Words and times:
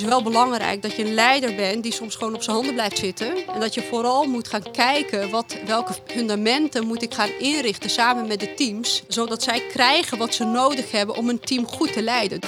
is 0.00 0.06
wel 0.06 0.22
belangrijk 0.22 0.82
dat 0.82 0.96
je 0.96 1.04
een 1.04 1.14
leider 1.14 1.54
bent 1.54 1.82
die 1.82 1.92
soms 1.92 2.16
gewoon 2.16 2.34
op 2.34 2.42
zijn 2.42 2.56
handen 2.56 2.74
blijft 2.74 2.98
zitten. 2.98 3.46
En 3.54 3.60
dat 3.60 3.74
je 3.74 3.82
vooral 3.82 4.24
moet 4.24 4.48
gaan 4.48 4.70
kijken 4.72 5.30
wat, 5.30 5.56
welke 5.66 5.94
fundamenten 6.06 6.86
moet 6.86 7.02
ik 7.02 7.14
gaan 7.14 7.30
inrichten 7.38 7.90
samen 7.90 8.26
met 8.26 8.40
de 8.40 8.54
teams. 8.54 9.02
Zodat 9.08 9.42
zij 9.42 9.62
krijgen 9.68 10.18
wat 10.18 10.34
ze 10.34 10.44
nodig 10.44 10.90
hebben 10.90 11.16
om 11.16 11.28
een 11.28 11.40
team 11.40 11.66
goed 11.66 11.92
te 11.92 12.02
leiden. 12.02 12.40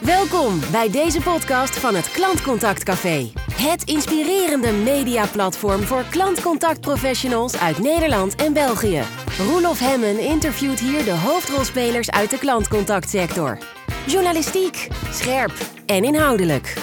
Welkom 0.00 0.60
bij 0.70 0.90
deze 0.90 1.20
podcast 1.20 1.78
van 1.78 1.94
het 1.94 2.10
Klantcontact 2.10 2.82
Café. 2.82 3.32
Het 3.52 3.82
inspirerende 3.84 4.72
mediaplatform 4.72 5.82
voor 5.82 6.04
klantcontactprofessionals 6.10 7.58
uit 7.58 7.78
Nederland 7.78 8.34
en 8.34 8.52
België. 8.52 9.02
Roelof 9.38 9.78
Hemmen 9.78 10.18
interviewt 10.18 10.80
hier 10.80 11.04
de 11.04 11.16
hoofdrolspelers 11.16 12.10
uit 12.10 12.30
de 12.30 12.38
klantcontactsector. 12.38 13.58
Journalistiek, 14.06 14.88
scherp 15.10 15.52
en 15.86 16.04
inhoudelijk. 16.04 16.74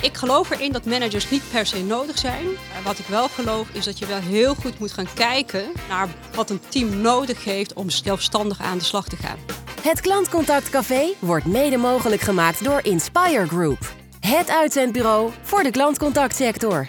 Ik 0.00 0.16
geloof 0.16 0.50
erin 0.50 0.72
dat 0.72 0.84
managers 0.84 1.30
niet 1.30 1.42
per 1.50 1.66
se 1.66 1.82
nodig 1.84 2.18
zijn. 2.18 2.44
Maar 2.44 2.82
Wat 2.84 2.98
ik 2.98 3.06
wel 3.06 3.28
geloof 3.28 3.68
is 3.72 3.84
dat 3.84 3.98
je 3.98 4.06
wel 4.06 4.20
heel 4.20 4.54
goed 4.54 4.78
moet 4.78 4.92
gaan 4.92 5.12
kijken 5.14 5.64
naar 5.88 6.08
wat 6.34 6.50
een 6.50 6.60
team 6.68 7.00
nodig 7.00 7.44
heeft 7.44 7.72
om 7.72 7.90
zelfstandig 7.90 8.60
aan 8.60 8.78
de 8.78 8.84
slag 8.84 9.08
te 9.08 9.16
gaan. 9.16 9.36
Het 9.82 10.00
Klantcontact 10.00 10.70
Café 10.70 11.12
wordt 11.18 11.46
mede 11.46 11.76
mogelijk 11.76 12.20
gemaakt 12.20 12.64
door 12.64 12.80
Inspire 12.82 13.46
Group. 13.46 13.94
Het 14.20 14.50
uitzendbureau 14.50 15.30
voor 15.42 15.62
de 15.62 15.70
klantcontactsector. 15.70 16.88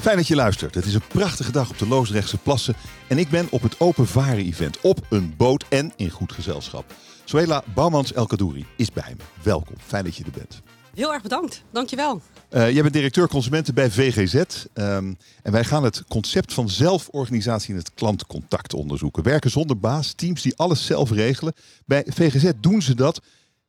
Fijn 0.00 0.16
dat 0.16 0.26
je 0.26 0.34
luistert. 0.34 0.74
Het 0.74 0.84
is 0.84 0.94
een 0.94 1.06
prachtige 1.08 1.52
dag 1.52 1.70
op 1.70 1.78
de 1.78 1.88
Loosdrechtse 1.88 2.38
Plassen 2.38 2.74
en 3.08 3.18
ik 3.18 3.28
ben 3.28 3.46
op 3.50 3.62
het 3.62 3.80
Open 3.80 4.06
Varen 4.06 4.44
Event 4.44 4.80
op 4.80 4.98
een 5.10 5.34
boot 5.36 5.64
en 5.68 5.92
in 5.96 6.10
goed 6.10 6.32
gezelschap. 6.32 6.84
Zoela 7.32 7.64
Bouwmans 7.74 8.12
El 8.12 8.26
Kadouri 8.26 8.66
is 8.76 8.92
bij 8.92 9.14
me. 9.16 9.24
Welkom, 9.42 9.74
fijn 9.78 10.04
dat 10.04 10.16
je 10.16 10.24
er 10.24 10.30
bent. 10.30 10.60
Heel 10.94 11.12
erg 11.12 11.22
bedankt. 11.22 11.62
Dankjewel. 11.70 12.20
Eh 12.48 12.70
jij 12.70 12.82
bent 12.82 12.94
directeur 12.94 13.28
consumenten 13.28 13.74
bij 13.74 13.90
VGZ 13.90 14.34
ehm, 14.34 15.14
en 15.42 15.52
wij 15.52 15.64
gaan 15.64 15.84
het 15.84 16.04
concept 16.08 16.52
van 16.52 16.68
zelforganisatie 16.68 17.70
in 17.70 17.76
het 17.76 17.94
klantcontact 17.94 18.74
onderzoeken. 18.74 19.22
Werken 19.22 19.50
zonder 19.50 19.78
baas, 19.78 20.12
teams 20.12 20.42
die 20.42 20.56
alles 20.56 20.86
zelf 20.86 21.10
regelen. 21.10 21.52
Bij 21.86 22.06
VGZ 22.08 22.50
doen 22.60 22.82
ze 22.82 22.94
dat. 22.94 23.20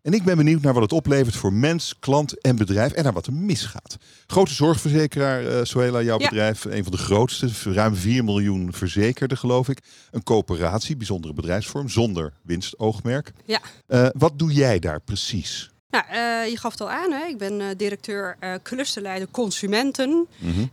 En 0.03 0.13
ik 0.13 0.23
ben 0.23 0.37
benieuwd 0.37 0.61
naar 0.61 0.73
wat 0.73 0.81
het 0.81 0.91
oplevert 0.93 1.35
voor 1.35 1.53
mens, 1.53 1.95
klant 1.99 2.41
en 2.41 2.55
bedrijf 2.55 2.91
en 2.91 3.03
naar 3.03 3.13
wat 3.13 3.25
er 3.27 3.33
misgaat. 3.33 3.97
Grote 4.27 4.53
zorgverzekeraar, 4.53 5.67
Suela, 5.67 6.01
jouw 6.01 6.19
Ja. 6.19 6.29
bedrijf, 6.29 6.65
een 6.65 6.83
van 6.83 6.91
de 6.91 6.97
grootste, 6.97 7.49
ruim 7.63 7.95
4 7.95 8.23
miljoen 8.23 8.73
verzekerden 8.73 9.37
geloof 9.37 9.69
ik. 9.69 9.79
Een 10.11 10.23
coöperatie, 10.23 10.97
bijzondere 10.97 11.33
bedrijfsvorm, 11.33 11.89
zonder 11.89 12.33
winstoogmerk. 12.41 13.31
Ja. 13.45 13.61
Eh, 13.87 14.07
wat 14.17 14.39
doe 14.39 14.53
jij 14.53 14.79
daar 14.79 14.99
precies? 15.01 15.71
Nou, 15.93 16.05
eh, 16.09 16.49
je 16.49 16.57
gaf 16.57 16.71
het 16.71 16.81
al 16.81 16.89
aan, 16.89 17.11
hè? 17.11 17.25
ik 17.25 17.37
ben 17.37 17.61
eh, 17.61 17.67
directeur 17.77 18.35
eh 18.39 18.53
clusterleider 18.63 19.27
consumenten. 19.31 20.27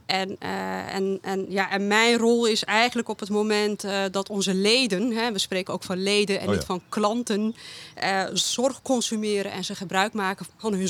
En, 0.07 0.37
eh, 0.39 0.95
en, 0.95 1.19
en, 1.23 1.47
ja, 1.49 1.71
en 1.71 1.87
mijn 1.87 2.17
rol 2.19 2.47
is 2.47 2.65
eigenlijk 2.65 3.09
op 3.09 3.21
het 3.21 3.29
moment 3.29 3.85
dat 4.11 4.29
onze 4.29 4.55
leden, 4.55 5.11
hè, 5.13 5.33
we 5.33 5.39
spreken 5.39 5.75
ook 5.75 5.83
van 5.83 6.03
leden 6.03 6.37
en 6.41 6.43
Oh 6.47 6.49
ja. 6.53 6.57
niet 6.59 6.67
van 6.67 6.83
klanten, 6.89 7.55
zorg 8.33 8.83
consumeren 8.83 9.53
en 9.53 9.65
ze 9.65 9.75
gebruik 9.75 10.13
maken 10.13 10.47
van 10.57 10.73
hun 10.73 10.89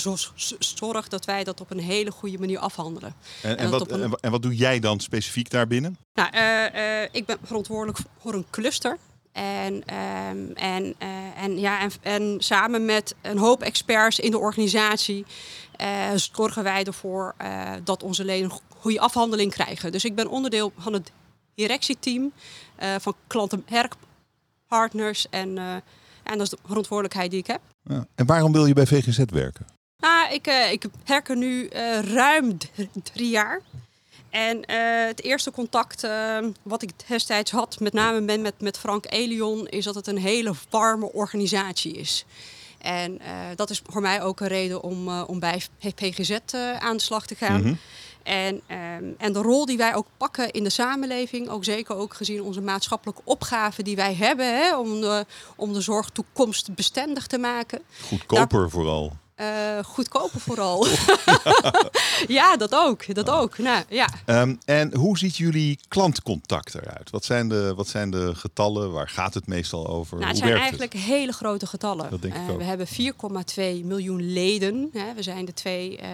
zorg, 0.58 1.08
dat 1.08 1.24
wij 1.24 1.44
dat 1.44 1.60
op 1.60 1.70
een 1.70 1.80
hele 1.80 2.10
goede 2.10 2.38
manier 2.38 2.58
afhandelen. 2.58 3.14
En, 3.42 3.56
en, 3.58 3.70
wat, 3.70 3.90
een- 3.90 4.02
en, 4.02 4.10
wa- 4.10 4.18
en 4.20 4.30
wat 4.30 4.42
doe 4.42 4.56
jij 4.56 4.78
dan 4.80 5.00
specifiek 5.00 5.50
daarbinnen? 5.50 5.98
Nou, 6.14 6.30
ik 7.12 7.26
ben 7.26 7.38
verantwoordelijk 7.44 7.98
voor 8.20 8.34
een 8.34 8.46
cluster. 8.50 8.98
En, 9.32 9.84
ehm, 9.84 10.52
en, 10.54 10.94
eh, 10.98 11.42
en, 11.42 11.58
ja, 11.58 11.80
en, 11.80 11.90
en 12.02 12.36
samen 12.38 12.84
met 12.84 13.14
een 13.22 13.38
hoop 13.38 13.62
experts 13.62 14.18
in 14.18 14.30
de 14.30 14.38
organisatie 14.38 15.24
eh, 15.80 16.10
zorgen 16.14 16.62
wij 16.62 16.84
ervoor 16.84 17.34
eh, 17.36 17.72
dat 17.84 18.02
onze 18.02 18.24
leden 18.24 18.50
een 18.50 18.58
goede 18.78 19.00
afhandeling 19.00 19.52
krijgen. 19.52 19.92
Dus 19.92 20.04
ik 20.04 20.14
ben 20.14 20.28
onderdeel 20.28 20.72
van 20.76 20.92
het 20.92 21.12
directieteam 21.54 22.32
van 22.98 23.14
klantenmerkpartners. 23.26 25.28
En, 25.30 25.58
eh, 25.58 25.74
en 26.22 26.38
dat 26.38 26.40
is 26.40 26.48
de 26.48 26.58
verantwoordelijkheid 26.64 27.30
die 27.30 27.40
ik 27.40 27.46
heb. 27.46 27.60
Ja. 27.84 28.06
En 28.14 28.26
waarom 28.26 28.52
wil 28.52 28.66
je 28.66 28.72
bij 28.72 28.86
VGZ 28.86 29.24
werken? 29.26 29.66
Nou, 29.96 30.32
ik, 30.32 30.46
ik 30.46 30.84
werk 31.06 31.28
er 31.28 31.36
nu 31.36 31.68
ruim 32.02 32.56
drie 33.12 33.30
jaar. 33.30 33.60
En 34.30 34.64
eh, 34.64 35.06
het 35.06 35.22
eerste 35.22 35.50
contact 35.50 36.04
eh, 36.04 36.38
wat 36.62 36.82
ik 36.82 36.90
destijds 37.08 37.50
had, 37.50 37.80
met 37.80 37.92
name 37.92 38.20
met, 38.20 38.40
met, 38.40 38.54
met 38.60 38.78
Frank 38.78 39.04
Elion, 39.08 39.68
is 39.68 39.84
dat 39.84 39.94
het 39.94 40.06
een 40.06 40.18
hele 40.18 40.52
warme 40.70 41.12
organisatie 41.12 41.92
is. 41.92 42.24
En 42.80 43.18
eh, 43.18 43.32
dat 43.56 43.70
is 43.70 43.82
voor 43.86 44.00
mij 44.00 44.22
ook 44.22 44.40
een 44.40 44.48
reden 44.48 44.82
om, 44.82 45.08
eh, 45.08 45.22
om 45.26 45.38
bij 45.38 45.62
PGZ 45.94 46.38
aan 46.78 46.96
de 46.96 47.02
slag 47.02 47.26
te 47.26 47.34
gaan. 47.34 47.60
Mhm. 47.60 47.74
En, 48.22 48.60
ehm, 48.66 49.04
en 49.18 49.32
de 49.32 49.38
rol 49.38 49.66
die 49.66 49.76
wij 49.76 49.94
ook 49.94 50.06
pakken 50.16 50.50
in 50.50 50.64
de 50.64 50.70
samenleving, 50.70 51.48
ook 51.48 51.64
zeker 51.64 51.96
ook 51.96 52.14
gezien 52.14 52.42
onze 52.42 52.60
maatschappelijke 52.60 53.22
opgave 53.24 53.82
die 53.82 53.96
wij 53.96 54.14
hebben, 54.14 54.46
hè, 54.46 54.76
om, 54.76 55.00
de, 55.00 55.26
om 55.56 55.72
de 55.72 55.80
zorg 55.80 56.10
toekomstbestendig 56.10 57.26
te 57.26 57.38
maken. 57.38 57.82
Goedkoper 58.08 58.70
vooral. 58.70 59.12
Eh, 59.40 59.84
goedkoper 59.84 60.40
vooral. 60.40 60.86
ja, 62.38 62.56
dat 62.56 62.74
ook. 62.74 63.14
Dat 63.14 63.30
ook. 63.30 63.58
Nou, 63.58 63.84
ja. 63.88 64.08
Ehm, 64.24 64.54
en 64.64 64.94
hoe 64.96 65.18
ziet 65.18 65.36
jullie 65.36 65.78
klantcontact 65.88 66.74
eruit? 66.74 67.10
Wat 67.10 67.24
zijn, 67.24 67.48
de, 67.48 67.72
wat 67.76 67.88
zijn 67.88 68.10
de 68.10 68.34
getallen? 68.34 68.92
Waar 68.92 69.08
gaat 69.08 69.34
het 69.34 69.46
meestal 69.46 69.86
over? 69.86 70.18
Nou, 70.18 70.28
het 70.28 70.38
hoe 70.38 70.48
zijn 70.48 70.60
eigenlijk 70.60 70.92
hele 70.92 71.32
grote 71.32 71.66
getallen. 71.66 72.10
Dat 72.10 72.22
denk 72.22 72.34
ik 72.34 72.40
Eh, 72.40 72.50
ook. 72.50 72.58
we 72.58 72.64
hebben 72.64 72.86
4,2 72.86 73.84
miljoen 73.84 74.32
leden. 74.32 74.90
Hè. 74.92 75.14
We 75.14 75.22
zijn 75.22 75.44
de 75.44 75.54
twee, 75.54 75.98
eh, 75.98 76.08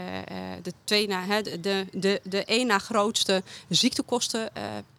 de, 0.63 0.73
twee 0.85 1.09
na, 1.09 1.25
hè, 1.25 1.43
de, 1.43 1.61
de, 1.61 1.87
de, 1.93 2.21
de 2.25 2.45
één 2.45 2.67
na 2.67 2.79
grootste 2.79 3.43
ziektekosten 3.69 4.51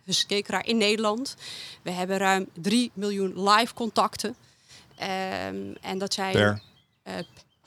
verzekeraar 0.05 0.65
in 0.65 0.77
Nederland. 0.77 1.35
We 1.81 1.91
hebben 1.91 2.17
ruim 2.17 2.47
3 2.53 2.91
miljoen 2.93 3.49
live 3.49 3.73
contacten. 3.73 4.35
Ehm, 4.97 5.55
en 5.81 5.97
dat 5.97 6.13
zijn 6.13 6.31
Per? 6.31 6.61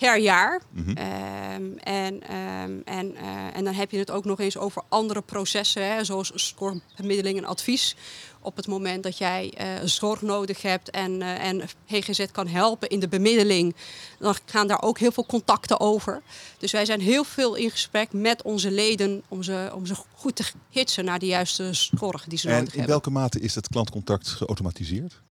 Per 0.01 0.19
jaar. 0.19 0.61
Mhm. 0.71 0.97
Ehm, 0.97 1.77
en, 1.79 2.23
ehm, 2.23 2.79
en, 2.85 3.17
eh, 3.17 3.57
en 3.57 3.65
dan 3.65 3.75
heb 3.75 3.91
je 3.91 3.99
het 3.99 4.11
ook 4.11 4.25
nog 4.25 4.41
eens 4.41 4.57
over 4.57 4.83
andere 4.89 5.23
processen, 5.23 5.93
hè, 5.93 6.05
zoals 6.05 6.31
zorgbemiddeling 6.31 7.39
en 7.39 7.45
advies. 7.45 7.97
Op 8.41 8.57
het 8.57 8.67
moment 8.67 9.03
dat 9.03 9.19
jij 9.19 9.53
eh, 9.57 9.67
zorg 9.85 10.23
nodig 10.23 10.63
hebt 10.63 10.91
en, 10.91 11.23
eh, 11.23 11.45
en 11.45 11.63
GGZ 11.87 12.27
kan 12.33 12.47
helpen 12.47 12.89
in 12.89 13.01
de 13.01 13.09
bemiddeling, 13.09 13.75
dan 14.19 14.35
gaan 14.45 14.67
daar 14.67 14.83
ook 14.83 14.99
heel 14.99 15.13
veel 15.13 15.27
contacten 15.27 15.81
over. 15.81 16.23
Dus 16.59 16.73
wij 16.73 16.85
zijn 16.85 17.01
heel 17.01 17.25
veel 17.25 17.55
in 17.55 17.71
gesprek 17.71 18.13
met 18.13 18.43
onze 18.43 18.71
leden 18.71 19.23
om 19.29 19.43
ze, 19.43 19.71
om 19.75 19.87
ze 19.87 19.95
goed 20.15 20.37
te 20.37 20.45
hitsen 20.71 21.05
naar 21.05 21.19
de 21.19 21.27
juiste 21.27 21.71
zorg 21.73 22.25
die 22.25 22.39
ze 22.39 22.49
En 22.49 22.55
nodig 22.55 22.73
in 22.73 22.79
hebben. 22.79 22.91
welke 22.91 23.11
mate 23.11 23.41
is 23.41 23.53
dat 23.53 23.69
klantcontact 23.69 24.29
geautomatiseerd? 24.29 25.23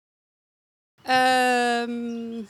En 1.03 2.47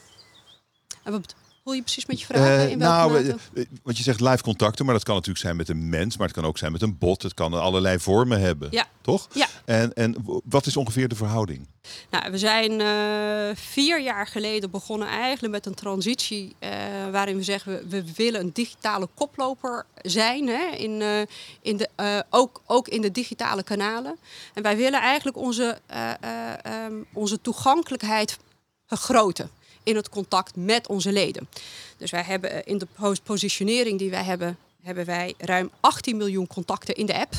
wat 1.04 1.36
bedoel 1.70 1.74
je 1.74 1.82
precies 1.82 2.06
met 2.06 2.20
je 2.20 2.26
vraag? 2.26 2.40
Eh, 2.48 2.70
in 2.70 2.80
welke 2.80 2.94
nou, 2.96 3.12
mate? 3.12 3.36
eh, 3.54 3.66
want 3.84 3.98
je 3.98 4.04
zegt 4.04 4.20
live 4.22 4.44
contacten, 4.44 4.86
maar 4.86 4.94
dat 4.94 5.04
kan 5.04 5.14
natuurlijk 5.16 5.46
zijn 5.46 5.56
met 5.56 5.70
een 5.70 5.90
mens, 5.90 6.18
maar 6.18 6.28
het 6.28 6.36
kan 6.36 6.46
ook 6.46 6.58
zijn 6.58 6.72
met 6.72 6.82
een 6.82 6.98
bot. 6.98 7.22
Het 7.24 7.34
kan 7.34 7.54
allerlei 7.54 8.00
vormen 8.00 8.40
hebben, 8.40 8.68
Ja. 8.72 8.86
toch? 9.02 9.28
Ja. 9.34 9.48
En, 9.66 9.94
en 9.94 10.16
wat 10.46 10.66
is 10.66 10.78
ongeveer 10.78 11.08
de 11.08 11.16
verhouding? 11.16 11.68
Nou, 12.10 12.32
we 12.32 12.38
zijn 12.38 12.82
eh, 12.82 13.56
vier 13.56 14.02
jaar 14.02 14.28
geleden 14.28 14.72
begonnen 14.72 15.08
eigenlijk 15.08 15.54
met 15.54 15.66
een 15.66 15.74
transitie 15.74 16.56
eh, 16.60 16.70
waarin 17.12 17.36
we 17.38 17.44
zeggen 17.44 17.72
we, 17.74 17.84
we 17.90 18.04
willen 18.16 18.40
een 18.42 18.54
digitale 18.54 19.08
koploper 19.16 19.86
zijn, 20.02 20.48
hè, 20.48 20.76
in, 20.76 21.02
eh, 21.02 21.22
in 21.62 21.78
de, 21.78 21.90
eh, 21.96 22.20
ook, 22.30 22.62
ook 22.66 22.88
in 22.88 23.02
de 23.02 23.12
digitale 23.12 23.64
kanalen. 23.64 24.18
En 24.54 24.64
wij 24.64 24.78
willen 24.78 25.02
eigenlijk 25.02 25.38
onze, 25.38 25.80
eh, 25.88 26.10
eh, 26.22 26.54
ehm, 26.64 26.94
onze 27.14 27.42
toegankelijkheid 27.42 28.38
vergroten 28.86 29.50
in 29.90 29.96
het 29.96 30.10
contact 30.10 30.56
met 30.56 30.88
onze 30.88 31.12
leden. 31.12 31.50
Dus 31.98 32.12
wij 32.12 32.24
hebben 32.24 32.52
eh, 32.52 32.62
in 32.66 32.78
de 32.78 32.88
pos- 33.00 33.20
positionering 33.20 34.00
die 34.00 34.10
wij 34.10 34.24
hebben, 34.24 34.58
hebben 34.82 35.06
wij 35.06 35.34
ruim 35.38 35.72
18 35.80 36.18
miljoen 36.18 36.48
contacten 36.48 36.96
in 36.96 37.06
de 37.06 37.20
app. 37.20 37.34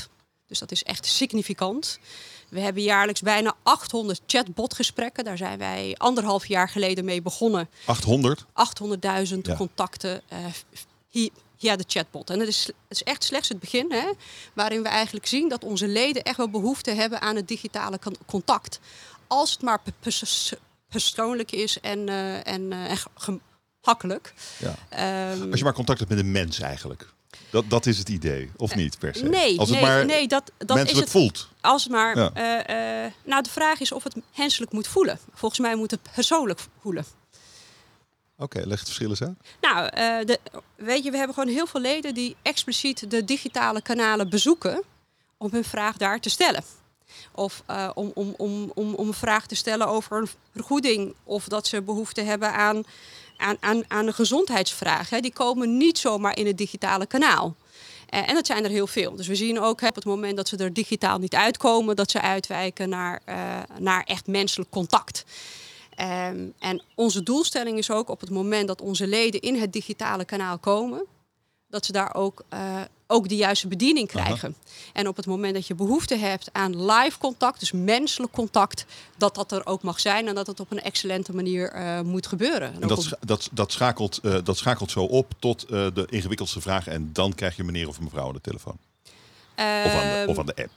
Dus 0.46 0.58
dat 0.58 0.70
is 0.72 0.82
echt 0.82 1.06
significant. 1.06 1.98
We 2.48 2.60
hebben 2.60 2.82
jaarlijks 2.82 3.20
bijna 3.20 3.54
800 3.62 4.20
chatbotgesprekken. 4.26 5.24
Daar 5.24 5.36
zijn 5.36 5.58
wij 5.58 5.94
anderhalf 5.96 6.46
jaar 6.46 6.68
geleden 6.68 7.04
mee 7.04 7.22
begonnen. 7.22 7.68
800? 7.84 8.44
800.000 8.44 9.38
Ja. 9.42 9.56
contacten 9.56 10.22
eh, 10.28 10.38
via 11.58 11.76
de 11.76 11.84
chatbot. 11.86 12.30
En 12.30 12.38
het 12.40 12.48
is, 12.48 12.66
het 12.66 12.74
is 12.88 13.02
echt 13.02 13.24
slechts 13.24 13.48
het 13.48 13.60
begin, 13.60 13.92
hè, 13.92 14.10
waarin 14.54 14.82
we 14.82 14.88
eigenlijk 14.88 15.26
zien 15.26 15.48
dat 15.48 15.64
onze 15.64 15.88
leden 15.88 16.22
echt 16.22 16.36
wel 16.36 16.48
behoefte 16.50 16.90
hebben 16.90 17.20
aan 17.20 17.36
het 17.36 17.48
digitale 17.48 17.98
contact. 18.26 18.80
Als 19.26 19.50
het 19.52 19.62
maar 19.62 19.82
persoonlijk 20.90 21.52
is 21.52 21.80
en, 21.80 22.08
eh, 22.08 22.46
en, 22.46 22.72
eh, 22.72 22.90
en 22.90 22.96
gemakkelijk. 23.14 24.34
Ja. 24.58 24.74
Ehm, 24.88 25.50
Als 25.50 25.58
je 25.58 25.64
maar 25.64 25.72
contact 25.74 25.98
hebt 25.98 26.10
met 26.10 26.18
een 26.20 26.30
mens 26.32 26.60
eigenlijk. 26.60 27.06
Dat, 27.50 27.64
dat 27.70 27.86
is 27.86 27.98
het 27.98 28.08
idee, 28.08 28.50
of 28.56 28.74
niet 28.74 28.98
per 28.98 29.14
se? 29.14 29.22
Eh, 29.24 29.30
nee, 29.30 29.58
Als 29.58 29.68
het 29.68 29.78
nee, 29.80 29.88
maar 29.88 30.04
nee, 30.06 30.28
dat, 30.28 30.52
dat 30.58 30.68
is 30.70 30.74
menselijk 30.74 31.04
het. 31.04 31.10
voelt. 31.10 31.48
Als 31.60 31.82
het 31.82 31.92
maar. 31.92 32.18
Ja. 32.18 32.30
eh, 32.34 33.04
eh, 33.04 33.12
nou, 33.24 33.42
de 33.42 33.50
vraag 33.50 33.80
is 33.80 33.92
of 33.92 34.04
het 34.04 34.16
menselijk 34.36 34.72
moet 34.72 34.86
voelen. 34.86 35.18
Volgens 35.34 35.60
mij 35.60 35.74
moet 35.76 35.90
het 35.90 36.00
persoonlijk 36.14 36.60
voelen. 36.80 37.04
Oké, 38.38 38.58
leg 38.58 38.78
het 38.78 38.86
verschil 38.88 39.08
eens 39.10 39.22
uit. 39.22 39.36
Nou, 39.60 39.86
eh, 39.86 40.26
de, 40.26 40.38
weet 40.76 41.04
je, 41.04 41.10
we 41.10 41.16
hebben 41.16 41.34
gewoon 41.34 41.54
heel 41.54 41.66
veel 41.66 41.80
leden 41.80 42.14
die 42.14 42.36
expliciet 42.42 43.10
de 43.10 43.24
digitale 43.24 43.82
kanalen 43.82 44.30
bezoeken 44.30 44.82
om 45.36 45.50
hun 45.52 45.64
vraag 45.64 45.96
daar 45.96 46.20
te 46.20 46.30
stellen. 46.30 46.62
Of 47.34 47.62
uh, 47.70 47.90
om, 47.94 48.10
om, 48.14 48.34
om, 48.36 48.72
om, 48.74 48.94
om 48.94 49.06
een 49.06 49.14
vraag 49.14 49.46
te 49.46 49.54
stellen 49.54 49.86
over 49.86 50.16
een 50.16 50.28
vergoeding. 50.52 51.14
Of 51.24 51.44
dat 51.44 51.66
ze 51.66 51.82
behoefte 51.82 52.20
hebben 52.20 52.52
aan, 52.52 52.82
aan, 53.36 53.56
aan, 53.60 53.82
aan 53.88 54.06
een 54.06 54.14
gezondheidsvraag. 54.14 55.10
Hè. 55.10 55.20
Die 55.20 55.32
komen 55.32 55.76
niet 55.76 55.98
zomaar 55.98 56.36
in 56.36 56.46
het 56.46 56.58
digitale 56.58 57.06
kanaal. 57.06 57.54
Uh, 58.14 58.28
en 58.28 58.34
dat 58.34 58.46
zijn 58.46 58.64
er 58.64 58.70
heel 58.70 58.86
veel. 58.86 59.16
Dus 59.16 59.26
we 59.26 59.34
zien 59.34 59.60
ook 59.60 59.80
hè, 59.80 59.88
op 59.88 59.94
het 59.94 60.04
moment 60.04 60.36
dat 60.36 60.48
ze 60.48 60.56
er 60.56 60.72
digitaal 60.72 61.18
niet 61.18 61.34
uitkomen, 61.34 61.96
dat 61.96 62.10
ze 62.10 62.20
uitwijken 62.20 62.88
naar, 62.88 63.22
uh, 63.28 63.58
naar 63.78 64.02
echt 64.02 64.26
menselijk 64.26 64.70
contact. 64.70 65.24
Um, 66.00 66.52
en 66.58 66.82
onze 66.94 67.22
doelstelling 67.22 67.78
is 67.78 67.90
ook 67.90 68.08
op 68.08 68.20
het 68.20 68.30
moment 68.30 68.68
dat 68.68 68.80
onze 68.80 69.06
leden 69.06 69.40
in 69.40 69.60
het 69.60 69.72
digitale 69.72 70.24
kanaal 70.24 70.58
komen, 70.58 71.06
dat 71.68 71.86
ze 71.86 71.92
daar 71.92 72.14
ook, 72.14 72.44
uh, 72.54 72.80
ook 73.10 73.28
de 73.28 73.36
juiste 73.36 73.68
bediening 73.68 74.08
krijgen. 74.08 74.56
Aha. 74.58 74.90
En 74.92 75.08
op 75.08 75.16
het 75.16 75.26
moment 75.26 75.54
dat 75.54 75.66
je 75.66 75.74
behoefte 75.74 76.16
hebt 76.16 76.48
aan 76.52 76.84
live 76.84 77.18
contact, 77.18 77.60
dus 77.60 77.72
menselijk 77.72 78.32
contact, 78.32 78.84
dat 79.16 79.34
dat 79.34 79.52
er 79.52 79.66
ook 79.66 79.82
mag 79.82 80.00
zijn 80.00 80.28
en 80.28 80.34
dat 80.34 80.46
het 80.46 80.60
op 80.60 80.70
een 80.70 80.82
excellente 80.82 81.34
manier 81.34 81.76
uh, 81.76 82.00
moet 82.00 82.26
gebeuren. 82.26 82.74
En, 82.74 82.82
en 82.82 82.88
dat, 82.88 83.16
dat, 83.20 83.48
dat, 83.52 83.72
schakelt, 83.72 84.20
uh, 84.22 84.38
dat 84.44 84.56
schakelt 84.56 84.90
zo 84.90 85.04
op 85.04 85.32
tot 85.38 85.68
de 85.68 86.06
ingewikkeldste 86.10 86.60
vragen 86.60 86.92
en 86.92 87.10
dan 87.12 87.34
krijg 87.34 87.56
je 87.56 87.64
meneer 87.64 87.88
of 87.88 88.00
mevrouw 88.00 88.26
aan 88.26 88.32
de 88.32 88.40
telefoon. 88.40 88.78
Of, 89.56 89.64
aan 89.64 90.24
de, 90.24 90.24
of 90.26 90.38
aan 90.38 90.46
de 90.46 90.56
app. 90.56 90.70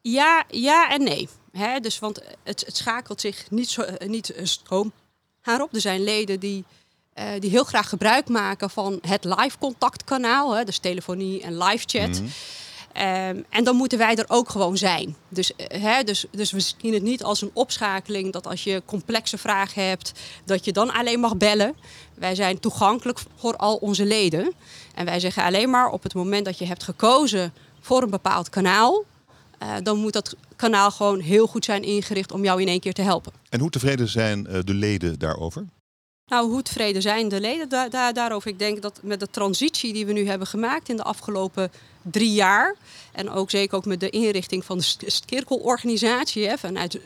Ja, 0.00 0.44
ja 0.48 0.90
en 0.90 1.02
nee. 1.02 1.28
Hè, 1.52 1.80
dus, 1.80 1.98
want 1.98 2.22
het, 2.42 2.62
het 2.66 2.76
schakelt 2.76 3.20
zich 3.20 3.50
niet 3.50 3.70
zo 3.70 3.84
niet 4.06 4.34
stroom 4.42 4.92
haar 5.40 5.62
op. 5.62 5.74
Er 5.74 5.80
zijn 5.80 6.02
leden 6.02 6.40
die, 6.40 6.64
uh, 7.18 7.24
die 7.38 7.50
heel 7.50 7.64
graag 7.64 7.88
gebruik 7.88 8.28
maken 8.28 8.70
van 8.70 8.98
het 9.06 9.24
live 9.24 9.58
contactkanaal, 9.58 10.56
hè, 10.56 10.64
dus 10.64 10.78
telefonie 10.78 11.42
en 11.42 11.58
live 11.58 11.84
chat. 11.86 12.08
Mm 12.08 12.14
-hmm. 12.94 13.28
um, 13.36 13.44
en 13.48 13.64
dan 13.64 13.76
moeten 13.76 13.98
wij 13.98 14.14
er 14.14 14.24
ook 14.28 14.50
gewoon 14.50 14.76
zijn. 14.76 15.16
Dus, 15.28 15.50
uh, 15.50 15.82
hè, 15.82 16.02
dus, 16.02 16.26
dus 16.30 16.50
we 16.50 16.60
zien 16.60 16.92
het 16.92 17.02
niet 17.02 17.24
als 17.24 17.42
een 17.42 17.50
opschakeling 17.52 18.32
dat 18.32 18.46
als 18.46 18.64
je 18.64 18.82
complexe 18.84 19.38
vragen 19.38 19.88
hebt, 19.88 20.12
dat 20.44 20.64
je 20.64 20.72
dan 20.72 20.92
alleen 20.92 21.20
mag 21.20 21.36
bellen. 21.36 21.74
Wij 22.14 22.34
zijn 22.34 22.60
toegankelijk 22.60 23.18
voor 23.36 23.56
al 23.56 23.76
onze 23.76 24.04
leden. 24.04 24.52
En 24.94 25.04
wij 25.04 25.20
zeggen 25.20 25.44
alleen 25.44 25.70
maar 25.70 25.90
op 25.90 26.02
het 26.02 26.14
moment 26.14 26.44
dat 26.44 26.58
je 26.58 26.66
hebt 26.66 26.82
gekozen 26.82 27.52
voor 27.80 28.02
een 28.02 28.10
bepaald 28.10 28.48
kanaal, 28.48 29.04
uh, 29.62 29.74
dan 29.82 29.98
moet 29.98 30.12
dat 30.12 30.36
kanaal 30.56 30.90
gewoon 30.90 31.20
heel 31.20 31.46
goed 31.46 31.64
zijn 31.64 31.82
ingericht 31.82 32.32
om 32.32 32.44
jou 32.44 32.60
in 32.60 32.68
één 32.68 32.80
keer 32.80 32.92
te 32.92 33.02
helpen. 33.02 33.32
En 33.48 33.60
hoe 33.60 33.70
tevreden 33.70 34.08
zijn 34.08 34.42
de 34.42 34.74
leden 34.74 35.18
daarover? 35.18 35.64
Nou, 36.26 36.50
hoe 36.50 36.62
tevreden 36.62 37.02
zijn 37.02 37.28
de 37.28 37.40
leden 37.40 37.68
da 37.68 37.88
da 37.88 38.12
daarover? 38.12 38.50
Ik 38.50 38.58
denk 38.58 38.82
dat 38.82 39.00
met 39.02 39.20
de 39.20 39.30
transitie 39.30 39.92
die 39.92 40.06
we 40.06 40.12
nu 40.12 40.26
hebben 40.26 40.46
gemaakt 40.46 40.88
in 40.88 40.96
de 40.96 41.02
afgelopen 41.02 41.72
drie 42.02 42.32
jaar. 42.32 42.76
En 43.12 43.30
ook 43.30 43.50
zeker 43.50 43.76
ook 43.76 43.84
met 43.84 44.00
de 44.00 44.10
inrichting 44.10 44.64
van 44.64 44.78
de 44.78 45.10
Skirkel-organisatie, 45.10 46.50
vanuit 46.56 46.92
de 46.92 47.00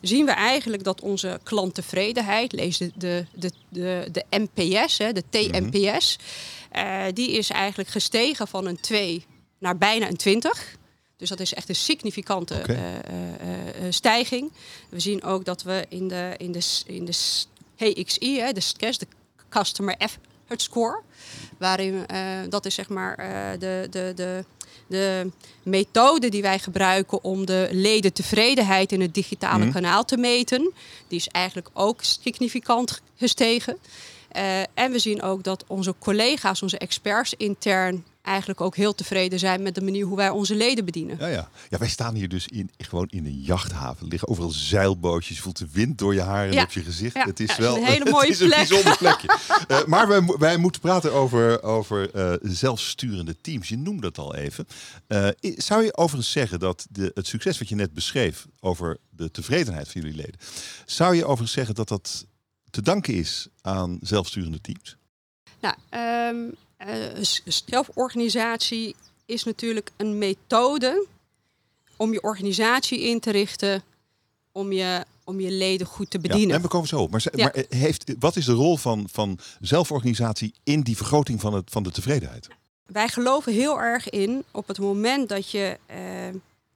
zien 0.00 0.26
we 0.26 0.32
eigenlijk 0.32 0.84
dat 0.84 1.00
onze 1.00 1.40
klanttevredenheid, 1.42 2.52
lees 2.52 2.78
de, 2.78 2.92
de, 2.94 3.24
de, 3.34 3.50
de, 3.68 4.08
de 4.12 4.24
NPS, 4.30 4.98
hè, 4.98 5.12
de 5.12 5.24
TNPS, 5.30 6.18
mm 6.18 6.80
-hmm. 6.80 7.06
uh, 7.06 7.12
die 7.14 7.30
is 7.30 7.50
eigenlijk 7.50 7.88
gestegen 7.88 8.48
van 8.48 8.66
een 8.66 8.80
2 8.80 9.24
naar 9.58 9.78
bijna 9.78 10.08
een 10.08 10.16
20. 10.16 10.78
Dus 11.20 11.28
dat 11.28 11.40
is 11.40 11.54
echt 11.54 11.68
een 11.68 11.74
significante 11.74 12.54
okay. 12.54 12.76
uh, 12.76 13.84
uh, 13.84 13.90
stijging. 13.90 14.52
We 14.88 15.00
zien 15.00 15.22
ook 15.22 15.44
dat 15.44 15.62
we 15.62 15.86
in 15.88 16.08
de, 16.08 16.34
in 16.36 16.52
de, 16.52 16.60
in 16.86 17.04
de 17.04 17.12
HXI, 17.76 18.38
hè, 18.38 18.52
de 18.52 18.60
SCES, 18.60 18.98
de 18.98 19.06
Customer 19.48 19.94
Effort 19.98 20.62
Score, 20.62 21.00
waarin 21.58 22.06
dat 22.48 22.66
is 22.66 22.74
zeg 22.74 22.88
maar 22.88 23.16
de, 23.58 23.86
de, 23.90 24.12
de, 24.14 24.44
de 24.86 25.30
methode 25.62 26.28
die 26.28 26.42
wij 26.42 26.58
gebruiken 26.58 27.24
om 27.24 27.46
de 27.46 27.68
ledentevredenheid 27.72 28.92
in 28.92 29.00
het 29.00 29.14
digitale 29.14 29.64
mm. 29.64 29.72
kanaal 29.72 30.04
te 30.04 30.16
meten. 30.16 30.72
Die 31.08 31.18
is 31.18 31.28
eigenlijk 31.28 31.68
ook 31.72 32.02
significant 32.02 33.00
gestegen. 33.16 33.78
en 34.74 34.92
we 34.92 34.98
zien 34.98 35.22
ook 35.22 35.42
dat 35.42 35.64
onze 35.66 35.94
collega's, 35.98 36.62
onze 36.62 36.78
experts 36.78 37.34
intern 37.36 38.04
eigenlijk 38.22 38.60
ook 38.60 38.76
heel 38.76 38.94
tevreden 38.94 39.38
zijn 39.38 39.62
met 39.62 39.74
de 39.74 39.80
manier 39.80 40.06
hoe 40.06 40.16
wij 40.16 40.30
onze 40.30 40.54
leden 40.54 40.84
bedienen. 40.84 41.16
Ja, 41.18 41.26
ja. 41.26 41.50
ja 41.68 41.78
wij 41.78 41.88
staan 41.88 42.14
hier 42.14 42.28
dus 42.28 42.48
in, 42.48 42.70
gewoon 42.78 43.06
in 43.08 43.26
een 43.26 43.40
jachthaven. 43.40 44.02
Er 44.04 44.10
liggen 44.10 44.28
overal 44.28 44.50
zeilbootjes. 44.50 45.36
Je 45.36 45.42
voelt 45.42 45.58
de 45.58 45.68
wind 45.72 45.98
door 45.98 46.14
je 46.14 46.20
haar 46.20 46.46
en 46.46 46.52
ja. 46.52 46.62
op 46.62 46.70
je 46.70 46.82
gezicht. 46.82 47.14
Ja. 47.14 47.24
Het 47.24 47.40
is 47.40 47.56
ja, 47.56 47.62
wel 47.62 47.76
een 47.76 47.84
hele 47.94 48.10
mooie 48.10 48.36
plek. 48.36 48.40
een 48.40 48.48
bijzonder 48.48 48.96
plekje. 48.96 49.36
uh, 49.68 49.84
maar 49.92 50.08
wij, 50.08 50.22
wij 50.38 50.56
moeten 50.56 50.80
praten 50.80 51.12
over, 51.12 51.62
over 51.62 52.14
uh, 52.14 52.50
zelfsturende 52.52 53.36
teams. 53.40 53.68
Je 53.68 53.76
noemde 53.76 54.00
dat 54.00 54.18
al 54.18 54.34
even. 54.34 54.66
Uh, 55.08 55.28
zou 55.56 55.84
je 55.84 55.96
overigens 55.96 56.32
zeggen 56.32 56.58
dat 56.58 56.86
de, 56.90 57.10
het 57.14 57.26
succes 57.26 57.58
wat 57.58 57.68
je 57.68 57.74
net 57.74 57.94
beschreef 57.94 58.46
over 58.60 58.98
de 59.10 59.30
tevredenheid 59.30 59.88
van 59.88 60.00
jullie 60.00 60.16
leden, 60.16 60.40
zou 60.84 61.14
je 61.14 61.24
overigens 61.24 61.52
zeggen 61.52 61.74
dat 61.74 61.88
dat 61.88 62.26
te 62.70 62.82
danken 62.82 63.14
is 63.14 63.48
aan 63.60 63.98
zelfsturende 64.00 64.60
teams? 64.60 64.96
Nou, 65.60 65.74
um 65.90 66.46
uh, 66.46 66.52
zelforganisatie 67.44 68.96
is 69.26 69.44
natuurlijk 69.44 69.90
een 69.96 70.18
methode 70.18 71.06
om 71.96 72.12
je 72.12 72.22
organisatie 72.22 73.00
in 73.00 73.20
te 73.20 73.30
richten, 73.30 73.82
om 74.52 74.72
je, 74.72 75.04
om 75.24 75.40
je 75.40 75.50
leden 75.50 75.86
goed 75.86 76.10
te 76.10 76.18
bedienen. 76.18 76.48
Ja, 76.48 76.54
en 76.54 76.62
we 76.62 76.68
komen 76.68 76.88
zo 76.88 77.00
op. 77.00 77.10
Maar, 77.10 77.24
ja. 77.34 77.44
maar 77.44 77.64
heeft, 77.68 78.14
wat 78.18 78.36
is 78.36 78.44
de 78.44 78.52
rol 78.52 78.76
van, 78.76 79.08
van 79.12 79.38
zelforganisatie 79.60 80.54
in 80.64 80.80
die 80.80 80.96
vergroting 80.96 81.40
van, 81.40 81.54
het, 81.54 81.70
van 81.70 81.82
de 81.82 81.90
tevredenheid? 81.90 82.48
Wij 82.86 83.08
geloven 83.08 83.52
heel 83.52 83.80
erg 83.80 84.10
in 84.10 84.44
op 84.50 84.68
het 84.68 84.78
moment 84.78 85.28
dat 85.28 85.50
je 85.50 85.78
uh, 85.90 85.96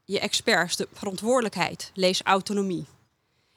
je 0.05 0.21
experts 0.21 0.77
de 0.77 0.89
verantwoordelijkheid, 0.93 1.91
lees 1.95 2.23
autonomie, 2.23 2.85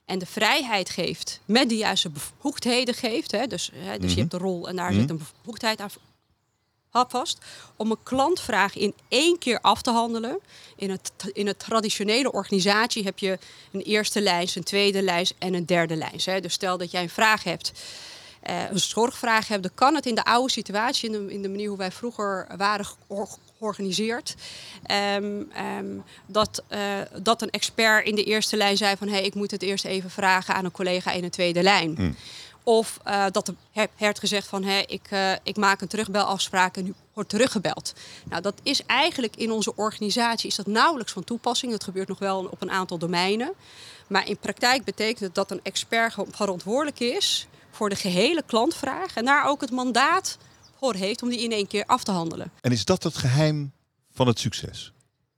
en 0.06 0.20
de 0.20 0.26
vrijheid 0.26 0.90
geeft, 0.90 1.40
met 1.46 1.70
de 1.70 1.78
juiste 1.78 2.10
bevoegdheden 2.10 2.94
geeft. 2.94 3.32
Hè, 3.32 3.48
dus 3.48 3.72
hè, 3.74 3.80
dus 3.80 3.98
mm 3.98 4.00
-hmm. 4.00 4.10
je 4.10 4.20
hebt 4.20 4.32
de 4.32 4.38
rol 4.38 4.68
en 4.68 4.76
daar 4.76 4.86
mm 4.86 4.92
-hmm. 4.92 5.02
zit 5.02 5.10
een 5.10 5.26
bevoegdheid 5.42 5.80
aan 5.80 5.90
vast 6.92 7.38
om 7.76 7.92
een 7.92 8.04
klantvraag 8.04 8.76
in 8.76 8.94
één 9.08 9.38
keer 9.38 9.60
af 9.62 9.82
te 9.82 9.92
handelen. 9.92 10.40
In 10.76 10.90
het, 10.90 11.12
in 11.34 11.48
het 11.48 11.60
traditionele 11.60 12.32
organisatie 12.32 13.04
heb 13.04 13.20
je 13.20 13.38
een 13.72 13.82
eerste 13.82 14.22
lijst, 14.22 14.56
een 14.56 14.64
tweede 14.64 15.02
lijst 15.02 15.34
en 15.38 15.54
een 15.54 15.66
derde 15.66 15.96
lijst. 15.96 16.26
Hè. 16.26 16.42
Dus 16.42 16.54
stel 16.54 16.78
dat 16.78 16.92
jij 16.92 17.02
een 17.02 17.10
vraag 17.10 17.44
hebt, 17.44 17.72
uh, 18.50 18.70
een 18.70 18.80
zorgvraag 18.80 19.48
hebt, 19.48 19.64
dan 19.64 19.72
kan 19.76 19.96
het 19.96 20.06
in 20.06 20.16
de 20.16 20.24
oude 20.24 20.52
situatie, 20.52 21.10
in 21.10 21.28
de, 21.28 21.34
in 21.34 21.42
de 21.42 21.50
manier 21.50 21.68
hoe 21.68 21.78
wij 21.78 21.92
vroeger 21.92 22.48
waren 22.58 22.86
georganiseerd, 23.58 24.36
um, 25.16 25.52
um, 25.78 26.04
dat, 26.26 26.64
uh, 26.70 26.80
dat 27.22 27.42
een 27.42 27.50
expert 27.50 28.06
in 28.06 28.16
de 28.16 28.24
eerste 28.24 28.58
lijn 28.58 28.78
zei 28.78 28.98
van 28.98 29.08
hé, 29.08 29.14
hey, 29.14 29.24
ik 29.24 29.36
moet 29.36 29.52
het 29.52 29.62
eerst 29.62 29.86
even 29.86 30.10
vragen 30.10 30.54
aan 30.54 30.66
een 30.66 30.72
collega 30.72 31.12
in 31.12 31.24
een 31.24 31.30
tweede 31.30 31.64
lijn. 31.64 31.96
Mm. 31.98 32.16
Of 32.68 33.00
uh, 33.08 33.26
dat 33.32 33.48
er 33.48 33.56
werd 33.98 34.20
gezegd 34.20 34.48
van 34.48 34.64
hé, 34.64 34.80
ik, 34.88 35.12
uh, 35.12 35.32
ik 35.44 35.58
maak 35.58 35.82
een 35.82 35.88
terugbelafspraak 35.88 36.78
en 36.78 36.84
nu 36.84 36.94
wordt 37.14 37.30
teruggebeld. 37.30 37.94
Nou, 38.30 38.42
dat 38.42 38.54
is 38.64 38.86
eigenlijk 38.86 39.36
in 39.36 39.52
onze 39.52 39.76
organisatie 39.76 40.50
is 40.50 40.56
dat 40.56 40.68
nauwelijks 40.68 41.12
van 41.12 41.24
toepassing. 41.24 41.72
Dat 41.72 41.84
gebeurt 41.84 42.08
nog 42.08 42.20
wel 42.20 42.46
op 42.46 42.62
een 42.62 42.72
aantal 42.72 42.98
domeinen. 42.98 43.54
Maar 44.08 44.28
in 44.28 44.38
praktijk 44.38 44.84
betekent 44.84 45.20
het 45.20 45.36
dat 45.36 45.52
een 45.52 45.60
expert 45.64 46.16
verantwoordelijk 46.32 47.00
is 47.00 47.48
voor 47.72 47.90
de 47.90 47.96
gehele 47.96 48.44
klantvraag 48.46 49.16
en 49.16 49.26
daar 49.26 49.46
ook 49.46 49.62
het 49.62 49.72
mandaat 49.72 50.38
voor 50.80 50.94
heeft 50.94 51.22
om 51.22 51.30
die 51.30 51.44
in 51.44 51.52
één 51.52 51.68
keer 51.68 51.86
af 51.86 52.04
te 52.04 52.12
handelen. 52.12 52.52
En 52.62 52.72
is 52.72 52.86
dat 52.86 53.04
het 53.04 53.18
geheim 53.18 53.72
van 54.12 54.28
het 54.28 54.40
succes? 54.40 54.92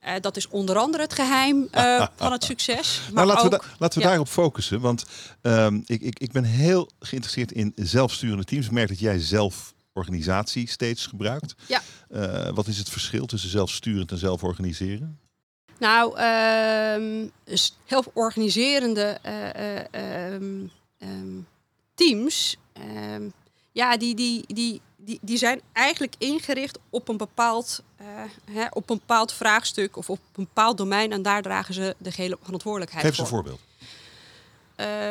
Uh, 0.06 0.14
dat 0.22 0.38
is 0.38 0.48
onder 0.48 0.78
andere 0.78 1.04
het 1.04 1.14
geheim 1.14 1.68
uh, 1.76 2.08
van 2.16 2.32
het 2.32 2.44
succes. 2.44 3.02
Maar 3.14 3.26
nou, 3.26 3.28
laten, 3.28 3.46
ook, 3.46 3.62
we, 3.62 3.70
da 3.70 3.76
laten 3.78 3.98
we 3.98 4.04
ja. 4.04 4.10
daarop 4.10 4.28
focussen. 4.28 4.80
Want 4.80 5.06
um, 5.42 5.84
ik, 5.86 6.02
ik, 6.02 6.20
ik 6.20 6.32
ben 6.32 6.44
heel 6.44 6.90
geïnteresseerd 7.00 7.52
in 7.52 7.72
zelfsturende 7.76 8.44
teams. 8.44 8.66
Ik 8.66 8.72
merk 8.72 8.88
dat 8.88 9.00
jij 9.00 9.20
zelf 9.20 9.74
organisatie 9.94 10.70
steeds 10.70 11.06
gebruikt. 11.06 11.56
Ja. 11.68 11.82
Uh, 12.10 12.50
wat 12.50 12.68
is 12.68 12.78
het 12.78 12.90
verschil 12.90 13.26
tussen 13.26 13.50
zelfsturend 13.50 14.12
en 14.12 14.18
zelforganiseren? 14.18 15.20
Nou, 15.78 16.20
um, 17.02 17.32
zelforganiserende 17.86 19.18
um, 19.92 20.72
teams, 21.96 22.58
ja, 23.72 23.98
die, 23.98 24.16
die, 24.16 24.44
die, 24.48 24.82
die, 25.06 25.20
die 25.22 25.38
zijn 25.38 25.62
eigenlijk 25.74 26.16
ingericht 26.18 26.80
op 26.90 27.08
een, 27.08 27.18
bepaald, 27.18 27.84
uh, 28.02 28.08
hè, 28.52 28.66
op 28.70 28.90
een 28.90 28.98
bepaald 28.98 29.34
vraagstuk 29.34 29.98
of 29.98 30.10
op 30.10 30.20
een 30.36 30.44
bepaald 30.44 30.78
domein. 30.78 31.12
En 31.12 31.22
daar 31.22 31.42
dragen 31.42 31.74
ze 31.74 31.96
de 31.98 32.12
gehele 32.12 32.38
verantwoordelijkheid 32.42 33.06
Geef 33.06 33.16
voor. 33.16 33.26
Geef 33.26 33.36
eens 33.36 33.48
een 33.48 33.58
voorbeeld. 33.58 33.68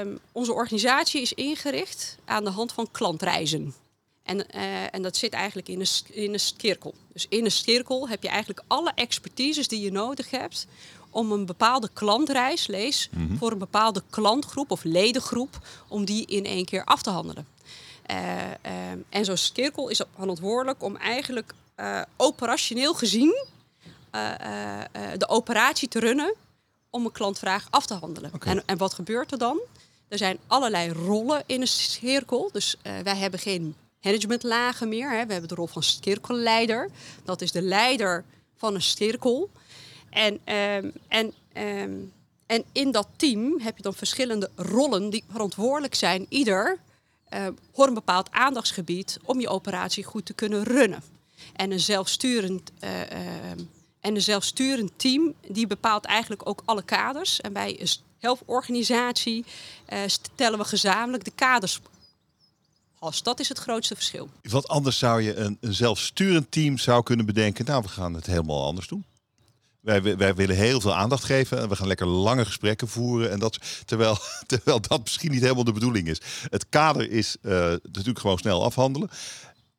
Um, 0.06 0.18
onze 0.32 0.52
organisatie 0.52 1.20
is 1.20 1.32
ingericht 1.32 2.18
aan 2.24 2.44
de 2.44 2.50
hand 2.50 2.72
van 2.72 2.88
klantreizen. 2.90 3.74
En, 4.22 4.46
uh, 4.54 4.94
en 4.94 5.02
dat 5.02 5.16
zit 5.16 5.32
eigenlijk 5.32 5.68
in 5.68 5.80
een, 5.80 5.86
in 6.10 6.32
een 6.32 6.40
cirkel. 6.40 6.94
Dus 7.12 7.26
in 7.28 7.44
een 7.44 7.50
cirkel 7.50 8.08
heb 8.08 8.22
je 8.22 8.28
eigenlijk 8.28 8.62
alle 8.66 8.92
expertises 8.94 9.68
die 9.68 9.80
je 9.80 9.92
nodig 9.92 10.30
hebt 10.30 10.66
om 11.10 11.32
een 11.32 11.46
bepaalde 11.46 11.90
klantreis, 11.92 12.66
lees, 12.66 13.08
Mhm. 13.10 13.36
voor 13.36 13.52
een 13.52 13.58
bepaalde 13.58 14.02
klantgroep 14.10 14.70
of 14.70 14.84
ledengroep, 14.84 15.58
om 15.88 16.04
die 16.04 16.26
in 16.26 16.44
één 16.44 16.64
keer 16.64 16.84
af 16.84 17.02
te 17.02 17.10
handelen. 17.10 17.46
Eh, 18.08 18.42
ehm, 18.62 18.98
en 19.08 19.24
zo'n 19.24 19.36
cirkel 19.36 19.88
is 19.88 20.02
verantwoordelijk 20.14 20.82
om 20.82 20.96
eigenlijk 20.96 21.52
eh, 21.74 22.02
operationeel 22.16 22.94
gezien 22.94 23.46
eh, 24.10 24.80
de 25.16 25.28
operatie 25.28 25.88
te 25.88 26.00
runnen 26.00 26.34
om 26.90 27.04
een 27.04 27.12
klantvraag 27.12 27.66
af 27.70 27.86
te 27.86 27.94
handelen. 27.94 28.32
En, 28.44 28.62
en 28.66 28.76
wat 28.76 28.94
gebeurt 28.94 29.32
er 29.32 29.38
dan? 29.38 29.60
Er 30.08 30.18
zijn 30.18 30.38
allerlei 30.46 30.92
rollen 30.92 31.42
in 31.46 31.60
een 31.60 31.68
cirkel. 31.68 32.50
Dus 32.52 32.76
wij 32.82 33.16
hebben 33.16 33.40
geen 33.40 33.74
managementlagen 34.02 34.88
meer. 34.88 35.10
Hè. 35.10 35.26
We 35.26 35.32
hebben 35.32 35.48
de 35.48 35.54
rol 35.54 35.66
van 35.66 35.82
cirkelleider. 35.82 36.90
Dat 37.24 37.40
is 37.40 37.52
de 37.52 37.62
leider 37.62 38.24
van 38.56 38.74
een 38.74 38.82
cirkel. 38.82 39.50
En, 40.10 40.38
ehm, 40.44 40.90
en, 41.08 41.32
ehm, 41.52 41.96
en 42.46 42.64
in 42.72 42.90
dat 42.90 43.08
team 43.16 43.60
heb 43.60 43.76
je 43.76 43.82
dan 43.82 43.94
verschillende 43.94 44.50
rollen 44.54 45.10
die 45.10 45.24
verantwoordelijk 45.30 45.94
zijn, 45.94 46.26
ieder 46.28 46.78
eh, 47.28 47.46
voor 47.72 47.86
een 47.86 47.94
bepaald 47.94 48.30
aandachtsgebied, 48.30 49.18
om 49.24 49.40
je 49.40 49.48
operatie 49.48 50.04
goed 50.04 50.26
te 50.26 50.32
kunnen 50.32 50.62
runnen. 50.62 51.02
En 51.52 51.70
een 51.70 51.80
zelfsturend, 51.80 52.70
eh, 52.78 53.00
ehm, 53.00 53.58
en 54.00 54.14
een 54.14 54.22
zelfsturend 54.22 54.92
team 54.96 55.34
die 55.48 55.66
bepaalt 55.66 56.04
eigenlijk 56.04 56.48
ook 56.48 56.62
alle 56.64 56.82
kaders. 56.82 57.40
En 57.40 57.52
bij 57.52 57.80
een 57.80 57.88
helporganisatie 58.18 59.44
eh, 59.86 60.00
stellen 60.06 60.58
we 60.58 60.64
gezamenlijk 60.64 61.24
de 61.24 61.32
kaders 61.34 61.80
vast. 62.98 63.24
Dat 63.24 63.40
is 63.40 63.48
het 63.48 63.58
grootste 63.58 63.94
verschil. 63.94 64.28
Want 64.42 64.68
anders 64.68 64.98
zou 64.98 65.22
je 65.22 65.34
een, 65.34 65.58
een 65.60 65.74
zelfsturend 65.74 66.50
team 66.50 66.78
zou 66.78 67.02
kunnen 67.02 67.26
bedenken. 67.26 67.64
Nou, 67.64 67.82
we 67.82 67.88
gaan 67.88 68.14
het 68.14 68.26
helemaal 68.26 68.64
anders 68.64 68.88
doen. 68.88 69.04
Wij, 69.88 70.02
wi- 70.02 70.16
wij 70.16 70.34
willen 70.34 70.56
heel 70.56 70.80
veel 70.80 70.94
aandacht 70.94 71.24
geven 71.24 71.58
en 71.60 71.68
we 71.68 71.76
gaan 71.76 71.86
lekker 71.86 72.06
lange 72.06 72.44
gesprekken 72.44 72.88
voeren. 72.88 73.30
En 73.30 73.38
dat, 73.38 73.58
terwijl, 73.84 74.18
terwijl 74.46 74.80
dat 74.80 75.00
misschien 75.02 75.30
niet 75.30 75.40
helemaal 75.42 75.64
de 75.64 75.72
bedoeling 75.72 76.08
is. 76.08 76.20
Het 76.50 76.68
kader 76.68 77.10
is 77.10 77.36
eh, 77.42 77.52
natuurlijk 77.82 78.18
gewoon 78.18 78.38
snel 78.38 78.64
afhandelen. 78.64 79.10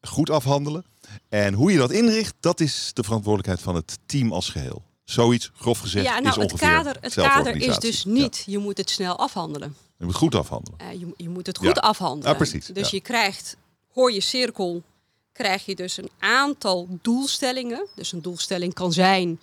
Goed 0.02 0.30
afhandelen. 0.30 0.86
En 1.30 1.54
hoe 1.54 1.72
je 1.72 1.78
dat 1.78 1.92
inricht, 1.92 2.34
dat 2.40 2.60
is 2.60 2.92
de 2.94 3.04
verantwoordelijkheid 3.04 3.62
van 3.62 3.76
het 3.76 3.98
team 4.06 4.32
als 4.34 4.50
geheel. 4.50 4.84
Zoiets, 5.04 5.52
grof 5.56 5.80
gezegd, 5.80 6.06
ja, 6.06 6.18
is 6.18 6.24
nou, 6.24 6.42
het 6.42 6.52
ongeveer 6.52 6.68
kader, 6.70 6.98
het 7.02 7.14
kader 7.14 7.56
is 7.56 7.78
dus 7.78 8.06
niet, 8.06 8.44
je 8.46 8.58
moet 8.58 8.78
het 8.78 8.90
snel 8.90 9.18
afhandelen. 9.18 9.76
Je 9.98 10.06
moet 10.06 10.16
goed 10.16 10.36
afhandelen. 10.36 10.80
Eh, 10.80 10.92
je, 11.00 11.14
je 11.18 11.30
moet 11.30 11.48
het 11.48 11.58
Ja. 11.62 11.68
goed 11.68 11.80
afhandelen. 11.80 12.32
Ja, 12.32 12.38
precies, 12.38 12.66
Dus 12.66 12.90
je 12.90 13.02
krijgt, 13.02 13.58
voor 13.94 14.12
je 14.12 14.22
cirkel, 14.22 14.84
krijg 15.32 15.66
je 15.66 15.76
dus 15.76 15.98
een 15.98 16.10
aantal 16.20 16.88
doelstellingen. 17.02 17.88
Dus 17.96 18.12
een 18.12 18.22
doelstelling 18.22 18.74
kan 18.74 18.94
zijn, 18.94 19.40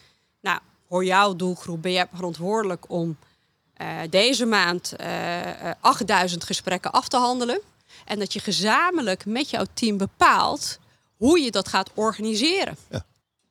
nou, 0.47 0.61
voor 0.89 1.05
jouw 1.05 1.37
doelgroep 1.37 1.83
ben 1.83 1.93
jij 1.93 2.07
verantwoordelijk 2.13 2.91
om 2.91 3.17
eh, 3.75 3.99
deze 4.11 4.45
maand 4.47 4.93
eh, 4.93 5.71
eh, 5.71 5.75
8000 5.81 6.45
gesprekken 6.45 6.93
af 6.93 7.09
te 7.09 7.17
handelen. 7.17 7.61
En 8.05 8.19
dat 8.19 8.33
je 8.33 8.41
gezamenlijk 8.41 9.27
met 9.27 9.51
jouw 9.51 9.65
team 9.75 9.97
bepaalt 9.97 10.79
hoe 11.17 11.41
je 11.41 11.51
dat 11.51 11.69
gaat 11.69 11.91
organiseren. 11.95 12.77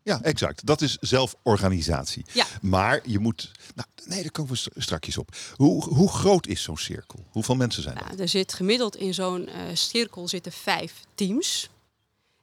Ja, 0.04 0.22
exact. 0.22 0.66
Dat 0.66 0.82
is 0.82 0.98
zelforganisatie. 1.02 2.26
Ja. 2.32 2.46
Maar 2.62 3.02
je 3.04 3.20
moet. 3.20 3.52
Nou, 3.76 3.88
nee, 4.06 4.22
daar 4.22 4.32
komen 4.32 4.52
we 4.52 4.58
st- 4.58 4.70
strakjes 4.76 5.18
op. 5.18 5.36
Hoe, 5.56 5.84
hoe 5.84 6.10
groot 6.10 6.48
is 6.48 6.64
zo'n 6.64 6.78
cirkel? 6.78 7.20
Hoeveel 7.32 7.56
mensen 7.56 7.84
zijn 7.84 7.98
er? 7.98 8.06
Nou, 8.06 8.22
er 8.22 8.28
zit 8.28 8.54
gemiddeld 8.54 8.96
in 8.96 9.14
zo'n 9.14 9.48
eh, 9.48 9.62
cirkel 9.74 10.28
zitten 10.28 10.52
vijf 10.52 10.94
teams. 11.16 11.70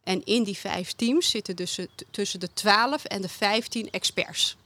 En 0.04 0.24
in 0.24 0.42
die 0.42 0.56
vijf 0.56 0.92
teams 0.92 1.30
zitten 1.30 1.56
dus 1.56 1.78
tussen 2.10 2.40
de 2.40 2.52
12 2.52 3.04
en 3.04 3.22
de 3.22 3.28
15 3.28 3.90
experts. 3.90 4.56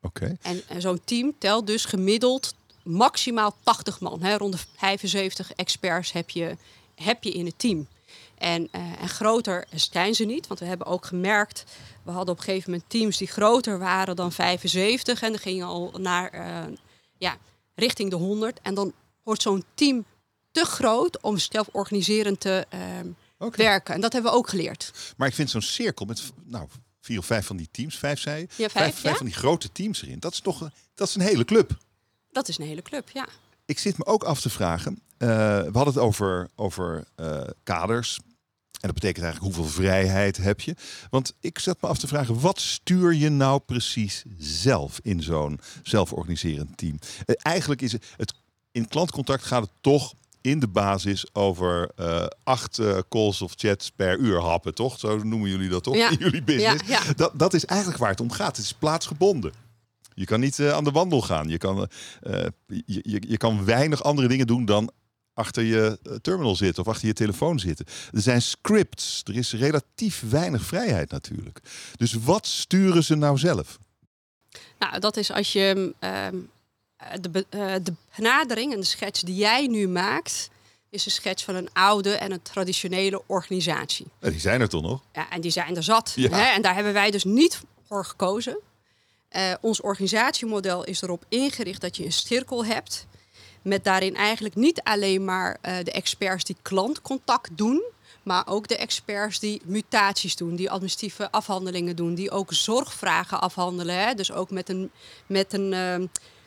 Oké. 0.00 0.36
En, 0.42 0.62
en 0.68 0.80
zo'n 0.80 1.00
team 1.04 1.34
telt 1.38 1.66
dus 1.66 1.84
gemiddeld 1.84 2.54
maximaal 2.82 3.56
80 3.62 4.00
man. 4.00 4.22
Hè. 4.22 4.36
Rond 4.36 4.52
de 4.52 4.58
75 4.76 5.52
experts 5.52 6.12
heb 6.12 6.30
je, 6.30 6.56
heb 6.94 7.24
je 7.24 7.30
in 7.30 7.46
het 7.46 7.58
team. 7.58 7.86
En, 8.38 8.68
eh, 8.70 8.80
en 9.00 9.08
groter 9.08 9.66
zijn 9.74 10.14
ze 10.14 10.24
niet, 10.24 10.46
want 10.46 10.60
we 10.60 10.66
hebben 10.66 10.86
ook 10.86 11.06
gemerkt... 11.06 11.64
we 12.02 12.10
hadden 12.10 12.34
op 12.34 12.38
een 12.38 12.44
gegeven 12.44 12.70
moment 12.70 12.90
teams 12.90 13.16
die 13.16 13.26
groter 13.26 13.78
waren 13.78 14.16
dan 14.16 14.32
75... 14.32 15.22
en 15.22 15.30
dan 15.30 15.40
gingen 15.40 15.66
al 15.66 15.92
naar 15.98 16.30
eh, 16.30 16.64
ja, 17.18 17.36
richting 17.74 18.10
de 18.10 18.16
100. 18.16 18.58
En 18.62 18.74
dan 18.74 18.92
wordt 19.22 19.42
zo'n 19.42 19.64
team 19.74 20.04
te 20.50 20.64
groot 20.64 21.20
om 21.20 21.38
zelforganiserend 21.38 22.40
te 22.40 22.66
ehm, 22.68 23.08
Werken. 23.38 23.94
En 23.94 24.00
dat 24.00 24.12
hebben 24.12 24.30
we 24.32 24.36
ook 24.38 24.48
geleerd. 24.48 24.92
Maar 25.16 25.28
ik 25.28 25.34
vind 25.34 25.50
zo'n 25.50 25.62
cirkel 25.62 26.06
met 26.06 26.22
nou, 26.44 26.68
vier 27.00 27.18
of 27.18 27.26
vijf 27.26 27.46
van 27.46 27.56
die 27.56 27.68
teams, 27.70 27.96
vijf 27.98 28.20
zei 28.20 28.40
je? 28.40 28.48
Ja, 28.62 28.68
vijf, 28.68 29.02
ja. 29.02 29.14
van 29.14 29.26
die 29.26 29.34
grote 29.34 29.72
teams 29.72 30.02
erin. 30.02 30.18
Dat 30.20 30.32
is 30.32 30.40
toch 30.40 30.60
een- 30.60 30.72
dat 30.94 31.08
is 31.08 31.14
een 31.14 31.20
hele 31.20 31.44
club. 31.44 31.78
Dat 32.30 32.48
is 32.48 32.58
een 32.58 32.66
hele 32.66 32.82
club, 32.82 33.08
ja. 33.12 33.28
Ik 33.64 33.78
zit 33.78 33.98
me 33.98 34.04
ook 34.06 34.24
af 34.24 34.40
te 34.40 34.50
vragen. 34.50 35.00
eh, 35.18 35.28
we 35.28 35.70
hadden 35.72 35.94
het 35.94 35.98
over, 35.98 36.48
over 36.56 37.04
eh, 37.14 37.40
kaders. 37.62 38.16
En 38.80 38.92
dat 38.92 38.94
betekent 38.94 39.24
eigenlijk 39.24 39.54
hoeveel 39.56 39.72
vrijheid 39.82 40.36
heb 40.36 40.60
je. 40.60 40.74
Want 41.10 41.34
ik 41.40 41.58
zat 41.58 41.82
me 41.82 41.88
af 41.88 41.98
te 41.98 42.06
vragen, 42.06 42.40
wat 42.40 42.60
stuur 42.60 43.14
je 43.14 43.28
nou 43.28 43.60
precies 43.60 44.24
zelf 44.38 44.98
in 45.02 45.22
zo'n 45.22 45.60
zelforganiserend 45.82 46.76
team? 46.76 46.98
Eh, 47.24 47.34
eigenlijk 47.42 47.82
is 47.82 47.92
het, 47.92 48.04
het, 48.16 48.34
in 48.72 48.88
klantcontact 48.88 49.44
gaat 49.44 49.62
het 49.62 49.70
toch 49.80 50.14
in 50.46 50.58
de 50.58 50.68
basis 50.68 51.26
over 51.32 51.90
eh, 51.96 52.26
acht 52.44 52.78
eh, 52.78 52.98
calls 53.08 53.42
of 53.42 53.52
chats 53.56 53.90
per 53.90 54.18
uur 54.18 54.40
happen, 54.40 54.74
toch? 54.74 54.98
Zo 54.98 55.18
noemen 55.18 55.50
jullie 55.50 55.68
dat 55.68 55.82
toch 55.82 55.96
Ja. 55.96 56.10
in 56.16 56.16
jullie 56.18 56.42
business? 56.42 56.88
Ja, 56.88 57.02
ja. 57.06 57.12
Dat, 57.12 57.38
dat 57.38 57.54
is 57.54 57.64
eigenlijk 57.64 58.00
waar 58.00 58.10
het 58.10 58.20
om 58.20 58.30
gaat. 58.30 58.56
Het 58.56 58.64
is 58.64 58.72
plaatsgebonden. 58.72 59.52
Je 60.14 60.24
kan 60.24 60.40
niet 60.40 60.58
eh, 60.58 60.72
aan 60.72 60.84
de 60.84 60.90
wandel 60.90 61.22
gaan. 61.22 61.48
Je 61.48 61.58
kan, 61.58 61.88
je, 62.66 63.00
je, 63.02 63.22
je 63.28 63.36
kan 63.36 63.64
weinig 63.64 64.02
andere 64.02 64.28
dingen 64.28 64.46
doen 64.46 64.64
dan 64.64 64.90
achter 65.34 65.62
je 65.62 65.98
terminal 66.22 66.56
zitten 66.56 66.82
of 66.82 66.88
achter 66.88 67.06
je 67.06 67.14
telefoon 67.14 67.58
zitten. 67.58 67.86
Er 68.12 68.20
zijn 68.20 68.42
scripts. 68.42 69.22
Er 69.24 69.36
is 69.36 69.52
relatief 69.52 70.24
weinig 70.30 70.62
vrijheid 70.62 71.10
natuurlijk. 71.10 71.60
Dus 71.96 72.12
wat 72.12 72.46
sturen 72.46 73.04
ze 73.04 73.14
nou 73.14 73.38
zelf? 73.38 73.78
Nou, 74.78 74.98
dat 74.98 75.16
is 75.16 75.32
als 75.32 75.52
je 75.52 75.94
ehm, 75.98 76.34
eh, 76.34 76.40
de, 77.20 77.28
be- 77.30 77.46
eh, 77.50 77.74
de 77.82 77.92
benadering 78.16 78.72
en 78.72 78.80
de 78.80 78.86
schets 78.86 79.20
die 79.20 79.34
jij 79.34 79.66
nu 79.66 79.88
maakt, 79.88 80.48
is 80.90 81.04
een 81.04 81.10
schets 81.12 81.44
van 81.44 81.54
een 81.54 81.68
oude 81.72 82.12
en 82.14 82.32
een 82.32 82.42
traditionele 82.42 83.22
organisatie. 83.26 84.06
Eh, 84.20 84.30
Die 84.30 84.40
zijn 84.40 84.60
er 84.60 84.68
toch 84.68 84.82
nog? 84.82 85.00
Ja, 85.12 85.30
en 85.30 85.40
die 85.40 85.50
zijn 85.50 85.76
er 85.76 85.82
zat. 85.82 86.12
Ja. 86.16 86.28
Hè? 86.30 86.42
En 86.54 86.62
daar 86.62 86.74
hebben 86.74 86.92
wij 86.92 87.10
dus 87.10 87.24
niet 87.24 87.60
voor 87.88 88.04
gekozen. 88.04 88.58
Eh, 89.28 89.52
ons 89.60 89.80
organisatiemodel 89.80 90.84
is 90.84 91.02
erop 91.02 91.24
ingericht 91.28 91.80
dat 91.80 91.96
je 91.96 92.04
een 92.04 92.12
cirkel 92.12 92.64
hebt. 92.64 93.06
Met 93.62 93.84
daarin 93.84 94.16
eigenlijk 94.16 94.54
niet 94.54 94.80
alleen 94.82 95.24
maar 95.24 95.58
eh, 95.60 95.74
de 95.84 95.92
experts 95.92 96.44
die 96.44 96.56
klantcontact 96.62 97.48
doen. 97.52 97.82
Maar 98.22 98.46
ook 98.46 98.68
de 98.68 98.76
experts 98.76 99.38
die 99.38 99.60
mutaties 99.64 100.36
doen, 100.36 100.56
die 100.56 100.70
administratieve 100.70 101.30
afhandelingen 101.30 101.96
doen, 101.96 102.14
die 102.14 102.30
ook 102.30 102.52
zorgvragen 102.52 103.40
afhandelen. 103.40 103.98
Hè? 103.98 104.14
Dus 104.14 104.32
ook 104.32 104.50
met 104.50 104.68
een, 104.68 104.90
met 105.26 105.52
een 105.52 105.72
ehm, 105.72 106.06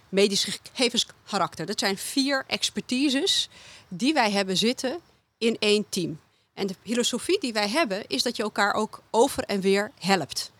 medisch 0.09 0.59
gegevenskarakter. 0.73 1.65
Dat 1.65 1.79
zijn 1.79 1.97
vier 1.97 2.43
expertises 2.47 3.49
die 3.87 4.13
wij 4.13 4.31
hebben 4.31 4.57
zitten 4.57 4.99
in 5.37 5.57
één 5.59 5.85
team. 5.89 6.19
En 6.53 6.67
de 6.67 6.75
filosofie 6.83 7.39
die 7.39 7.53
wij 7.53 7.69
hebben 7.69 8.03
is 8.07 8.23
dat 8.23 8.35
je 8.35 8.43
elkaar 8.43 8.73
ook 8.73 9.01
over 9.11 9.43
en 9.43 9.61
weer 9.61 9.91
helpt. 9.99 10.51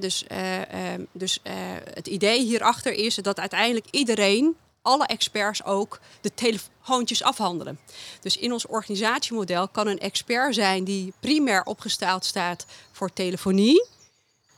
Dus 0.00 0.26
eh, 0.26 0.92
ehm, 0.92 1.04
dus 1.12 1.38
eh, 1.42 1.54
het 1.94 2.06
idee 2.06 2.40
hierachter 2.40 2.92
is 2.92 3.14
dat 3.14 3.40
uiteindelijk 3.40 3.86
iedereen, 3.90 4.56
alle 4.82 5.06
experts 5.06 5.64
ook, 5.64 6.00
de 6.20 6.34
telefoontjes 6.34 7.22
afhandelen. 7.22 7.78
Dus 8.20 8.36
in 8.36 8.52
ons 8.52 8.66
organisatiemodel 8.66 9.68
kan 9.68 9.86
een 9.86 9.98
expert 9.98 10.54
zijn 10.54 10.84
die 10.84 11.12
primair 11.20 11.62
opgesteld 11.62 12.24
staat 12.24 12.66
voor 12.92 13.12
telefonie, 13.12 13.86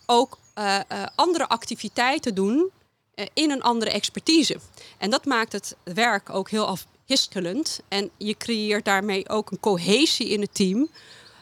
ook 0.07 0.39
eh, 0.55 0.81
andere 1.15 1.49
activiteiten 1.49 2.35
doen 2.35 2.71
in 3.35 3.51
een 3.51 3.63
andere 3.63 3.91
expertise. 3.91 4.57
En 4.99 5.11
dat 5.11 5.25
maakt 5.25 5.53
het 5.53 5.77
werk 5.85 6.31
ook 6.31 6.51
heel 6.51 6.67
afwisselend. 6.67 7.81
En 7.89 8.11
je 8.17 8.37
creëert 8.37 8.85
daarmee 8.85 9.29
ook 9.29 9.51
een 9.51 9.61
cohesie 9.61 10.29
in 10.29 10.41
het 10.41 10.55
team. 10.55 10.89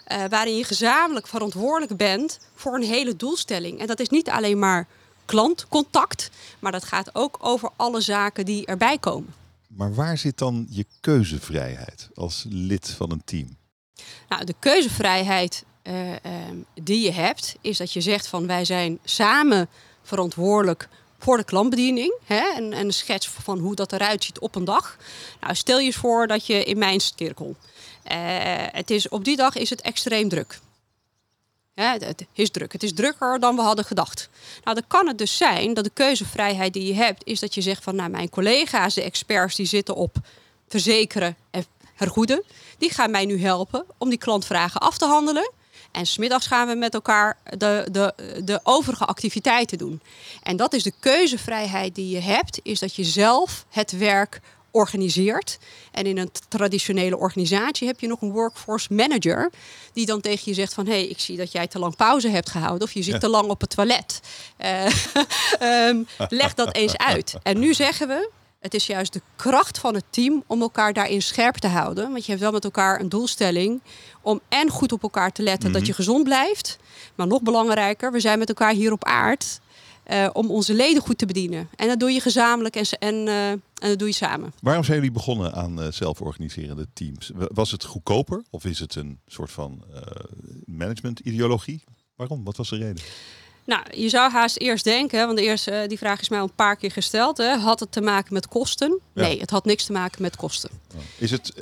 eh, 0.05 0.25
waarin 0.29 0.57
je 0.57 0.65
gezamenlijk 0.65 1.27
verantwoordelijk 1.27 1.97
bent 1.97 2.39
voor 2.55 2.75
een 2.75 2.83
hele 2.83 3.17
doelstelling. 3.17 3.81
En 3.81 3.87
dat 3.87 4.01
is 4.01 4.09
niet 4.09 4.31
alleen 4.31 4.59
maar 4.59 4.87
klantcontact, 5.25 6.31
maar 6.59 6.73
dat 6.73 6.85
gaat 6.85 7.15
ook 7.15 7.39
over 7.41 7.71
alle 7.77 8.01
zaken 8.01 8.45
die 8.45 8.67
erbij 8.67 8.99
komen. 8.99 9.35
Maar 9.69 9.95
waar 9.95 10.19
zit 10.19 10.39
dan 10.39 10.67
je 10.71 10.87
keuzevrijheid 11.01 12.09
als 12.15 12.45
lid 12.49 12.91
van 12.91 13.11
een 13.11 13.23
team? 13.25 13.57
Nou, 14.29 14.45
de 14.45 14.55
keuzevrijheid 14.59 15.65
eh, 15.83 16.11
die 16.83 17.01
je 17.05 17.13
hebt, 17.13 17.57
is 17.61 17.77
dat 17.79 17.93
je 17.93 18.01
zegt 18.01 18.27
van 18.27 18.47
wij 18.47 18.65
zijn 18.65 18.99
samen 19.05 19.69
verantwoordelijk 20.03 20.89
voor 21.23 21.37
de 21.37 21.45
klantbediening. 21.45 22.15
Hè? 22.25 22.53
En, 22.55 22.73
en 22.73 22.87
een 22.87 22.93
schets 22.93 23.29
van 23.29 23.59
hoe 23.59 23.75
dat 23.75 23.93
eruit 23.93 24.25
ziet 24.25 24.39
op 24.39 24.55
een 24.55 24.65
dag. 24.65 24.97
Nou, 25.41 25.55
stel 25.55 25.79
je 25.79 25.87
eens 25.87 25.97
voor 25.97 26.27
dat 26.27 26.47
je 26.47 26.65
in 26.65 26.79
mijn 26.79 27.01
cirkel. 27.01 27.57
eh, 28.03 28.19
het 28.73 28.91
is, 28.91 29.09
op 29.09 29.25
die 29.25 29.37
dag 29.37 29.55
is 29.55 29.71
het 29.71 29.81
extreem 29.81 30.29
druk. 30.29 30.59
Het 31.75 32.27
is 32.33 32.51
druk. 32.51 32.73
Het 32.73 32.83
is 32.83 32.95
drukker 32.95 33.41
dan 33.41 33.57
we 33.57 33.63
hadden 33.63 33.85
gedacht. 33.85 34.29
Nou, 34.65 34.77
dan 34.77 34.87
kan 34.89 35.07
het 35.07 35.19
dus 35.19 35.37
zijn 35.37 35.75
dat 35.75 35.85
de 35.85 35.91
keuzevrijheid 35.95 36.73
die 36.73 36.87
je 36.87 36.95
hebt, 36.95 37.27
is 37.27 37.41
dat 37.41 37.55
je 37.55 37.61
zegt 37.61 37.83
van 37.83 37.97
nou, 37.97 38.11
mijn 38.11 38.31
collega's, 38.31 38.95
de 38.95 39.03
experts, 39.03 39.57
die 39.57 39.67
zitten 39.67 39.95
op 39.95 40.17
verzekeren 40.69 41.37
en 41.51 41.65
hergoeden, 41.95 42.43
die 42.79 42.91
gaan 42.91 43.11
mij 43.11 43.25
nu 43.25 43.41
helpen 43.41 43.85
om 43.99 44.09
die 44.09 44.19
klantvragen 44.19 44.81
af 44.81 44.99
te 44.99 45.07
handelen. 45.07 45.51
En 45.93 46.07
smiddags 46.07 46.47
gaan 46.47 46.69
we 46.69 46.75
met 46.75 46.95
elkaar 46.95 47.39
de, 47.59 47.89
de, 47.91 48.15
de 48.45 48.61
overige 48.63 49.05
activiteiten 49.05 49.79
doen. 49.79 50.01
En 50.43 50.57
dat 50.57 50.73
is 50.73 50.83
de 50.83 50.93
keuzevrijheid 51.01 51.95
die 51.95 52.09
je 52.09 52.21
hebt, 52.21 52.61
is 52.63 52.79
dat 52.79 52.95
je 52.95 53.05
zelf 53.05 53.65
het 53.71 53.99
werk 53.99 54.41
organiseert. 54.71 55.59
En 55.91 56.07
in 56.07 56.19
een 56.19 56.31
traditionele 56.49 57.17
organisatie 57.17 57.87
heb 57.87 58.01
je 58.01 58.07
nog 58.07 58.21
een 58.21 58.31
workforce 58.31 58.95
manager 58.95 59.51
die 59.93 60.07
dan 60.07 60.21
tegen 60.21 60.43
je 60.45 60.55
zegt 60.55 60.75
van 60.75 60.87
hé, 60.87 60.93
hey, 60.93 61.07
ik 61.07 61.19
zie 61.19 61.37
dat 61.37 61.53
jij 61.53 61.67
te 61.67 61.79
lang 61.79 61.97
pauze 61.97 62.29
hebt 62.29 62.51
gehouden 62.51 62.87
of 62.87 62.93
je 62.95 63.03
zit 63.03 63.21
te 63.21 63.29
lang 63.29 63.49
op 63.49 63.61
het 63.61 63.71
toilet. 63.71 64.21
Uh, 64.59 65.89
um, 65.89 66.07
leg 66.29 66.55
dat 66.55 66.75
eens 66.75 66.97
uit. 66.97 67.35
En 67.43 67.59
nu 67.59 67.75
zeggen 67.75 68.09
we, 68.09 68.31
het 68.63 68.75
is 68.75 68.87
juist 68.87 69.13
de 69.13 69.23
kracht 69.37 69.79
van 69.79 69.95
het 69.95 70.05
team 70.11 70.45
om 70.47 70.61
elkaar 70.61 70.93
daarin 70.93 71.23
scherp 71.23 71.55
te 71.55 71.69
houden. 71.69 72.11
Want 72.11 72.25
je 72.25 72.31
hebt 72.31 72.43
wel 72.43 72.53
met 72.53 72.65
elkaar 72.65 73.01
een 73.01 73.09
doelstelling 73.09 73.83
om 74.21 74.41
en 74.49 74.69
goed 74.69 74.93
op 74.93 75.03
elkaar 75.03 75.33
te 75.33 75.43
letten 75.43 75.73
dat 75.73 75.81
mhm. 75.81 75.91
je 75.91 75.97
gezond 75.97 76.25
blijft. 76.25 76.79
Maar 77.15 77.27
nog 77.27 77.43
belangrijker, 77.43 78.13
we 78.13 78.21
zijn 78.21 78.39
met 78.39 78.49
elkaar 78.49 78.73
hier 78.73 78.93
op 78.93 79.05
aard 79.05 79.61
uh, 80.11 80.29
om 80.33 80.51
onze 80.51 80.75
leden 80.75 81.03
goed 81.03 81.19
te 81.19 81.27
bedienen. 81.27 81.69
En 81.77 81.89
dat 81.89 82.01
doe 82.01 82.11
je 82.11 82.21
gezamenlijk 82.21 82.77
en, 82.77 82.87
en, 82.99 83.15
uh, 83.15 83.51
en 83.51 83.61
dat 83.75 83.99
doe 83.99 84.09
je 84.09 84.15
samen. 84.15 84.53
Waarom 84.61 84.85
zijn 84.85 84.97
jullie 84.97 85.13
begonnen 85.13 85.55
aan 85.55 85.81
uh, 85.81 85.87
zelforganiserende 85.91 86.87
teams? 86.93 87.31
Was 87.35 87.71
het 87.71 87.85
goedkoper 87.85 88.43
of 88.51 88.65
is 88.65 88.79
het 88.79 88.95
een 88.95 89.21
soort 89.27 89.51
van 89.51 89.85
management-ideologie? 90.65 91.85
Waarom? 92.17 92.45
Wat 92.45 92.57
was 92.57 92.69
de 92.69 92.77
reden? 92.77 93.03
Nou, 93.65 93.83
je 93.91 94.09
zou 94.09 94.31
haast 94.31 94.59
eerst 94.59 94.85
denken, 94.85 95.27
want 95.27 95.39
eerst, 95.39 95.71
die 95.89 95.99
vraag 95.99 96.21
is 96.21 96.29
mij 96.29 96.39
al 96.39 96.45
een 96.45 96.55
paar 96.55 96.77
keer 96.77 96.91
gesteld. 96.91 97.37
Hè, 97.37 97.57
had 97.57 97.81
het 97.81 97.93
te 97.93 98.01
maken 98.01 98.35
met 98.35 98.49
kosten? 98.49 99.01
Nee, 99.15 99.41
het 99.41 99.51
had 99.51 99.65
niks 99.65 99.85
te 99.85 99.93
maken 99.93 100.23
met 100.23 100.37
kosten. 100.37 100.71
Is 101.19 101.31
het, 101.31 101.53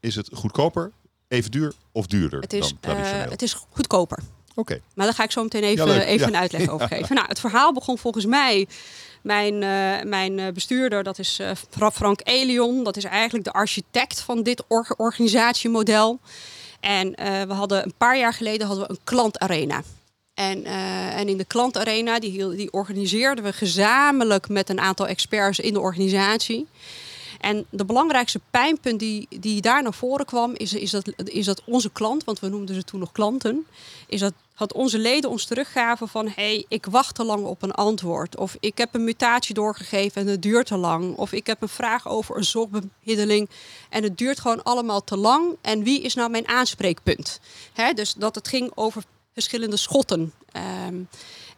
is 0.00 0.14
het 0.14 0.28
goedkoper, 0.32 0.92
even 1.28 1.50
duur 1.50 1.72
of 1.92 2.06
duurder 2.06 2.40
het 2.40 2.52
is, 2.52 2.68
dan 2.68 2.78
traditioneel? 2.80 3.30
het 3.30 3.42
is 3.42 3.56
goedkoper. 3.70 4.18
Oké. 4.54 4.80
Maar 4.94 5.06
daar 5.06 5.14
ga 5.14 5.24
ik 5.24 5.30
zo 5.30 5.42
meteen 5.42 5.62
even, 5.62 6.06
even 6.06 6.26
een 6.26 6.36
uitleg 6.36 6.68
over 6.68 6.88
geven. 6.96 7.14
Nou, 7.14 7.28
het 7.28 7.40
verhaal 7.40 7.72
begon 7.72 7.98
volgens 7.98 8.26
mij. 8.26 8.68
Mijn, 9.22 9.54
uh, 9.54 10.10
mijn 10.10 10.38
eh, 10.38 10.52
bestuurder, 10.52 11.02
dat 11.02 11.18
is 11.18 11.40
uh, 11.40 11.50
Frank 11.92 12.20
Elion. 12.24 12.84
Dat 12.84 12.96
is 12.96 13.04
eigenlijk 13.04 13.44
de 13.44 13.52
architect 13.52 14.20
van 14.20 14.42
dit 14.42 14.64
or 14.68 14.94
organisatiemodel. 14.96 16.20
En 16.80 17.10
we 17.48 17.52
hadden 17.52 17.84
een 17.84 17.94
paar 17.96 18.18
jaar 18.18 18.34
geleden 18.34 18.66
hadden 18.66 18.86
we 18.86 18.90
een 18.90 19.00
klantarena. 19.04 19.82
En, 20.34 20.64
en 20.64 21.28
in 21.28 21.36
de 21.36 21.44
klantarena, 21.44 22.18
die, 22.18 22.48
die 22.54 22.72
organiseerden 22.72 23.44
we 23.44 23.52
gezamenlijk 23.52 24.48
met 24.48 24.68
een 24.68 24.80
aantal 24.80 25.06
experts 25.06 25.58
in 25.58 25.72
de 25.72 25.80
organisatie. 25.80 26.66
En 27.40 27.66
de 27.70 27.84
belangrijkste 27.84 28.40
pijnpunt 28.50 28.98
die, 28.98 29.26
die 29.40 29.60
daar 29.60 29.82
naar 29.82 29.94
voren 29.94 30.26
kwam, 30.26 30.52
is, 30.54 30.72
is, 30.72 30.90
dat, 30.90 31.12
is 31.24 31.44
dat 31.44 31.62
onze 31.64 31.90
klant, 31.90 32.24
want 32.24 32.40
we 32.40 32.48
noemden 32.48 32.74
ze 32.74 32.84
toen 32.84 33.00
nog 33.00 33.12
klanten, 33.12 33.66
is 34.06 34.20
dat 34.20 34.34
onze 34.72 34.98
leden 34.98 35.30
ons 35.30 35.44
teruggaven 35.44 36.08
van 36.08 36.26
hé, 36.26 36.32
hey, 36.34 36.64
ik 36.68 36.86
wacht 36.86 37.14
te 37.14 37.24
lang 37.24 37.44
op 37.44 37.62
een 37.62 37.72
antwoord. 37.72 38.36
Of 38.36 38.56
ik 38.60 38.78
heb 38.78 38.94
een 38.94 39.04
mutatie 39.04 39.54
doorgegeven 39.54 40.22
en 40.22 40.28
het 40.28 40.42
duurt 40.42 40.66
te 40.66 40.76
lang. 40.76 41.16
Of 41.16 41.32
ik 41.32 41.46
heb 41.46 41.62
een 41.62 41.68
vraag 41.68 42.08
over 42.08 42.36
een 42.36 42.44
zorgbemiddeling 42.44 43.50
en 43.90 44.02
het 44.02 44.18
duurt 44.18 44.40
gewoon 44.40 44.62
allemaal 44.62 45.04
te 45.04 45.16
lang. 45.16 45.56
En 45.60 45.82
wie 45.82 46.00
is 46.00 46.14
nou 46.14 46.30
mijn 46.30 46.48
aanspreekpunt? 46.48 47.40
Dus 47.94 48.14
dat 48.14 48.34
het 48.34 48.48
ging 48.48 48.72
over 48.74 49.02
verschillende 49.32 49.76
schotten. 49.76 50.32
Um, 50.86 51.08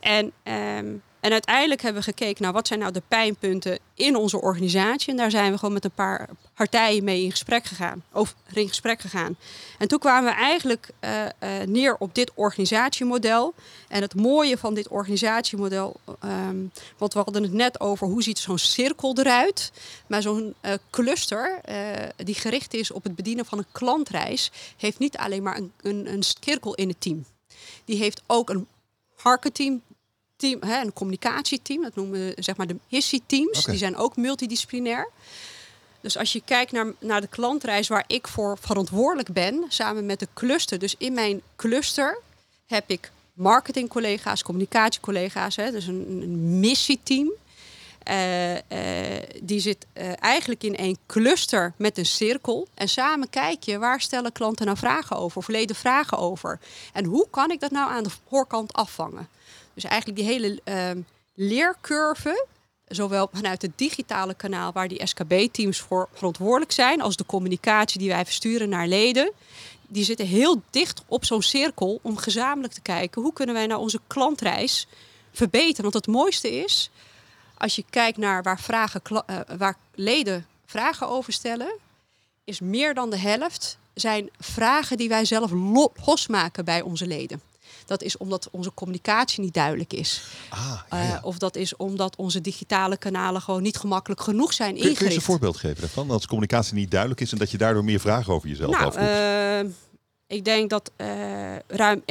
en 0.00 0.32
um, 0.78 1.02
en 1.24 1.32
uiteindelijk 1.32 1.82
hebben 1.82 2.02
we 2.02 2.08
gekeken 2.08 2.42
naar 2.42 2.52
wat 2.52 2.66
zijn 2.66 2.78
nou 2.78 2.92
de 2.92 3.02
pijnpunten 3.08 3.78
in 3.94 4.16
onze 4.16 4.40
organisatie. 4.40 5.10
En 5.10 5.16
daar 5.16 5.30
zijn 5.30 5.52
we 5.52 5.58
gewoon 5.58 5.74
met 5.74 5.84
een 5.84 5.90
paar 5.90 6.28
partijen 6.54 7.04
mee 7.04 7.22
in 7.22 7.30
gesprek 7.30 7.64
gegaan. 7.64 8.04
Over 8.12 8.34
in 8.52 8.68
gesprek 8.68 9.00
gegaan. 9.00 9.36
En 9.78 9.88
toen 9.88 9.98
kwamen 9.98 10.30
we 10.30 10.36
eigenlijk 10.36 10.88
uh, 11.00 11.10
uh, 11.20 11.66
neer 11.66 11.96
op 11.98 12.14
dit 12.14 12.30
organisatiemodel. 12.34 13.54
En 13.88 14.02
het 14.02 14.14
mooie 14.14 14.58
van 14.58 14.74
dit 14.74 14.88
organisatiemodel, 14.88 15.96
um, 16.24 16.72
want 16.98 17.12
we 17.14 17.20
hadden 17.20 17.42
het 17.42 17.52
net 17.52 17.80
over 17.80 18.06
hoe 18.06 18.22
ziet 18.22 18.38
zo'n 18.38 18.58
cirkel 18.58 19.18
eruit. 19.18 19.72
Maar 20.06 20.22
zo'n 20.22 20.54
uh, 20.62 20.72
cluster 20.90 21.60
die 22.16 22.34
gericht 22.34 22.74
is 22.74 22.90
op 22.90 23.02
het 23.02 23.14
bedienen 23.14 23.44
van 23.44 23.58
een 23.58 23.66
klantreis, 23.72 24.50
heeft 24.76 24.98
niet 24.98 25.16
alleen 25.16 25.42
maar 25.42 25.56
een, 25.56 25.72
een, 25.80 26.12
een 26.12 26.22
cirkel 26.22 26.74
in 26.74 26.88
het 26.88 27.00
team. 27.00 27.24
Die 27.85 27.96
heeft 27.96 28.22
ook 28.27 28.50
een 28.50 28.66
marketing 29.22 29.81
team, 30.37 30.62
hè, 30.62 30.81
een 30.81 30.92
communicatieteam, 30.92 31.83
dat 31.83 31.94
noemen 31.94 32.18
we 32.20 32.42
zeg 32.42 32.57
maar 32.57 32.66
de 32.66 32.77
HISSI-teams. 32.88 33.64
Die 33.64 33.79
zijn 33.79 33.96
ook 33.96 34.16
multidisciplinair. 34.16 35.09
Dus 36.00 36.16
als 36.16 36.33
je 36.33 36.42
kijkt 36.44 36.72
naar, 36.72 36.92
naar 36.98 37.20
de 37.20 37.27
klantreis 37.27 37.88
waar 37.88 38.05
ik 38.07 38.29
voor 38.29 38.59
verantwoordelijk 38.61 39.33
ben, 39.33 39.64
samen 39.68 40.07
met 40.07 40.18
de 40.18 40.29
cluster. 40.35 40.79
Dus 40.79 40.94
in 40.98 41.12
mijn 41.12 41.42
cluster 41.57 42.18
heb 42.66 42.85
ik 42.87 43.11
marketingcollega's, 43.33 44.42
communicatiecollega's, 44.42 45.57
hè, 45.57 45.70
dus 45.70 45.87
een, 45.87 46.07
een 46.22 46.61
missieteam. 46.61 47.33
Uh, 48.10 48.52
uh, 48.52 48.58
die 49.42 49.60
zit 49.60 49.86
uh, 49.94 50.12
eigenlijk 50.18 50.62
in 50.62 50.76
één 50.76 50.98
cluster 51.06 51.72
met 51.76 51.98
een 51.98 52.06
cirkel. 52.06 52.68
En 52.74 52.88
samen 52.88 53.30
kijk 53.30 53.62
je 53.62 53.78
waar 53.78 54.00
stellen 54.00 54.32
klanten 54.32 54.66
nou 54.66 54.78
vragen 54.78 55.16
over, 55.16 55.42
verleden 55.42 55.76
vragen 55.76 56.18
over. 56.18 56.60
En 56.92 57.04
hoe 57.04 57.26
kan 57.30 57.50
ik 57.50 57.60
dat 57.60 57.70
nou 57.70 57.90
aan 57.90 58.02
de 58.02 58.10
voorkant 58.28 58.72
afvangen? 58.72 59.28
Dus 59.74 59.84
eigenlijk 59.84 60.20
die 60.20 60.28
hele 60.28 60.60
uh, 60.64 61.02
leercurve, 61.34 62.46
zowel 62.86 63.28
vanuit 63.32 63.62
het 63.62 63.78
digitale 63.78 64.34
kanaal 64.34 64.72
waar 64.72 64.88
die 64.88 65.06
SKB-teams 65.06 65.80
voor 65.80 66.08
verantwoordelijk 66.12 66.72
zijn, 66.72 67.00
als 67.00 67.16
de 67.16 67.26
communicatie 67.26 67.98
die 67.98 68.08
wij 68.08 68.24
versturen 68.24 68.68
naar 68.68 68.86
leden, 68.86 69.32
die 69.88 70.04
zitten 70.04 70.26
heel 70.26 70.62
dicht 70.70 71.02
op 71.06 71.24
zo'n 71.24 71.42
cirkel 71.42 71.98
om 72.02 72.16
gezamenlijk 72.16 72.74
te 72.74 72.80
kijken 72.80 73.22
hoe 73.22 73.32
kunnen 73.32 73.54
wij 73.54 73.66
nou 73.66 73.80
onze 73.80 74.00
klantreis 74.06 74.86
verbeteren. 75.32 75.82
Want 75.82 75.94
het 75.94 76.06
mooiste 76.06 76.50
is, 76.50 76.90
als 77.56 77.76
je 77.76 77.84
kijkt 77.90 78.18
naar 78.18 78.42
waar, 78.42 78.60
vragen, 78.60 79.00
uh, 79.10 79.40
waar 79.58 79.76
leden 79.94 80.46
vragen 80.66 81.08
over 81.08 81.32
stellen, 81.32 81.74
is 82.44 82.60
meer 82.60 82.94
dan 82.94 83.10
de 83.10 83.18
helft 83.18 83.78
zijn 83.94 84.30
vragen 84.38 84.96
die 84.96 85.08
wij 85.08 85.24
zelf 85.24 85.50
losmaken 86.04 86.64
bij 86.64 86.80
onze 86.80 87.06
leden. 87.06 87.40
Dat 87.86 88.02
is 88.02 88.16
omdat 88.16 88.48
onze 88.50 88.74
communicatie 88.74 89.42
niet 89.42 89.54
duidelijk 89.54 89.92
is. 89.92 90.22
Ah, 90.48 90.80
ja, 90.90 91.14
uh, 91.14 91.18
of 91.22 91.38
dat 91.38 91.56
is 91.56 91.76
omdat 91.76 92.16
onze 92.16 92.40
digitale 92.40 92.96
kanalen 92.96 93.40
gewoon 93.40 93.62
niet 93.62 93.76
gemakkelijk 93.76 94.20
genoeg 94.20 94.52
zijn 94.52 94.76
ingericht. 94.76 94.98
Kun 94.98 95.08
je 95.08 95.14
een 95.14 95.20
voorbeeld 95.20 95.56
geven 95.56 95.80
daarvan? 95.80 96.08
Dat 96.08 96.26
communicatie 96.26 96.74
niet 96.74 96.90
duidelijk 96.90 97.20
is 97.20 97.32
en 97.32 97.38
dat 97.38 97.50
je 97.50 97.58
daardoor 97.58 97.84
meer 97.84 98.00
vragen 98.00 98.32
over 98.32 98.48
jezelf 98.48 98.70
nou, 98.70 98.84
afroept? 98.84 99.08
Uh, 99.08 99.72
ik 100.26 100.44
denk 100.44 100.70
dat 100.70 100.90
uh, 100.96 101.06
ruim 101.66 102.00
1,3 102.00 102.04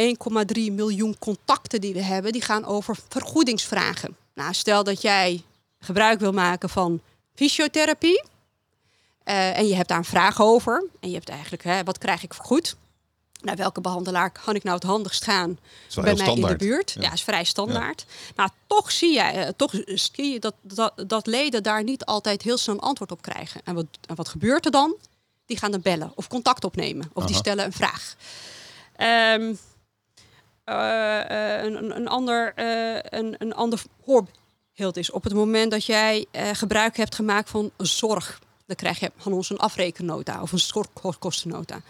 miljoen 0.71 1.15
contacten 1.19 1.82
die 1.82 1.93
we 1.93 2.03
hebben, 2.03 2.32
die 2.32 2.41
gaan 2.41 2.65
over 2.65 2.97
vergoedingsvragen. 3.10 4.15
Nou, 4.34 4.54
stel 4.54 4.84
dat 4.84 5.02
jij 5.02 5.43
gebruik 5.80 6.19
wil 6.19 6.32
maken 6.32 6.69
van 6.69 7.02
fysiotherapie. 7.36 8.24
en 9.24 9.67
je 9.67 9.76
hebt 9.76 9.88
daar 9.88 9.98
een 9.98 10.06
vraag 10.06 10.41
over. 10.41 10.86
En 11.00 11.10
je 11.10 11.15
hebt 11.15 11.30
eigenlijk, 11.30 11.63
hè, 11.63 11.84
wat 11.84 11.98
krijg 11.98 12.24
ik 12.24 12.34
vergoed? 12.34 12.76
naar 13.43 13.56
welke 13.56 13.82
behandelaar 13.82 14.32
kan 14.32 14.56
ik 14.56 14.63
nou 14.63 14.76
het 14.76 14.86
handigst 14.86 15.24
gaan 15.24 15.60
bij 15.96 16.15
mij 16.15 16.34
in 16.34 16.41
de 16.41 16.56
buurt? 16.56 16.96
Ja, 17.00 17.12
is 17.12 17.24
vrij 17.24 17.43
standaard. 17.43 18.06
Nou, 18.36 18.50
toch 18.67 18.91
zie 18.91 19.13
je, 19.13 19.34
uh, 19.36 19.48
toch 19.56 19.74
zie 19.86 20.34
je 20.34 20.39
dat, 20.39 20.54
dat, 20.62 20.93
dat 21.08 21.28
leden 21.28 21.63
daar 21.63 21.84
niet 21.84 22.06
altijd 22.06 22.41
heel 22.41 22.58
snel 22.58 22.76
een 22.76 22.82
antwoord 22.82 23.12
op 23.12 23.22
krijgen. 23.22 23.62
En 23.63 23.76
wat, 23.76 23.86
en 24.08 24.15
wat 24.15 24.28
gebeurt 24.28 24.65
er 24.65 24.72
dan? 24.72 24.96
Die 25.46 25.58
gaan 25.58 25.72
dan 25.72 25.82
bellen 25.82 26.12
of 26.15 26.28
contact 26.28 26.63
opnemen 26.63 27.10
of 27.13 27.26
die 27.26 27.36
stellen 27.36 27.65
een 27.65 27.74
vraag. 27.74 28.15
Um, 29.38 29.60
een, 30.65 31.95
een, 31.95 32.08
ander, 32.08 32.54
een, 33.13 33.36
een 33.38 33.54
ander 33.54 33.82
voorbeeld 34.06 34.97
is 34.97 35.12
op 35.12 35.23
het 35.23 35.34
moment 35.34 35.71
dat 35.71 35.86
jij 35.86 36.26
gebruik 36.32 36.97
hebt 36.97 37.15
gemaakt 37.15 37.49
van 37.49 37.71
zorg 37.78 38.39
dan 38.65 38.76
krijg 38.76 38.99
je 38.99 39.12
van 39.17 39.34
ons 39.34 39.49
een 39.49 39.58
afrekennota 39.58 40.41
of 40.41 40.52
een 40.52 40.60
schorkostennota. 40.60 41.82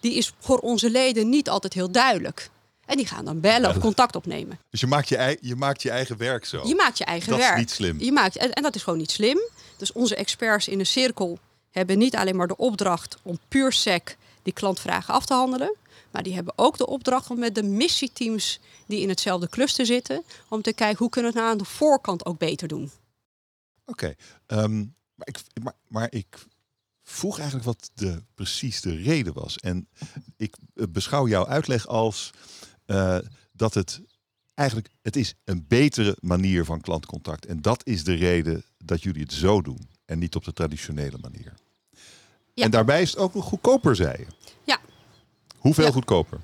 Die 0.00 0.14
is 0.14 0.32
voor 0.38 0.58
onze 0.58 0.90
leden 0.90 1.28
niet 1.28 1.48
altijd 1.48 1.72
heel 1.72 1.90
duidelijk. 1.90 2.50
En 2.86 2.96
die 2.96 3.06
gaan 3.06 3.24
dan 3.24 3.40
bellen 3.40 3.70
of 3.70 3.78
contact 3.78 4.16
opnemen. 4.16 4.58
Dus 4.70 4.80
je 4.80 4.86
maakt 4.86 5.08
je, 5.08 5.38
je 5.40 5.56
maakt 5.56 5.82
je 5.82 5.90
eigen 5.90 6.16
werk 6.16 6.44
zo? 6.44 6.66
Je 6.66 6.74
maakt 6.74 6.98
je 6.98 7.04
eigen 7.04 7.30
werk. 7.30 7.42
Dat 7.42 7.52
is 7.52 7.58
niet 7.58 7.70
slim. 7.70 8.00
Je 8.00 8.12
maakt, 8.12 8.36
en, 8.36 8.52
en 8.52 8.62
dat 8.62 8.74
is 8.74 8.82
gewoon 8.82 8.98
niet 8.98 9.10
slim. 9.10 9.38
Dus 9.76 9.92
onze 9.92 10.16
experts 10.16 10.68
in 10.68 10.78
een 10.78 10.86
cirkel 10.86 11.38
hebben 11.70 11.98
niet 11.98 12.16
alleen 12.16 12.36
maar 12.36 12.46
de 12.46 12.56
opdracht 12.56 13.16
om 13.22 13.38
puur 13.48 13.72
sec 13.72 14.16
die 14.42 14.52
klantvragen 14.52 15.14
af 15.14 15.26
te 15.26 15.34
handelen. 15.34 15.74
Maar 16.16 16.24
die 16.24 16.34
hebben 16.34 16.52
ook 16.56 16.78
de 16.78 16.86
opdracht 16.86 17.30
om 17.30 17.38
met 17.38 17.54
de 17.54 17.62
missieteams 17.62 18.60
die 18.86 19.00
in 19.00 19.08
hetzelfde 19.08 19.48
cluster 19.48 19.86
zitten, 19.86 20.22
om 20.48 20.62
te 20.62 20.72
kijken 20.72 20.98
hoe 20.98 21.08
kunnen 21.08 21.32
we 21.32 21.38
het 21.38 21.46
nou 21.46 21.58
aan 21.58 21.64
de 21.64 21.70
voorkant 21.70 22.24
ook 22.24 22.38
beter 22.38 22.68
doen. 22.68 22.90
Oké, 23.84 24.14
ehm, 24.46 24.76
maar 25.14 25.28
ik, 25.28 25.40
maar, 25.62 25.72
maar 25.88 26.12
ik 26.12 26.46
vroeg 27.02 27.36
eigenlijk 27.36 27.66
wat 27.66 27.90
de, 27.94 28.22
precies 28.34 28.80
de 28.80 28.96
reden 28.96 29.32
was. 29.32 29.56
En 29.56 29.88
ik 30.36 30.56
eh, 30.74 30.84
beschouw 30.88 31.28
jouw 31.28 31.46
uitleg 31.46 31.86
als 31.86 32.30
eh, 32.86 33.18
dat 33.52 33.74
het 33.74 34.00
eigenlijk 34.54 34.90
het 35.02 35.16
is 35.16 35.34
een 35.44 35.64
betere 35.68 36.16
manier 36.20 36.64
van 36.64 36.80
klantcontact. 36.80 37.46
En 37.46 37.62
dat 37.62 37.86
is 37.86 38.04
de 38.04 38.14
reden 38.14 38.64
dat 38.78 39.02
jullie 39.02 39.22
het 39.22 39.32
zo 39.32 39.62
doen 39.62 39.88
en 40.04 40.18
niet 40.18 40.34
op 40.34 40.44
de 40.44 40.52
traditionele 40.52 41.18
manier. 41.20 41.54
Ja. 42.54 42.64
En 42.64 42.70
daarbij 42.70 43.02
is 43.02 43.10
het 43.10 43.18
ook 43.18 43.34
nog 43.34 43.44
goedkoper, 43.44 43.96
zei 43.96 44.18
je. 44.18 44.26
Ja. 44.64 44.80
Hoeveel 45.66 45.84
Ja. 45.84 45.90
goedkoper? 45.92 46.38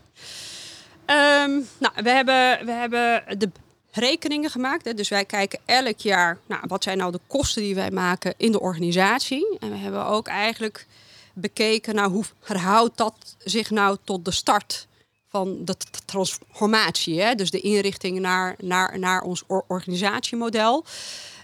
Ehm, 1.04 1.50
nou, 1.78 1.92
we 2.02 2.10
hebben, 2.10 2.66
we 2.66 2.72
hebben 2.72 3.38
de 3.38 3.50
rekeningen 3.90 4.50
gemaakt. 4.50 4.84
Hè. 4.84 4.94
Dus 4.94 5.08
wij 5.08 5.24
kijken 5.24 5.58
elk 5.64 5.98
jaar, 5.98 6.38
nou, 6.46 6.62
wat 6.66 6.82
zijn 6.82 6.98
nou 6.98 7.12
de 7.12 7.20
kosten 7.26 7.62
die 7.62 7.74
wij 7.74 7.90
maken 7.90 8.34
in 8.36 8.52
de 8.52 8.60
organisatie. 8.60 9.56
En 9.60 9.70
we 9.70 9.76
hebben 9.76 10.06
ook 10.06 10.26
eigenlijk 10.28 10.86
bekeken, 11.34 11.94
nou, 11.94 12.10
hoe 12.12 12.24
verhoudt 12.40 12.96
dat 12.96 13.36
zich 13.38 13.70
nou 13.70 13.96
tot 14.04 14.24
de 14.24 14.30
start 14.30 14.86
van 15.28 15.64
de 15.64 15.76
transformatie. 16.04 17.20
Hè? 17.20 17.34
Dus 17.34 17.50
de 17.50 17.60
inrichting 17.60 18.18
naar, 18.20 18.54
naar, 18.58 18.98
naar 18.98 19.22
ons 19.22 19.42
or- 19.46 19.64
organisatiemodel. 19.68 20.84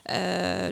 Eh, 0.02 0.16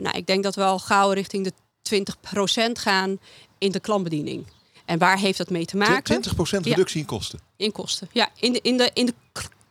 nou, 0.01 0.17
ik 0.17 0.27
denk 0.27 0.43
dat 0.43 0.55
we 0.55 0.63
al 0.63 0.79
gauw 0.79 1.11
richting 1.11 1.43
de 1.43 1.53
20% 1.81 2.79
gaan 2.79 3.19
in 3.57 3.71
de 3.71 3.79
klantbediening. 3.79 4.45
En 4.87 4.97
waar 4.97 5.17
heeft 5.19 5.37
dat 5.37 5.49
mee 5.49 5.65
te 5.65 5.77
maken? 5.77 6.23
20% 6.23 6.29
reductie 6.61 6.99
in 6.99 7.05
kosten. 7.05 7.39
In 7.57 7.71
kosten. 7.71 8.09
Ja, 8.11 8.29
in 8.39 8.53
de, 8.53 8.59
in 8.61 8.77
de, 8.77 8.91
in 8.93 9.05
de 9.05 9.13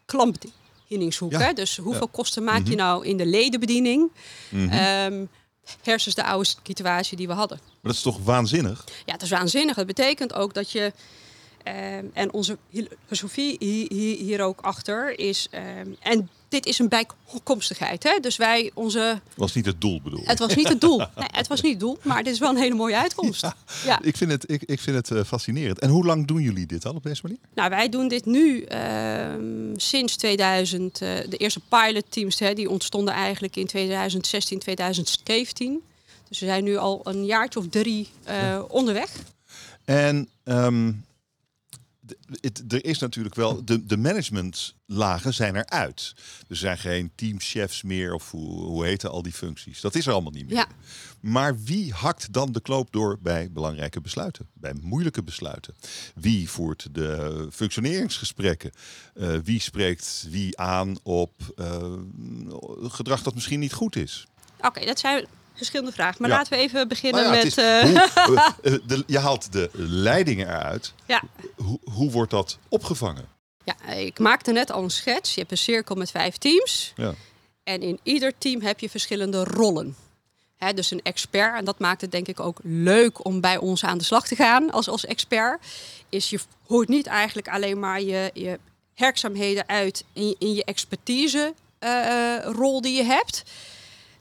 klantbedieningshoek. 0.06 1.32
Ja. 1.32 1.38
Hè? 1.40 1.52
Dus 1.52 1.76
hoeveel 1.76 2.08
kosten 2.08 2.44
maak 2.44 2.58
je 2.62 2.62
Mhm. 2.68 2.76
nou 2.76 3.06
in 3.06 3.16
de 3.16 3.26
ledenbediening 3.26 4.10
Mhm. 4.50 4.68
ehm, 4.68 5.24
versus 5.82 6.14
de 6.14 6.24
oude 6.24 6.48
situatie 6.62 7.16
die 7.16 7.26
we 7.26 7.32
hadden? 7.32 7.58
Maar 7.62 7.76
dat 7.82 7.94
is 7.94 8.02
toch 8.02 8.18
waanzinnig? 8.24 8.84
Ja, 9.06 9.12
het 9.12 9.22
is 9.22 9.30
waanzinnig. 9.30 9.76
Dat 9.76 9.86
betekent 9.86 10.32
ook 10.34 10.54
dat 10.54 10.70
je. 10.70 10.92
ehm, 11.62 12.04
en 12.12 12.32
onze 12.32 12.58
filosofie 13.06 13.56
hier, 13.58 13.86
hier, 13.88 14.16
hier 14.16 14.42
ook 14.42 14.60
achter 14.60 15.18
is. 15.18 15.46
ehm, 15.50 15.90
en 16.00 16.28
dit 16.48 16.66
is 16.66 16.78
een 16.78 16.88
bijkomstigheid. 16.88 18.02
Hè? 18.02 18.18
Dus 18.20 18.36
wij, 18.36 18.70
onze. 18.74 19.20
Was 19.34 19.54
niet 19.54 19.66
het 19.66 19.80
doel 19.80 20.00
bedoel 20.02 20.20
ik. 20.20 20.28
Het 20.28 20.38
was 20.38 20.54
niet 20.54 20.68
het 20.68 20.80
doel. 20.80 20.98
Nee, 21.16 21.28
het 21.30 21.46
was 21.46 21.60
niet 21.60 21.70
het 21.70 21.80
doel, 21.80 21.98
maar 22.02 22.22
dit 22.22 22.32
is 22.32 22.38
wel 22.38 22.50
een 22.50 22.56
hele 22.56 22.74
mooie 22.74 22.96
uitkomst. 22.96 23.40
Ja. 23.42 23.54
Ja. 23.84 23.98
Ik 24.02 24.16
vind 24.16 24.30
het, 24.30 24.50
ik, 24.50 24.62
ik 24.62 24.80
vind 24.80 24.96
het 24.96 25.10
eh, 25.10 25.24
fascinerend. 25.24 25.78
En 25.78 25.88
hoe 25.88 26.04
lang 26.04 26.26
doen 26.26 26.42
jullie 26.42 26.66
dit 26.66 26.86
al 26.86 26.94
op 26.94 27.02
deze 27.02 27.20
manier? 27.22 27.38
Nou, 27.54 27.70
wij 27.70 27.88
doen 27.88 28.08
dit 28.08 28.24
nu 28.24 28.62
ehm, 28.62 29.76
sinds 29.76 30.16
2000. 30.16 31.00
eh, 31.00 31.08
de 31.28 31.36
eerste 31.36 31.60
pilotteams 31.68 32.38
hè, 32.38 32.54
die 32.54 32.70
ontstonden 32.70 33.14
eigenlijk 33.14 33.56
in 33.56 33.66
2016, 33.66 34.58
2017. 34.58 35.82
Dus 36.28 36.40
we 36.40 36.46
zijn 36.46 36.64
nu 36.64 36.76
al 36.76 37.00
een 37.04 37.24
jaartje 37.24 37.58
of 37.58 37.66
drie 37.68 38.08
eh, 38.24 38.62
onderweg. 38.68 39.10
En 39.84 40.28
ehm, 40.44 40.86
het, 40.86 40.96
er 42.68 42.84
is 42.84 42.98
natuurlijk 42.98 43.34
wel, 43.34 43.64
de, 43.64 43.86
de 43.86 43.96
managementlagen 43.96 45.34
zijn 45.34 45.56
eruit. 45.56 46.14
Er 46.48 46.56
zijn 46.56 46.78
geen 46.78 47.10
teamchefs 47.14 47.82
meer 47.82 48.14
of 48.14 48.30
hoe, 48.30 48.64
hoe 48.64 48.84
heten 48.84 49.10
al 49.10 49.22
die 49.22 49.32
functies. 49.32 49.80
Dat 49.80 49.94
is 49.94 50.06
er 50.06 50.12
allemaal 50.12 50.32
niet 50.32 50.46
meer. 50.46 50.56
Ja. 50.56 50.68
Maar 51.20 51.62
wie 51.62 51.92
hakt 51.92 52.32
dan 52.32 52.52
de 52.52 52.60
knoop 52.60 52.92
door 52.92 53.18
bij 53.22 53.50
belangrijke 53.52 54.00
besluiten? 54.00 54.48
Bij 54.52 54.74
moeilijke 54.82 55.22
besluiten? 55.22 55.74
Wie 56.14 56.50
voert 56.50 56.88
de 56.94 57.48
functioneringsgesprekken? 57.52 58.72
Eh, 59.14 59.36
wie 59.44 59.60
spreekt 59.60 60.26
wie 60.30 60.58
aan 60.58 60.96
op 61.02 61.32
eh, 61.56 61.92
gedrag 62.82 63.22
dat 63.22 63.34
misschien 63.34 63.60
niet 63.60 63.72
goed 63.72 63.96
is? 63.96 64.26
Oké, 64.60 64.84
dat 64.84 64.98
zijn 64.98 65.26
verschillende 65.56 65.92
vragen. 65.92 66.16
Maar 66.20 66.30
Ja. 66.30 66.36
laten 66.36 66.52
we 66.52 66.58
even 66.58 66.88
beginnen 66.88 67.22
Nou 67.22 67.34
ja, 67.36 67.42
met. 67.42 67.46
is- 67.46 67.56
eh, 67.56 67.82
hoe- 68.26 68.40
eh, 68.62 68.74
eh, 68.74 68.80
de- 68.86 69.04
je 69.06 69.18
haalt 69.18 69.52
de 69.52 69.70
leidingen 69.72 70.48
eruit. 70.48 70.92
ja. 71.06 71.22
Hoe, 71.56 71.78
hoe 71.92 72.10
wordt 72.10 72.30
dat 72.30 72.58
opgevangen? 72.68 73.28
ja, 73.64 73.92
ik 73.92 74.18
maakte 74.18 74.52
net 74.52 74.70
al 74.70 74.82
een 74.82 74.90
schets. 74.90 75.34
Je 75.34 75.40
hebt 75.40 75.52
een 75.52 75.58
cirkel 75.58 75.94
met 75.94 76.10
vijf 76.10 76.36
teams. 76.36 76.92
Ja. 76.96 77.14
En 77.64 77.80
in 77.80 77.98
ieder 78.02 78.32
team 78.38 78.60
heb 78.62 78.80
je 78.80 78.90
verschillende 78.90 79.44
rollen. 79.44 79.96
Hè, 80.56 80.72
dus 80.74 80.90
een 80.90 81.00
expert, 81.02 81.56
en 81.58 81.64
dat 81.64 81.78
maakt 81.78 82.00
het 82.00 82.10
denk 82.10 82.28
ik 82.28 82.40
ook 82.40 82.58
leuk 82.62 83.24
om 83.24 83.40
bij 83.40 83.56
ons 83.58 83.84
aan 83.84 83.98
de 83.98 84.04
slag 84.04 84.26
te 84.26 84.34
gaan 84.36 84.70
als, 84.70 84.88
als 84.88 85.04
expert, 85.06 85.60
is 86.08 86.30
je 86.30 86.38
hoort 86.66 86.88
niet 86.88 87.06
eigenlijk 87.06 87.48
alleen 87.48 87.78
maar 87.78 88.00
je, 88.02 88.30
je 88.34 88.58
werkzaamheden 88.96 89.68
uit 89.68 90.04
in, 90.12 90.26
je- 90.28 90.36
in 90.38 90.54
je 90.54 90.64
expertise 90.64 91.54
rol 92.44 92.80
die 92.80 92.96
je 92.96 93.04
hebt. 93.04 93.42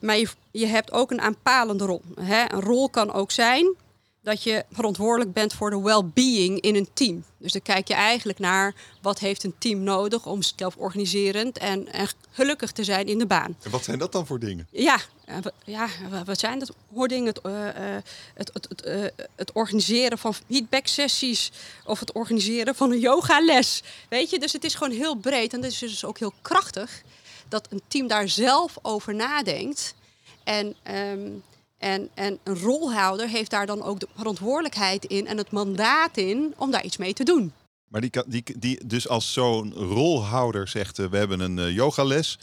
Maar 0.06 0.18
je, 0.18 0.28
je 0.52 0.66
hebt 0.66 0.92
ook 0.92 1.12
een 1.12 1.22
aanpalende 1.22 1.86
rol. 1.86 2.02
Hè? 2.20 2.44
Een 2.54 2.62
rol 2.62 2.90
kan 2.90 3.14
ook 3.14 3.32
zijn 3.32 3.76
dat 4.22 4.44
je 4.44 4.66
verantwoordelijk 4.72 5.34
bent 5.34 5.54
voor 5.54 5.70
de 5.70 5.82
well-being 5.82 6.60
in 6.62 6.76
een 6.76 6.88
team. 6.94 7.24
Dus 7.38 7.52
dan 7.52 7.62
kijk 7.62 7.88
je 7.88 7.94
eigenlijk 7.94 8.40
naar 8.40 8.76
wat 9.02 9.20
heeft 9.20 9.44
een 9.44 9.56
team 9.58 9.80
nodig 9.80 10.26
om 10.26 10.42
zelforganiserend 10.42 11.58
en, 11.58 11.92
en 11.94 12.08
gelukkig 12.32 12.72
te 12.72 12.84
zijn 12.84 13.08
in 13.08 13.18
de 13.18 13.26
baan. 13.26 13.58
En 13.64 13.72
wat 13.72 13.84
zijn 13.84 14.00
dat 14.00 14.12
dan 14.12 14.26
voor 14.26 14.40
dingen? 14.40 14.68
Ja, 14.72 14.98
eh, 15.26 15.38
ja 15.66 15.88
wa- 16.10 16.24
wat 16.24 16.40
zijn 16.40 16.60
dat 16.60 16.72
hoordingen? 16.94 17.28
Het, 17.28 17.42
eh, 17.42 17.96
eh, 17.96 18.04
het, 18.34 18.52
het, 18.54 18.68
het, 18.70 19.14
het 19.36 19.52
organiseren 19.52 20.18
van 20.18 20.34
feedback-sessies 20.34 21.52
of 21.86 22.00
het 22.00 22.12
organiseren 22.12 22.76
van 22.76 22.92
een 22.92 23.00
yogales. 23.00 23.84
Weet 24.10 24.30
je, 24.30 24.40
dus 24.40 24.54
het 24.54 24.64
is 24.64 24.76
gewoon 24.76 24.94
heel 24.98 25.16
breed 25.16 25.54
en 25.54 25.62
het 25.62 25.72
is 25.72 25.80
dus 25.80 26.06
ook 26.06 26.20
heel 26.20 26.34
krachtig 26.42 27.02
dat 27.48 27.68
een 27.70 27.82
team 27.88 28.08
daar 28.08 28.30
zelf 28.30 28.78
over 28.82 29.16
nadenkt. 29.16 29.96
En, 30.44 30.76
ehm, 30.84 31.30
en, 31.78 32.10
en 32.14 32.40
een 32.44 32.60
rolhouder 32.60 33.28
heeft 33.30 33.50
daar 33.52 33.66
dan 33.66 33.84
ook 33.84 34.00
de 34.00 34.08
verantwoordelijkheid 34.16 35.06
in 35.06 35.28
en 35.28 35.38
het 35.38 35.52
mandaat 35.52 36.18
in 36.18 36.54
om 36.58 36.72
daar 36.72 36.84
iets 36.84 36.98
mee 36.98 37.14
te 37.14 37.24
doen. 37.24 37.54
Maar 37.88 38.02
die, 38.02 38.12
die, 38.28 38.44
die, 38.60 38.86
dus 38.86 39.08
als 39.08 39.34
zo'n 39.34 39.74
rolhouder 39.74 40.68
zegt, 40.68 41.00
eh, 41.00 41.06
we 41.06 41.18
hebben 41.18 41.40
een 41.40 41.60
eh, 41.60 41.72
yogales, 41.76 42.40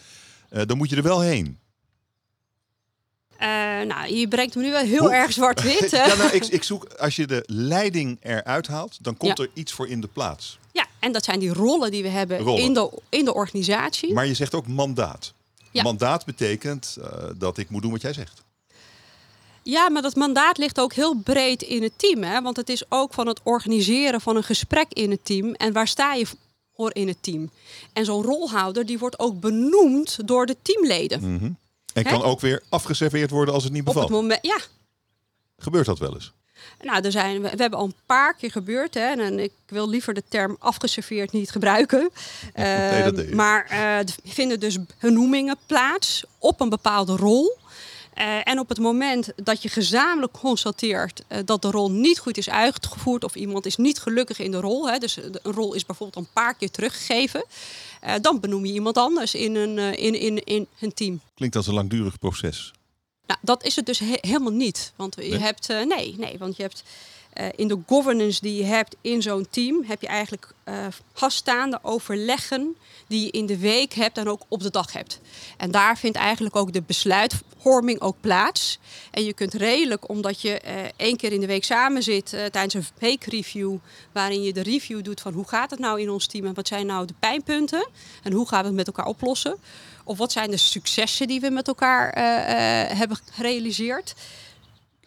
eh, 0.49 0.63
dan 0.67 0.77
moet 0.77 0.91
je 0.91 0.97
er 0.97 1.03
wel 1.03 1.21
heen. 1.21 1.61
Nou, 3.87 4.15
je 4.15 4.29
brengt 4.29 4.55
me 4.55 4.63
nu 4.63 4.71
wel 4.71 4.85
heel 4.85 4.99
Hoe- 5.01 5.13
erg 5.15 5.33
zwart-wit. 5.33 5.91
ja, 6.07 6.15
nou, 6.15 6.31
ik, 6.33 6.45
ik 6.47 6.63
zoek, 6.63 6.85
als 6.93 7.17
je 7.17 7.27
de 7.27 7.43
leiding 7.47 8.19
eruit 8.21 8.67
haalt, 8.67 9.05
dan 9.05 9.17
komt 9.17 9.39
Ja. 9.39 9.45
er 9.45 9.51
iets 9.55 9.73
voor 9.73 9.89
in 9.89 10.01
de 10.01 10.07
plaats. 10.09 10.59
En 11.03 11.13
dat 11.13 11.25
zijn 11.25 11.39
die 11.39 11.53
rollen 11.53 11.91
die 11.91 12.03
we 12.03 12.09
hebben 12.09 12.39
Rollen. 12.39 12.63
in 12.63 12.75
de, 12.75 12.91
in 13.09 13.25
de 13.25 13.35
organisatie. 13.35 14.13
Maar 14.13 14.27
je 14.27 14.35
zegt 14.35 14.55
ook 14.55 14.67
mandaat. 14.67 15.33
Ja. 15.71 15.83
Mandaat 15.83 16.25
betekent 16.25 16.97
eh, 17.03 17.09
dat 17.37 17.59
ik 17.59 17.71
moet 17.71 17.83
doen 17.83 17.91
wat 17.91 18.01
jij 18.01 18.13
zegt. 18.13 18.43
Ja, 19.63 19.91
maar 19.91 20.03
dat 20.03 20.15
mandaat 20.15 20.59
ligt 20.59 20.81
ook 20.81 20.93
heel 20.93 21.15
breed 21.15 21.63
in 21.63 21.83
het 21.83 21.93
team. 21.97 22.23
Hè? 22.23 22.43
Want 22.43 22.57
het 22.57 22.69
is 22.69 22.83
ook 22.89 23.15
van 23.15 23.27
het 23.27 23.41
organiseren 23.43 24.21
van 24.21 24.37
een 24.37 24.43
gesprek 24.45 24.87
in 24.93 25.11
het 25.11 25.25
team. 25.25 25.53
En 25.55 25.73
waar 25.73 25.89
sta 25.89 26.15
je 26.15 26.27
voor 26.77 26.95
in 26.95 27.09
het 27.09 27.23
team? 27.23 27.51
En 27.93 28.05
zo'n 28.05 28.23
rolhouder 28.23 28.87
die 28.87 28.99
wordt 28.99 29.19
ook 29.19 29.41
benoemd 29.41 30.19
door 30.29 30.47
de 30.47 30.57
teamleden. 30.63 31.35
Mhm. 31.35 31.45
En 31.45 31.55
Hè? 31.93 32.03
kan 32.03 32.23
ook 32.23 32.41
weer 32.41 32.63
afgeserveerd 32.69 33.31
worden 33.31 33.55
als 33.55 33.65
het 33.65 33.73
niet 33.73 33.81
Op 33.81 33.87
het 33.87 33.95
bevalt. 34.03 34.23
moment, 34.23 34.47
ja, 34.47 34.59
Gebeurt 35.59 35.87
dat 35.87 35.99
wel 35.99 36.15
eens? 36.15 36.33
Nou, 36.81 37.05
er 37.05 37.13
zijn, 37.13 37.43
we, 37.43 37.51
we 37.51 37.61
hebben 37.63 37.79
al 37.79 37.85
een 37.85 37.95
paar 38.07 38.35
keer 38.35 38.51
gebeurd. 38.51 38.95
Hè, 38.95 39.07
en 39.07 39.39
ik 39.39 39.53
wil 39.67 39.89
liever 39.89 40.15
de 40.15 40.23
term 40.29 40.57
afgeserveerd 40.59 41.33
niet 41.33 41.51
gebruiken. 41.51 42.11
Nee, 42.55 43.03
dat 43.03 43.19
Ehm, 43.19 43.35
maar 43.37 43.67
eh, 43.71 43.97
er 43.99 44.05
vinden 44.25 44.61
dus 44.61 44.77
benoemingen 45.01 45.57
plaats 45.67 46.25
op 46.39 46.61
een 46.61 46.69
bepaalde 46.69 47.17
rol. 47.17 47.61
Eh, 48.15 48.49
en 48.49 48.59
op 48.59 48.69
het 48.69 48.79
moment 48.79 49.33
dat 49.37 49.63
je 49.63 49.69
gezamenlijk 49.69 50.33
constateert 50.33 51.23
eh, 51.29 51.39
dat 51.45 51.63
de 51.63 51.71
rol 51.71 51.91
niet 51.91 52.19
goed 52.19 52.37
is 52.37 52.51
uitgevoerd 52.51 53.25
of 53.25 53.35
iemand 53.35 53.67
is 53.67 53.77
niet 53.77 53.99
gelukkig 53.99 54.39
in 54.39 54.51
de 54.51 54.61
rol, 54.61 54.91
hè, 54.91 54.99
dus 54.99 55.15
de- 55.15 55.41
een 55.43 55.53
rol 55.53 55.75
is 55.75 55.87
bijvoorbeeld 55.87 56.25
een 56.27 56.33
paar 56.33 56.55
keer 56.55 56.71
teruggegeven, 56.71 57.45
eh, 58.01 58.15
dan 58.21 58.41
benoem 58.41 58.65
je 58.65 58.73
iemand 58.73 58.97
anders 58.99 59.35
in 59.35 59.55
een, 59.55 59.79
eh, 59.79 60.05
in, 60.05 60.15
in, 60.21 60.45
in 60.45 60.67
een 60.81 60.95
team. 60.95 61.21
Klinkt 61.35 61.57
als 61.57 61.67
een 61.67 61.75
langdurig 61.75 62.19
proces. 62.19 62.73
Nou, 63.33 63.45
dat 63.45 63.65
is 63.65 63.77
het 63.77 63.87
dus 63.87 63.99
he- 63.99 64.19
helemaal 64.21 64.53
niet. 64.53 64.93
Want 64.97 65.15
je 65.19 65.23
Nee? 65.23 65.39
hebt, 65.39 65.69
eh, 65.71 65.83
nee, 65.85 66.15
nee, 66.19 66.39
want 66.39 66.57
je 66.57 66.63
hebt 66.63 66.83
eh, 67.33 67.47
in 67.57 67.69
de 67.69 67.79
governance 67.87 68.41
die 68.41 68.57
je 68.57 68.65
hebt 68.65 68.97
in 69.01 69.23
zo'n 69.23 69.47
team, 69.51 69.85
heb 69.87 70.01
je 70.01 70.07
eigenlijk 70.07 70.55
eh 70.65 70.87
vaststaande 71.13 71.79
overleggen 71.83 72.77
die 73.07 73.25
je 73.25 73.31
in 73.31 73.47
de 73.47 73.59
week 73.59 73.93
hebt 73.95 74.19
en 74.19 74.29
ook 74.29 74.43
op 74.49 74.63
de 74.63 74.71
dag 74.71 74.93
hebt. 74.93 75.21
En 75.57 75.71
daar 75.71 75.99
vindt 75.99 76.17
eigenlijk 76.17 76.57
ook 76.57 76.73
de 76.73 76.83
besluitvorming 76.83 78.01
ook 78.01 78.17
plaats. 78.21 78.79
En 79.11 79.25
je 79.25 79.33
kunt 79.33 79.55
redelijk, 79.55 80.09
omdat 80.09 80.41
je 80.41 80.61
eh, 80.61 80.75
één 80.97 81.17
keer 81.17 81.33
in 81.33 81.41
de 81.41 81.47
week 81.47 81.65
samen 81.65 82.03
zit 82.03 82.29
tijdens 82.29 82.75
een 82.75 82.87
weekreview, 82.99 83.77
waarin 84.13 84.43
je 84.43 84.53
de 84.53 84.63
review 84.63 85.03
doet 85.05 85.21
van 85.21 85.33
hoe 85.33 85.49
gaat 85.49 85.71
het 85.71 85.81
nou 85.81 86.01
in 86.01 86.11
ons 86.11 86.27
team 86.27 86.47
en 86.47 86.55
wat 86.55 86.69
zijn 86.69 86.87
nou 86.87 87.07
de 87.07 87.15
pijnpunten 87.19 87.89
en 88.23 88.33
hoe 88.33 88.49
gaan 88.49 88.61
we 88.61 88.67
het 88.67 88.77
met 88.77 88.87
elkaar 88.87 89.07
oplossen. 89.07 89.57
Of 90.05 90.19
wat 90.19 90.33
zijn 90.33 90.51
de 90.51 90.57
successen 90.57 91.27
die 91.27 91.41
we 91.41 91.51
met 91.51 91.69
elkaar 91.69 92.11
eh, 92.11 92.91
eh, 92.91 92.99
hebben 92.99 93.19
gerealiseerd? 93.31 94.15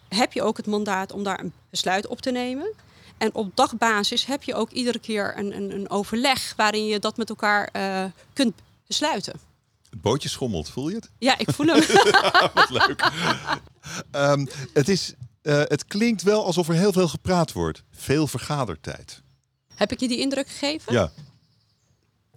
Heb 0.10 0.34
je 0.34 0.42
ook 0.42 0.58
het 0.58 0.66
mandaat 0.68 1.12
om 1.12 1.24
daar 1.24 1.40
een 1.40 1.54
besluit 1.70 2.08
op 2.08 2.22
te 2.22 2.32
nemen? 2.32 2.74
En 3.18 3.34
op 3.34 3.56
dagbasis 3.56 4.26
heb 4.26 4.44
je 4.44 4.56
ook 4.56 4.72
iedere 4.72 5.00
keer 5.00 5.38
een, 5.38 5.56
een, 5.56 5.72
een 5.72 5.90
overleg 5.90 6.54
waarin 6.58 6.86
je 6.86 7.00
dat 7.00 7.18
met 7.18 7.30
elkaar 7.30 7.70
eh, 7.72 8.04
kunt 8.34 8.54
besluiten. 8.88 9.40
Het 9.90 10.02
bootje 10.02 10.30
schommelt, 10.30 10.70
voel 10.70 10.90
je 10.90 10.96
het? 10.96 11.10
Ja, 11.18 11.38
ik 11.38 11.52
voel 11.52 11.66
hem. 11.68 11.84
Wat 12.54 12.70
leuk. 12.70 13.12
Ehm, 14.12 14.46
het, 14.74 14.90
is, 14.90 15.14
het 15.42 15.86
klinkt 15.86 16.24
wel 16.24 16.46
alsof 16.46 16.68
er 16.68 16.76
heel 16.76 16.92
veel 16.92 17.08
gepraat 17.08 17.52
wordt. 17.52 17.84
Veel 17.92 18.28
vergadertijd. 18.28 19.22
heb 19.76 19.92
ik 19.92 20.00
je 20.00 20.08
die 20.08 20.20
indruk 20.20 20.48
gegeven? 20.48 20.94
Ja. 20.94 21.12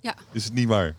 Ja. 0.00 0.14
Is 0.32 0.44
het 0.44 0.52
niet 0.52 0.68
waar? 0.68 0.96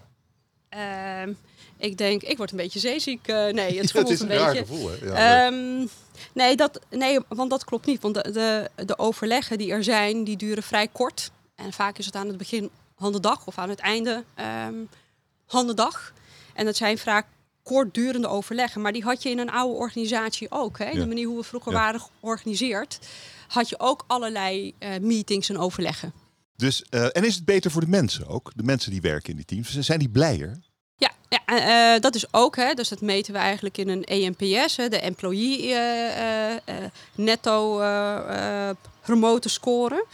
Ehm, 0.70 1.34
ik 1.78 1.98
denk, 1.98 2.22
ik 2.22 2.38
word 2.38 2.52
een 2.52 2.58
beetje 2.58 2.80
zeeziek. 2.80 3.28
Eh, 3.28 3.36
nee, 3.36 3.80
het 3.80 3.92
Ja, 3.94 4.06
is 4.08 4.20
een, 4.20 4.32
een 4.32 4.46
beetje. 4.46 4.60
gevoel, 4.60 4.90
hè? 4.90 4.96
Ja, 4.96 5.06
leuk. 5.06 5.54
Ehm, 5.54 5.88
nee, 6.34 6.56
dat, 6.56 6.80
nee, 6.90 7.20
want 7.28 7.50
dat 7.50 7.64
klopt 7.64 7.86
niet. 7.86 8.02
Want 8.02 8.16
de, 8.16 8.32
de, 8.32 8.86
de 8.86 8.98
overleggen 9.00 9.58
die 9.58 9.72
er 9.72 9.84
zijn, 9.84 10.24
die 10.24 10.38
duren 10.38 10.64
vrij 10.64 10.88
kort. 10.88 11.32
En 11.56 11.74
vaak 11.74 11.98
is 11.98 12.06
het 12.06 12.16
aan 12.16 12.28
het 12.28 12.38
begin 12.38 12.70
van 12.98 13.12
de 13.12 13.20
dag 13.20 13.46
of 13.48 13.58
aan 13.58 13.70
het 13.70 13.80
einde 13.80 14.24
ehm 14.36 14.76
van 15.48 15.68
de 15.68 15.74
dag. 15.74 16.14
En 16.54 16.66
dat 16.66 16.76
zijn 16.76 16.98
vaak 16.98 17.26
kortdurende 17.64 18.28
overleggen. 18.28 18.82
Maar 18.82 18.92
die 18.92 19.04
had 19.04 19.24
je 19.24 19.30
in 19.30 19.40
een 19.40 19.52
oude 19.52 19.76
organisatie 19.76 20.52
ook. 20.52 20.78
Hè? 20.78 20.90
Ja. 20.90 21.00
De 21.00 21.08
manier 21.08 21.28
hoe 21.28 21.38
we 21.38 21.44
vroeger 21.44 21.72
waren 21.72 22.00
georganiseerd, 22.00 23.00
had 23.48 23.70
je 23.70 23.80
ook 23.80 24.04
allerlei 24.08 24.74
eh, 24.78 24.90
meetings 25.02 25.50
en 25.50 25.58
overleggen. 25.58 26.14
Dus, 26.60 26.84
eh, 26.90 27.04
en 27.04 27.24
is 27.24 27.36
het 27.36 27.46
beter 27.46 27.72
voor 27.72 27.82
de 27.82 27.88
mensen 27.88 28.28
ook? 28.28 28.52
De 28.56 28.64
mensen 28.64 28.92
die 28.92 29.02
werken 29.02 29.30
in 29.30 29.36
die 29.36 29.46
teams. 29.46 29.80
Zijn 29.80 30.00
die 30.00 30.10
blijer? 30.10 30.60
Ja, 30.98 31.12
ja 31.30 31.42
eh, 31.46 32.02
dat 32.02 32.16
is 32.16 32.34
ook. 32.34 32.56
Hè, 32.56 32.74
dus 32.74 32.90
dat 32.90 33.02
meten 33.02 33.34
we 33.34 33.40
eigenlijk 33.40 33.78
in 33.78 33.90
een 33.90 34.04
EMPS, 34.04 34.76
hè, 34.76 34.90
de 34.90 35.00
Employee 35.00 35.74
eh, 35.74 36.76
Netto 37.16 37.82
Promoter 39.02 39.50
Score. 39.50 40.06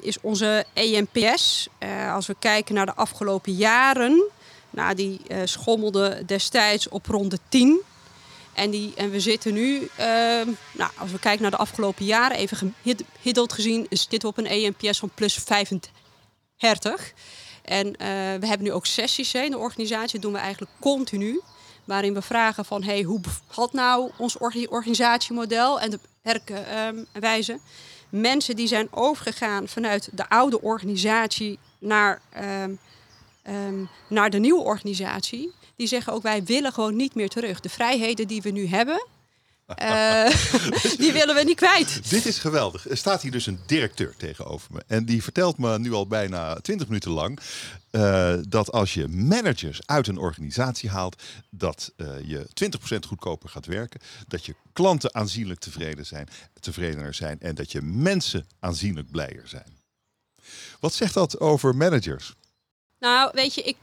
Is 0.00 0.20
onze 0.20 0.64
EMPS, 0.72 1.68
als 2.12 2.26
we 2.26 2.36
kijken 2.38 2.74
naar 2.74 2.86
de 2.86 2.94
afgelopen 2.94 3.52
jaren, 3.52 4.24
nou, 4.70 4.94
die 4.94 5.20
schommelde 5.44 6.22
destijds 6.26 6.88
op 6.88 7.06
rond 7.06 7.30
de 7.30 7.38
10. 7.48 7.80
En, 8.54 8.70
die, 8.70 8.92
en 8.96 9.10
we 9.10 9.20
zitten 9.20 9.52
nu, 9.52 9.88
eh, 9.96 10.06
nou, 10.72 10.90
als 10.98 11.10
we 11.10 11.18
kijken 11.18 11.42
naar 11.42 11.50
de 11.50 11.56
afgelopen 11.56 12.04
jaren, 12.04 12.36
even 12.36 12.74
gemiddeld 12.82 13.52
gezien, 13.52 13.86
zitten 13.90 14.20
we 14.20 14.26
op 14.26 14.38
een 14.38 14.46
EMPS 14.46 14.98
van 14.98 15.10
plus 15.14 15.34
35. 15.34 17.12
En 17.62 17.96
eh, 17.96 18.08
we 18.40 18.46
hebben 18.46 18.62
nu 18.62 18.72
ook 18.72 18.86
sessies 18.86 19.34
in 19.34 19.50
de 19.50 19.58
organisatie, 19.58 20.12
dat 20.12 20.22
doen 20.22 20.32
we 20.32 20.38
eigenlijk 20.38 20.72
continu. 20.80 21.40
Waarin 21.84 22.14
we 22.14 22.22
vragen 22.22 22.64
van, 22.64 22.82
hey, 22.82 23.02
hoe 23.02 23.20
bevalt 23.20 23.72
nou 23.72 24.10
ons 24.16 24.38
orga- 24.38 24.66
organisatiemodel 24.68 25.80
en 25.80 25.90
de 25.90 25.98
werkwijze? 26.22 27.58
Mensen 28.08 28.56
die 28.56 28.66
zijn 28.66 28.88
overgegaan 28.90 29.68
vanuit 29.68 30.08
de 30.12 30.28
oude 30.28 30.60
organisatie 30.62 31.58
naar, 31.78 32.20
ehm, 32.32 32.74
ehm, 33.42 33.84
naar 34.08 34.30
de 34.30 34.38
nieuwe 34.38 34.62
organisatie. 34.62 35.52
Die 35.76 35.86
zeggen 35.86 36.12
ook, 36.12 36.22
wij 36.22 36.44
willen 36.44 36.72
gewoon 36.72 36.96
niet 36.96 37.14
meer 37.14 37.28
terug. 37.28 37.60
De 37.60 37.68
vrijheden 37.68 38.26
die 38.26 38.42
we 38.42 38.50
nu 38.50 38.66
hebben, 38.66 39.06
eh, 39.74 40.26
die 41.02 41.12
willen 41.12 41.34
we 41.34 41.42
niet 41.44 41.56
kwijt. 41.56 42.10
Dit 42.10 42.26
is 42.26 42.38
geweldig. 42.38 42.88
Er 42.88 42.96
staat 42.96 43.22
hier 43.22 43.30
dus 43.30 43.46
een 43.46 43.60
directeur 43.66 44.14
tegenover 44.16 44.72
me. 44.72 44.82
En 44.86 45.04
die 45.04 45.22
vertelt 45.22 45.58
me 45.58 45.78
nu 45.78 45.92
al 45.92 46.06
bijna 46.06 46.54
20 46.54 46.86
minuten 46.86 47.10
lang 47.10 47.40
eh, 47.90 48.34
dat 48.48 48.72
als 48.72 48.94
je 48.94 49.08
managers 49.08 49.80
uit 49.86 50.06
een 50.06 50.18
organisatie 50.18 50.90
haalt, 50.90 51.22
dat 51.50 51.92
eh, 51.96 52.06
je 52.24 52.46
20% 52.94 52.98
goedkoper 53.06 53.48
gaat 53.48 53.66
werken. 53.66 54.00
Dat 54.28 54.46
je 54.46 54.54
klanten 54.72 55.14
aanzienlijk 55.14 55.60
tevreden 55.60 56.06
zijn, 56.06 56.28
tevredener 56.60 57.14
zijn 57.14 57.40
en 57.40 57.54
dat 57.54 57.72
je 57.72 57.82
mensen 57.82 58.46
aanzienlijk 58.60 59.10
blijer 59.10 59.48
zijn. 59.48 59.78
Wat 60.80 60.94
zegt 60.94 61.14
dat 61.14 61.40
over 61.40 61.76
managers? 61.76 62.34
Nou, 62.98 63.30
weet 63.34 63.54
je, 63.54 63.62
ik, 63.62 63.76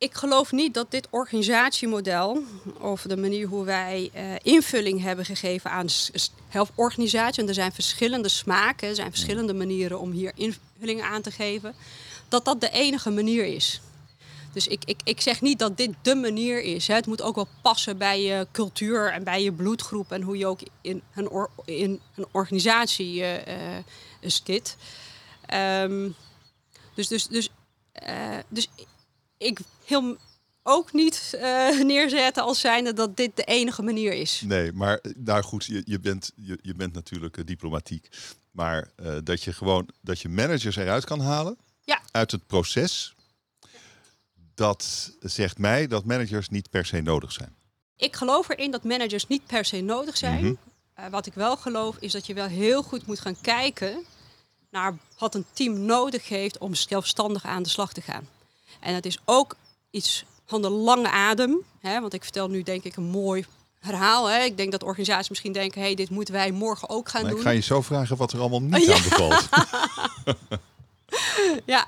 ik 0.00 0.14
geloof 0.14 0.52
niet 0.52 0.74
dat 0.74 0.90
dit 0.90 1.06
organisatiemodel, 1.10 2.42
of 2.78 3.02
de 3.02 3.16
manier 3.16 3.46
hoe 3.46 3.64
wij 3.64 4.10
eh, 4.12 4.34
invulling 4.42 5.02
hebben 5.02 5.24
gegeven 5.24 5.70
aan 5.70 5.86
helporganisatie, 6.48 7.42
en 7.42 7.48
er 7.48 7.54
zijn 7.54 7.72
verschillende 7.72 8.28
smaken, 8.28 8.88
er 8.88 8.94
zijn 8.94 9.10
verschillende 9.10 9.54
manieren 9.54 10.00
om 10.00 10.10
hier 10.10 10.32
invulling 10.34 11.02
aan 11.02 11.22
te 11.22 11.30
geven, 11.30 11.74
dat 12.28 12.44
dat 12.44 12.60
de 12.60 12.70
enige 12.70 13.10
manier 13.10 13.44
is. 13.44 13.80
Dus 14.52 14.66
ik, 14.66 14.82
ik, 14.84 15.00
ik 15.04 15.20
zeg 15.20 15.40
niet 15.40 15.58
dat 15.58 15.76
dit 15.76 15.90
de 16.02 16.14
manier 16.14 16.62
is. 16.62 16.86
Hè. 16.86 16.94
Het 16.94 17.06
moet 17.06 17.22
ook 17.22 17.34
wel 17.34 17.48
passen 17.62 17.98
bij 17.98 18.22
je 18.22 18.46
cultuur 18.52 19.12
en 19.12 19.24
bij 19.24 19.42
je 19.42 19.52
bloedgroep 19.52 20.12
en 20.12 20.22
hoe 20.22 20.36
je 20.36 20.46
ook 20.46 20.60
in 20.80 21.02
een, 21.14 21.28
or- 21.28 21.50
in 21.64 22.00
een 22.16 22.26
organisatie 22.30 23.22
eh, 23.22 23.78
eh, 23.78 23.84
zit. 24.20 24.76
Ehm, 25.46 26.08
dus, 26.94 27.08
dus, 27.08 27.26
dus, 27.26 27.48
dus 28.48 28.68
ik 29.38 29.58
wil 29.90 30.16
ook 30.62 30.92
niet 30.92 31.34
eh, 31.40 31.80
neerzetten 31.92 32.42
als 32.42 32.60
zijnde 32.60 32.92
dat 32.92 33.16
dit 33.16 33.36
de 33.36 33.44
enige 33.44 33.82
manier 33.82 34.12
is. 34.12 34.42
Nee, 34.44 34.72
maar 34.72 34.98
eh, 34.98 35.12
nou 35.16 35.42
goed, 35.42 35.64
je, 35.64 35.82
je, 35.84 36.00
bent, 36.00 36.32
je, 36.36 36.58
je 36.62 36.74
bent 36.74 36.92
natuurlijk 36.92 37.36
eh, 37.36 37.44
diplomatiek. 37.44 38.08
Maar 38.50 38.90
dat 39.24 39.42
je 39.42 39.52
gewoon 39.52 39.88
dat 40.00 40.20
je 40.20 40.28
managers 40.28 40.76
eruit 40.76 41.04
kan 41.04 41.20
halen 41.20 41.58
Ja. 41.84 42.00
uit 42.10 42.30
het 42.30 42.46
proces. 42.46 43.14
Dat 44.54 45.12
zegt 45.20 45.58
mij 45.58 45.86
dat 45.86 46.04
managers 46.04 46.48
niet 46.48 46.70
per 46.70 46.86
se 46.86 47.00
nodig 47.00 47.32
zijn. 47.32 47.54
Ik 47.96 48.16
geloof 48.16 48.48
erin 48.48 48.70
dat 48.70 48.84
managers 48.84 49.26
niet 49.26 49.46
per 49.46 49.64
se 49.64 49.80
nodig 49.80 50.16
zijn. 50.16 50.44
Mhm. 50.44 51.10
Wat 51.10 51.26
ik 51.26 51.34
wel 51.34 51.56
geloof 51.56 51.96
is 51.96 52.12
dat 52.12 52.26
je 52.26 52.34
wel 52.34 52.46
heel 52.46 52.82
goed 52.82 53.06
moet 53.06 53.20
gaan 53.20 53.40
kijken 53.40 54.04
naar 54.70 54.98
wat 55.18 55.34
een 55.34 55.46
team 55.52 55.80
nodig 55.80 56.28
heeft 56.28 56.58
om 56.58 56.74
zelfstandig 56.74 57.44
aan 57.44 57.62
de 57.62 57.68
slag 57.68 57.92
te 57.92 58.00
gaan. 58.00 58.28
En 58.80 58.94
het 58.94 59.06
is 59.06 59.18
ook 59.24 59.56
iets 59.90 60.24
van 60.46 60.62
de 60.62 60.68
lange 60.70 61.10
adem. 61.10 61.56
Hè, 61.80 62.00
want 62.00 62.14
ik 62.14 62.22
vertel 62.22 62.48
nu 62.48 62.62
denk 62.62 62.84
ik 62.84 62.96
een 62.96 63.02
mooi 63.10 63.44
verhaal. 63.80 64.26
Hè. 64.26 64.38
Ik 64.42 64.56
denk 64.56 64.72
dat 64.72 64.82
organisaties 64.82 65.28
misschien 65.28 65.52
denken, 65.52 65.80
hey, 65.80 65.94
dit 65.94 66.10
moeten 66.10 66.34
wij 66.34 66.50
morgen 66.50 66.88
ook 66.88 67.08
gaan 67.08 67.20
Maar 67.22 67.30
ik 67.30 67.36
doen. 67.36 67.44
ga 67.46 67.50
je 67.52 67.60
zo 67.60 67.82
vragen 67.82 68.16
wat 68.16 68.32
er 68.32 68.40
allemaal 68.40 68.60
niet 68.62 68.86
Ja. 68.86 68.94
aan 68.94 69.02
bevalt. 69.02 69.48
Ja, 71.66 71.86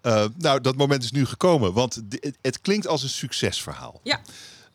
Eh, 0.00 0.24
nou, 0.36 0.60
dat 0.60 0.76
moment 0.76 1.02
is 1.02 1.10
nu 1.12 1.26
gekomen, 1.26 1.72
want 1.72 2.02
het, 2.40 2.60
klinkt 2.60 2.86
als 2.86 3.02
een 3.02 3.08
succesverhaal. 3.08 4.00
ja. 4.02 4.20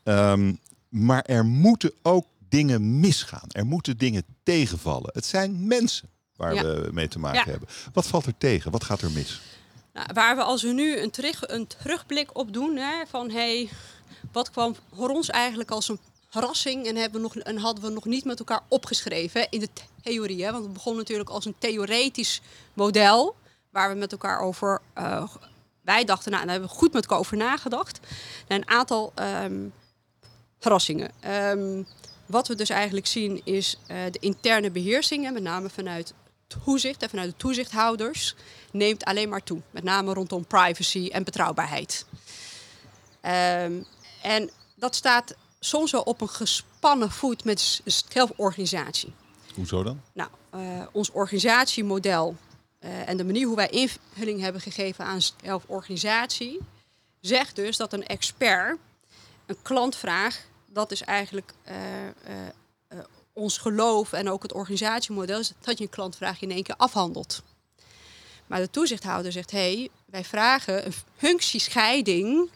Ehm, 0.03 0.53
maar 0.89 1.21
er 1.21 1.45
moeten 1.45 1.93
ook 2.01 2.25
dingen 2.49 2.99
misgaan. 2.99 3.47
Er 3.47 3.65
moeten 3.65 3.97
dingen 3.97 4.23
tegenvallen. 4.43 5.09
Het 5.13 5.25
zijn 5.25 5.67
mensen 5.67 6.09
waar 6.35 6.53
Ja. 6.53 6.63
we 6.63 6.89
mee 6.91 7.07
te 7.07 7.19
maken 7.19 7.39
Ja. 7.45 7.51
hebben. 7.51 7.69
Wat 7.93 8.07
valt 8.07 8.25
er 8.25 8.37
tegen? 8.37 8.71
Wat 8.71 8.83
gaat 8.83 9.01
er 9.01 9.11
mis? 9.11 9.41
Nou, 9.93 10.07
waar 10.13 10.35
we 10.35 10.43
als 10.43 10.61
we 10.61 10.71
nu 10.71 10.97
een, 10.97 11.11
terug, 11.11 11.47
een 11.47 11.67
terugblik 11.67 12.37
op 12.37 12.53
doen, 12.53 12.75
hè, 12.75 13.05
van 13.07 13.31
hey, 13.31 13.69
wat 14.31 14.51
kwam 14.51 14.75
voor 14.93 15.09
ons 15.09 15.29
eigenlijk 15.29 15.71
als 15.71 15.87
een 15.87 15.99
verrassing 16.29 16.85
en, 16.85 16.95
hebben 16.95 17.21
we 17.21 17.27
nog, 17.27 17.35
en 17.35 17.57
hadden 17.57 17.83
we 17.83 17.89
nog 17.89 18.05
niet 18.05 18.25
met 18.25 18.39
elkaar 18.39 18.61
opgeschreven 18.67 19.47
in 19.49 19.59
de 19.59 19.69
theorie. 20.03 20.43
Hè, 20.43 20.51
want 20.51 20.63
het 20.63 20.73
begon 20.73 20.95
natuurlijk 20.95 21.29
als 21.29 21.45
een 21.45 21.55
theoretisch 21.57 22.41
model 22.73 23.35
waar 23.69 23.89
we 23.89 23.95
met 23.95 24.11
elkaar 24.11 24.39
over, 24.39 24.81
eh, 24.93 25.27
wij 25.81 26.05
dachten, 26.05 26.31
nou, 26.31 26.43
daar 26.43 26.51
hebben 26.51 26.69
we 26.69 26.75
goed 26.75 26.93
met 26.93 27.03
elkaar 27.03 27.19
over 27.19 27.37
nagedacht. 27.37 27.99
En 28.47 28.55
een 28.57 28.69
aantal 28.69 29.11
ehm, 29.15 29.67
verrassingen. 30.59 31.11
Ehm, 31.19 31.83
wat 32.25 32.47
we 32.47 32.55
dus 32.55 32.69
eigenlijk 32.69 33.07
zien 33.07 33.41
is 33.43 33.77
eh, 33.87 33.97
de 34.11 34.19
interne 34.19 34.71
beheersing, 34.71 35.23
hè, 35.23 35.31
met 35.31 35.43
name 35.43 35.69
vanuit 35.69 36.13
toezicht 36.63 37.03
en 37.03 37.09
vanuit 37.09 37.29
de 37.29 37.35
toezichthouders, 37.37 38.35
neemt 38.71 39.03
alleen 39.03 39.29
maar 39.29 39.43
toe. 39.43 39.61
Met 39.71 39.83
name 39.83 40.13
rondom 40.13 40.45
privacy 40.45 41.09
en 41.11 41.23
betrouwbaarheid. 41.23 42.05
Ehm, 43.21 43.81
en 44.21 44.49
dat 44.75 44.95
staat 44.95 45.35
soms 45.59 45.91
wel 45.91 46.01
op 46.01 46.21
een 46.21 46.29
gespannen 46.29 47.11
voet 47.11 47.43
met 47.43 47.81
zelforganisatie. 47.85 49.13
Hoezo 49.55 49.83
dan? 49.83 50.01
Nou, 50.13 50.29
eh, 50.49 50.59
ons 50.91 51.11
organisatiemodel 51.11 52.35
eh, 52.79 53.09
en 53.09 53.17
de 53.17 53.23
manier 53.23 53.47
hoe 53.47 53.55
wij 53.55 53.69
invulling 53.69 54.41
hebben 54.41 54.61
gegeven 54.61 55.05
aan 55.05 55.21
zelforganisatie, 55.21 56.59
zegt 57.19 57.55
dus 57.55 57.77
dat 57.77 57.93
een 57.93 58.05
expert 58.05 58.77
een 59.45 59.61
klantvraag, 59.61 60.45
dat 60.65 60.91
is 60.91 61.01
eigenlijk 61.01 61.53
eh, 61.63 61.75
ons 63.41 63.57
geloof 63.57 64.13
en 64.13 64.29
ook 64.29 64.43
het 64.43 64.53
organisatiemodel, 64.53 65.39
is 65.39 65.51
dat 65.61 65.77
je 65.77 65.83
een 65.83 65.89
klantvraag 65.89 66.41
in 66.41 66.51
één 66.51 66.63
keer 66.63 66.75
afhandelt. 66.77 67.41
Maar 68.47 68.59
de 68.59 68.69
toezichthouder 68.69 69.31
zegt, 69.31 69.51
hé, 69.51 69.73
hey, 69.73 69.89
wij 70.05 70.23
vragen 70.23 70.85
een 70.85 70.93
functiescheiding 71.17 72.49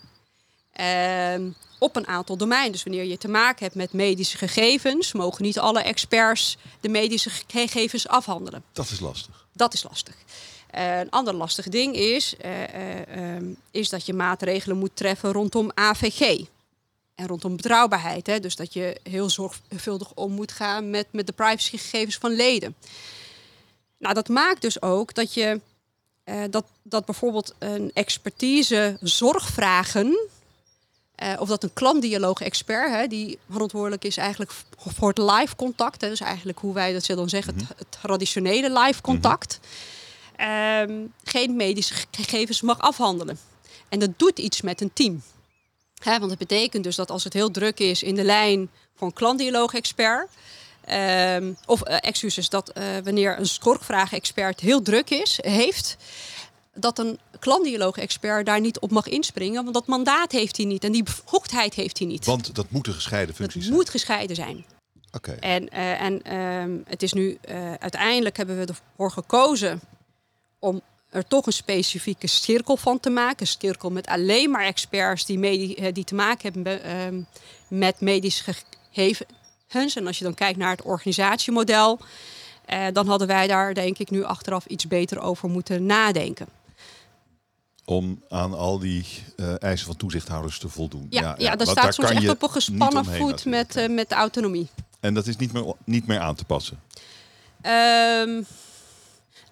ehm, 0.72 1.50
op 1.80 1.96
een 1.96 2.08
aantal 2.08 2.38
domeinen. 2.38 2.72
Dus 2.72 2.84
wanneer 2.84 3.04
je 3.04 3.18
te 3.18 3.28
maken 3.28 3.64
hebt 3.64 3.76
met 3.76 3.94
medische 3.94 4.38
gegevens, 4.38 5.14
mogen 5.14 5.44
niet 5.44 5.60
alle 5.60 5.82
experts 5.82 6.58
de 6.80 6.90
medische 6.90 7.30
gegevens 7.48 8.08
afhandelen. 8.08 8.64
Dat 8.72 8.90
is 8.90 9.00
lastig. 9.00 9.48
Dat 9.54 9.74
is 9.74 9.84
lastig. 9.84 10.16
Eh, 10.76 11.00
een 11.00 11.10
ander 11.10 11.34
lastig 11.34 11.70
ding 11.70 11.96
is, 11.96 12.36
eh, 12.38 12.64
eh, 12.64 13.36
ehm, 13.36 13.46
is 13.72 13.90
dat 13.90 14.06
je 14.06 14.14
maatregelen 14.14 14.78
moet 14.78 14.96
treffen 14.96 15.32
rondom 15.32 15.72
AVG. 15.74 16.46
En 17.16 17.28
rondom 17.28 17.56
betrouwbaarheid. 17.56 18.28
Hè? 18.28 18.40
Dus 18.40 18.56
dat 18.56 18.74
je 18.74 19.00
heel 19.04 19.30
zorgvuldig 19.30 20.14
om 20.14 20.32
moet 20.32 20.52
gaan 20.52 20.90
met, 20.90 21.08
met 21.12 21.28
de 21.28 21.34
privacygegevens 21.34 22.18
van 22.18 22.32
leden. 22.32 22.76
Nou, 23.98 24.14
dat 24.14 24.28
maakt 24.28 24.62
dus 24.62 24.82
ook 24.82 25.14
dat 25.14 25.34
je 25.34 25.62
eh, 26.24 26.44
dat, 26.50 26.66
dat 26.84 27.06
bijvoorbeeld 27.06 27.56
een 27.60 27.92
expertise 27.94 28.98
zorgvragen. 29.02 30.30
eh, 31.16 31.34
of 31.40 31.48
dat 31.48 31.64
een 31.64 31.74
klantdialoog-expert, 31.74 32.92
hè, 32.92 33.08
die 33.08 33.40
verantwoordelijk 33.50 34.04
is 34.06 34.18
eigenlijk 34.18 34.52
voor 34.76 35.08
het 35.08 35.18
live 35.18 35.56
contact. 35.56 36.02
Hè, 36.02 36.10
dus 36.10 36.20
eigenlijk 36.20 36.60
hoe 36.60 36.74
wij 36.74 36.94
dat 36.94 37.04
zullen 37.04 37.22
dan 37.22 37.30
zeggen, 37.30 37.56
het, 37.56 37.68
het 37.78 37.88
traditionele 38.02 38.80
live 38.80 39.02
contact. 39.02 39.60
ehm, 40.36 41.06
geen 41.24 41.56
medische 41.56 41.94
gegevens 42.12 42.62
mag 42.62 42.80
afhandelen. 42.80 43.40
En 43.90 44.00
dat 44.00 44.10
doet 44.18 44.40
iets 44.40 44.62
met 44.62 44.82
een 44.82 44.94
team. 44.94 45.24
Want 46.06 46.30
het 46.30 46.38
betekent 46.38 46.84
dus 46.84 46.96
dat 46.96 47.12
als 47.12 47.24
het 47.24 47.34
heel 47.34 47.52
druk 47.52 47.80
is 47.80 48.04
in 48.04 48.16
de 48.16 48.24
lijn 48.24 48.70
voor 48.96 49.08
een 49.08 49.14
klantdialoog-expert, 49.14 50.30
ehm, 50.86 51.54
of 51.66 51.88
uh, 51.88 51.98
excuses, 52.02 52.50
dat 52.50 52.72
uh, 52.78 52.84
wanneer 53.04 53.40
een 53.40 53.48
scorkvraag-expert 53.48 54.60
heel 54.60 54.82
druk 54.82 55.10
is, 55.10 55.40
heeft, 55.42 55.98
dat 56.74 57.00
een 57.00 57.20
klantdialoog-expert 57.40 58.46
daar 58.46 58.60
niet 58.60 58.80
op 58.80 58.92
mag 58.92 59.08
inspringen, 59.08 59.62
want 59.62 59.74
dat 59.74 59.88
mandaat 59.88 60.32
heeft 60.32 60.58
hij 60.58 60.66
niet 60.66 60.84
en 60.84 60.92
die 60.92 61.04
bevoegdheid 61.04 61.74
heeft 61.74 61.98
hij 61.98 62.08
niet. 62.08 62.26
Want 62.26 62.56
dat 62.56 62.70
moeten 62.70 62.94
gescheiden 62.94 63.36
functies 63.36 63.56
het 63.56 63.64
zijn. 63.64 63.78
moet 63.78 63.90
gescheiden 63.90 64.36
zijn. 64.36 64.66
Oké. 65.12 65.32
En, 65.32 65.70
uh, 65.74 66.02
en 66.02 66.36
um, 66.36 66.84
het 66.88 67.04
is 67.04 67.14
nu, 67.14 67.38
uiteindelijk 67.80 68.38
hebben 68.38 68.58
we 68.58 68.66
ervoor 68.66 69.12
gekozen 69.12 69.82
om 70.60 70.82
er 71.16 71.28
toch 71.28 71.46
een 71.46 71.54
specifieke 71.54 72.28
cirkel 72.28 72.78
van 72.78 73.00
te 73.00 73.10
maken. 73.10 73.42
Een 73.42 73.48
cirkel 73.48 73.90
met 73.90 74.08
alleen 74.08 74.50
maar 74.50 74.66
experts 74.66 75.26
die, 75.26 75.40
medi- 75.40 75.92
die 75.92 76.04
te 76.04 76.16
maken 76.16 76.54
hebben 76.54 76.80
uh, 76.86 77.24
met 77.68 78.00
medische 78.00 78.54
gegevens. 78.92 79.96
En 79.96 80.08
als 80.08 80.18
je 80.18 80.24
dan 80.24 80.34
kijkt 80.34 80.58
naar 80.58 80.72
het 80.72 80.82
organisatiemodel, 80.82 82.00
uh, 82.70 82.86
dan 82.94 83.08
hadden 83.08 83.28
wij 83.28 83.48
daar 83.48 83.74
denk 83.74 83.98
ik 83.98 84.10
nu 84.10 84.24
achteraf 84.24 84.66
iets 84.66 84.88
beter 84.88 85.20
over 85.20 85.50
moeten 85.50 85.86
nadenken. 85.86 86.48
Om 87.86 88.24
aan 88.30 88.54
al 88.54 88.80
die 88.80 89.06
uh, 89.36 89.64
eisen 89.64 89.86
van 89.86 89.96
toezichthouders 89.96 90.60
te 90.60 90.70
voldoen. 90.70 91.08
Ja, 91.10 91.22
ja, 91.22 91.36
ja 91.38 91.56
dat 91.56 91.68
staat 91.68 91.94
soms 91.94 92.10
echt 92.10 92.30
op 92.30 92.42
een 92.42 92.50
gespannen 92.50 93.06
voet 93.06 93.46
met, 93.46 93.78
uh, 93.78 93.90
met 93.90 94.10
de 94.10 94.16
autonomie. 94.16 94.70
En 95.00 95.14
dat 95.14 95.28
is 95.28 95.36
niet 95.36 95.54
meer, 95.54 95.74
niet 95.84 96.08
meer 96.08 96.20
aan 96.20 96.36
te 96.36 96.46
passen? 96.46 96.80
Um, 97.62 98.46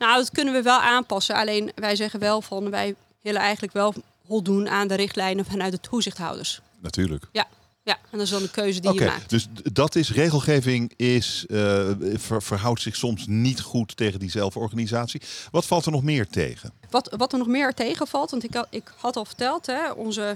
nou, 0.04 0.18
dat 0.18 0.32
kunnen 0.32 0.54
we 0.54 0.62
wel 0.62 0.80
aanpassen. 0.80 1.36
Alleen 1.36 1.72
wij 1.76 1.96
zeggen 1.96 2.20
wel 2.20 2.42
van 2.42 2.70
wij 2.70 2.96
willen 3.22 3.42
eigenlijk 3.42 3.74
wel 3.74 3.94
voldoen 4.28 4.70
aan 4.70 4.88
de 4.88 4.96
richtlijnen 4.96 5.46
vanuit 5.46 5.72
de 5.72 5.80
toezichthouders. 5.80 6.62
Natuurlijk. 6.80 7.26
Ja. 7.32 7.48
Ja, 7.86 7.94
en 7.94 8.18
dat 8.18 8.22
is 8.22 8.30
dan 8.30 8.42
de 8.42 8.50
keuze 8.50 8.80
die 8.80 8.90
okay, 8.90 9.06
je 9.06 9.12
maakt. 9.12 9.30
Dus 9.30 9.48
dat 9.72 9.96
is 9.96 10.12
regelgeving 10.12 10.94
is, 10.96 11.46
uh, 11.48 11.90
ver, 12.14 12.44
verhoudt 12.44 12.82
zich 12.82 12.96
soms 12.96 13.28
niet 13.28 13.62
goed 13.62 13.98
tegen 13.98 14.20
die 14.20 14.30
zelforganisatie. 14.30 15.22
Wat 15.52 15.66
valt 15.66 15.86
er 15.86 15.92
nog 15.92 16.04
meer 16.04 16.28
tegen? 16.28 16.74
Wat, 16.90 17.16
wat 17.18 17.32
er 17.32 17.38
nog 17.38 17.48
meer 17.48 17.74
tegenvalt, 17.74 18.32
want 18.32 18.44
ik, 18.44 18.66
ik 18.70 18.94
had 18.98 19.16
al 19.16 19.26
verteld, 19.26 19.66
hè, 19.66 19.92
onze 19.92 20.36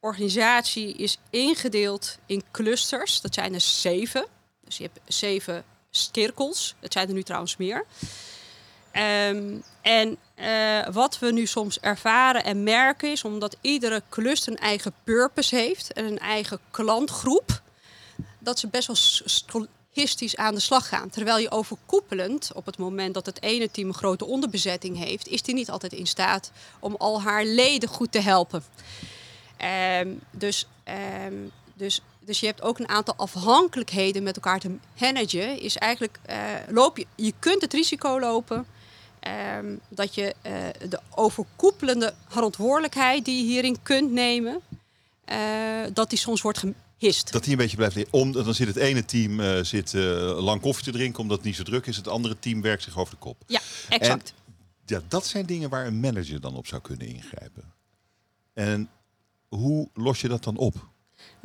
organisatie 0.00 0.94
is 0.94 1.18
ingedeeld 1.30 2.18
in 2.26 2.42
clusters. 2.50 3.20
Dat 3.20 3.34
zijn 3.34 3.54
er 3.54 3.60
zeven. 3.60 4.26
Dus 4.64 4.76
je 4.76 4.82
hebt 4.82 5.14
zeven 5.14 5.64
cirkels. 5.90 6.74
Het 6.80 6.92
zijn 6.92 7.08
er 7.08 7.14
nu 7.14 7.22
trouwens 7.22 7.56
meer. 7.56 7.84
Um, 8.96 9.62
en 9.82 10.16
uh, 10.36 10.86
wat 10.92 11.18
we 11.18 11.32
nu 11.32 11.46
soms 11.46 11.80
ervaren 11.80 12.44
en 12.44 12.62
merken 12.62 13.10
is, 13.10 13.24
omdat 13.24 13.56
iedere 13.60 14.02
cluster 14.08 14.52
een 14.52 14.58
eigen 14.58 14.92
purpose 15.04 15.56
heeft 15.56 15.92
en 15.92 16.04
een 16.04 16.18
eigen 16.18 16.58
klantgroep, 16.70 17.62
dat 18.38 18.58
ze 18.58 18.68
best 18.68 18.86
wel 18.86 18.96
statistisch 18.96 20.36
aan 20.36 20.54
de 20.54 20.60
slag 20.60 20.88
gaan. 20.88 21.10
Terwijl 21.10 21.38
je 21.38 21.50
overkoepelend, 21.50 22.50
op 22.54 22.66
het 22.66 22.78
moment 22.78 23.14
dat 23.14 23.26
het 23.26 23.42
ene 23.42 23.70
team 23.70 23.88
een 23.88 23.94
grote 23.94 24.24
onderbezetting 24.24 24.98
heeft, 24.98 25.28
is 25.28 25.42
die 25.42 25.54
niet 25.54 25.70
altijd 25.70 25.92
in 25.92 26.06
staat 26.06 26.50
om 26.80 26.94
al 26.98 27.22
haar 27.22 27.44
leden 27.44 27.88
goed 27.88 28.12
te 28.12 28.20
helpen. 28.20 28.64
Um, 30.00 30.20
dus, 30.30 30.66
um, 31.26 31.50
dus, 31.74 32.00
dus 32.20 32.40
je 32.40 32.46
hebt 32.46 32.62
ook 32.62 32.78
een 32.78 32.88
aantal 32.88 33.14
afhankelijkheden 33.16 34.22
met 34.22 34.36
elkaar 34.36 34.60
te 34.60 34.76
managen. 35.00 35.60
Is 35.60 35.76
eigenlijk, 35.76 36.18
uh, 36.30 36.36
loop 36.68 36.96
je, 36.96 37.06
je 37.14 37.32
kunt 37.38 37.62
het 37.62 37.72
risico 37.72 38.20
lopen 38.20 38.66
Um, 39.58 39.80
dat 39.88 40.14
je 40.14 40.34
uh, 40.46 40.88
de 40.88 41.00
overkoepelende 41.14 42.14
verantwoordelijkheid 42.28 43.24
die 43.24 43.36
je 43.36 43.52
hierin 43.52 43.82
kunt 43.82 44.10
nemen, 44.10 44.60
uh, 45.32 45.36
dat 45.92 46.10
die 46.10 46.18
soms 46.18 46.42
wordt 46.42 46.58
gemist. 46.58 47.32
Dat 47.32 47.42
die 47.42 47.52
een 47.52 47.58
beetje 47.58 47.76
blijft 47.76 47.94
liggen. 47.94 48.14
Om, 48.14 48.32
dan 48.32 48.54
zit 48.54 48.66
het 48.66 48.76
ene 48.76 49.04
team 49.04 49.40
uh, 49.40 49.62
zit, 49.62 49.92
lang 49.92 50.60
koffie 50.60 50.84
te 50.84 50.90
drinken 50.90 51.20
omdat 51.20 51.36
het 51.36 51.46
niet 51.46 51.56
zo 51.56 51.62
druk 51.62 51.86
is. 51.86 51.96
Het 51.96 52.08
andere 52.08 52.38
team 52.38 52.62
werkt 52.62 52.82
zich 52.82 52.98
over 52.98 53.14
de 53.14 53.20
kop. 53.20 53.42
Ja, 53.46 53.60
exact. 53.88 54.34
En, 54.36 54.54
ja, 54.86 55.00
dat 55.08 55.26
zijn 55.26 55.46
dingen 55.46 55.70
waar 55.70 55.86
een 55.86 56.00
manager 56.00 56.40
dan 56.40 56.56
op 56.56 56.66
zou 56.66 56.82
kunnen 56.82 57.06
ingrijpen. 57.06 57.72
En 58.54 58.90
hoe 59.48 59.88
los 59.94 60.20
je 60.20 60.28
dat 60.28 60.44
dan 60.44 60.56
op? 60.56 60.88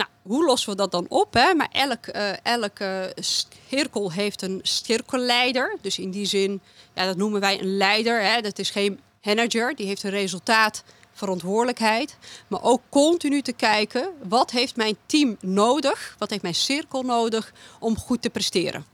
Nou, 0.02 0.14
hoe 0.22 0.46
lossen 0.46 0.70
we 0.70 0.76
dat 0.76 0.92
dan 0.92 1.06
op? 1.10 1.34
Hè? 1.34 1.54
Maar 1.54 1.70
elk, 1.72 2.08
uh, 2.08 2.46
elke 2.46 3.16
cirkel 3.20 4.12
heeft 4.12 4.42
een 4.42 4.60
cirkelleider. 4.64 5.78
Dus 5.82 6.00
in 6.00 6.12
die 6.12 6.26
zin, 6.26 6.62
ja, 6.94 7.06
dat 7.06 7.18
noemen 7.18 7.40
wij 7.40 7.60
een 7.60 7.78
leider. 7.78 8.24
Hè? 8.24 8.42
Dat 8.42 8.60
is 8.60 8.70
geen 8.70 9.00
manager, 9.24 9.76
die 9.76 9.86
heeft 9.86 10.04
een 10.04 10.10
resultaat 10.10 10.84
verantwoordelijkheid. 11.14 12.18
Maar 12.48 12.64
ook 12.64 12.82
continu 12.90 13.42
te 13.42 13.54
kijken, 13.54 14.10
wat 14.24 14.52
heeft 14.52 14.76
mijn 14.76 14.98
team 15.06 15.38
nodig? 15.40 16.16
Wat 16.18 16.30
heeft 16.30 16.42
mijn 16.42 16.56
cirkel 16.56 17.02
nodig 17.02 17.54
om 17.80 17.98
goed 17.98 18.22
te 18.22 18.30
presteren? 18.30 18.86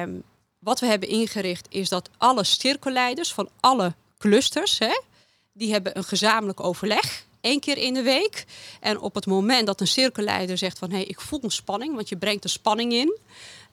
Um, 0.00 0.22
wat 0.58 0.80
we 0.80 0.86
hebben 0.86 1.08
ingericht 1.08 1.66
is 1.70 1.88
dat 1.88 2.10
alle 2.16 2.44
cirkelleiders 2.44 3.32
van 3.32 3.48
alle 3.60 3.94
clusters, 4.18 4.78
hè, 4.78 5.00
die 5.52 5.72
hebben 5.72 5.96
een 5.96 6.04
gezamenlijk 6.04 6.60
overleg 6.60 7.26
één 7.48 7.60
keer 7.60 7.78
in 7.78 7.94
de 7.94 8.02
week. 8.02 8.44
En 8.80 9.00
op 9.00 9.14
het 9.14 9.26
moment 9.26 9.66
dat 9.66 9.80
een 9.80 9.86
cirkelleider 9.86 10.58
zegt 10.58 10.78
van 10.78 10.90
hé, 10.90 10.96
hey, 10.96 11.04
ik 11.04 11.20
voel 11.20 11.40
een 11.42 11.50
spanning, 11.50 11.94
want 11.94 12.08
je 12.08 12.16
brengt 12.16 12.44
een 12.44 12.50
spanning 12.50 12.92
in. 12.92 13.18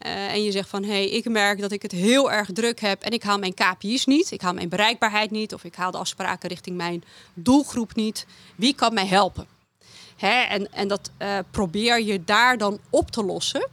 Uh, 0.05 0.31
en 0.31 0.43
je 0.43 0.51
zegt 0.51 0.69
van 0.69 0.83
hé, 0.83 0.89
hey, 0.89 1.09
ik 1.09 1.29
merk 1.29 1.59
dat 1.59 1.71
ik 1.71 1.81
het 1.81 1.91
heel 1.91 2.31
erg 2.31 2.49
druk 2.53 2.79
heb 2.79 3.01
en 3.01 3.11
ik 3.11 3.23
haal 3.23 3.39
mijn 3.39 3.53
KPI's 3.53 4.05
niet, 4.05 4.31
ik 4.31 4.41
haal 4.41 4.53
mijn 4.53 4.69
bereikbaarheid 4.69 5.31
niet 5.31 5.53
of 5.53 5.63
ik 5.63 5.75
haal 5.75 5.91
de 5.91 5.97
afspraken 5.97 6.49
richting 6.49 6.77
mijn 6.77 7.03
doelgroep 7.33 7.95
niet. 7.95 8.25
Wie 8.55 8.75
kan 8.75 8.93
mij 8.93 9.05
helpen? 9.05 9.47
Hè? 10.15 10.41
En, 10.41 10.73
en 10.73 10.88
dat 10.88 11.11
uh, 11.19 11.38
probeer 11.51 12.01
je 12.01 12.23
daar 12.23 12.57
dan 12.57 12.79
op 12.89 13.11
te 13.11 13.23
lossen. 13.23 13.67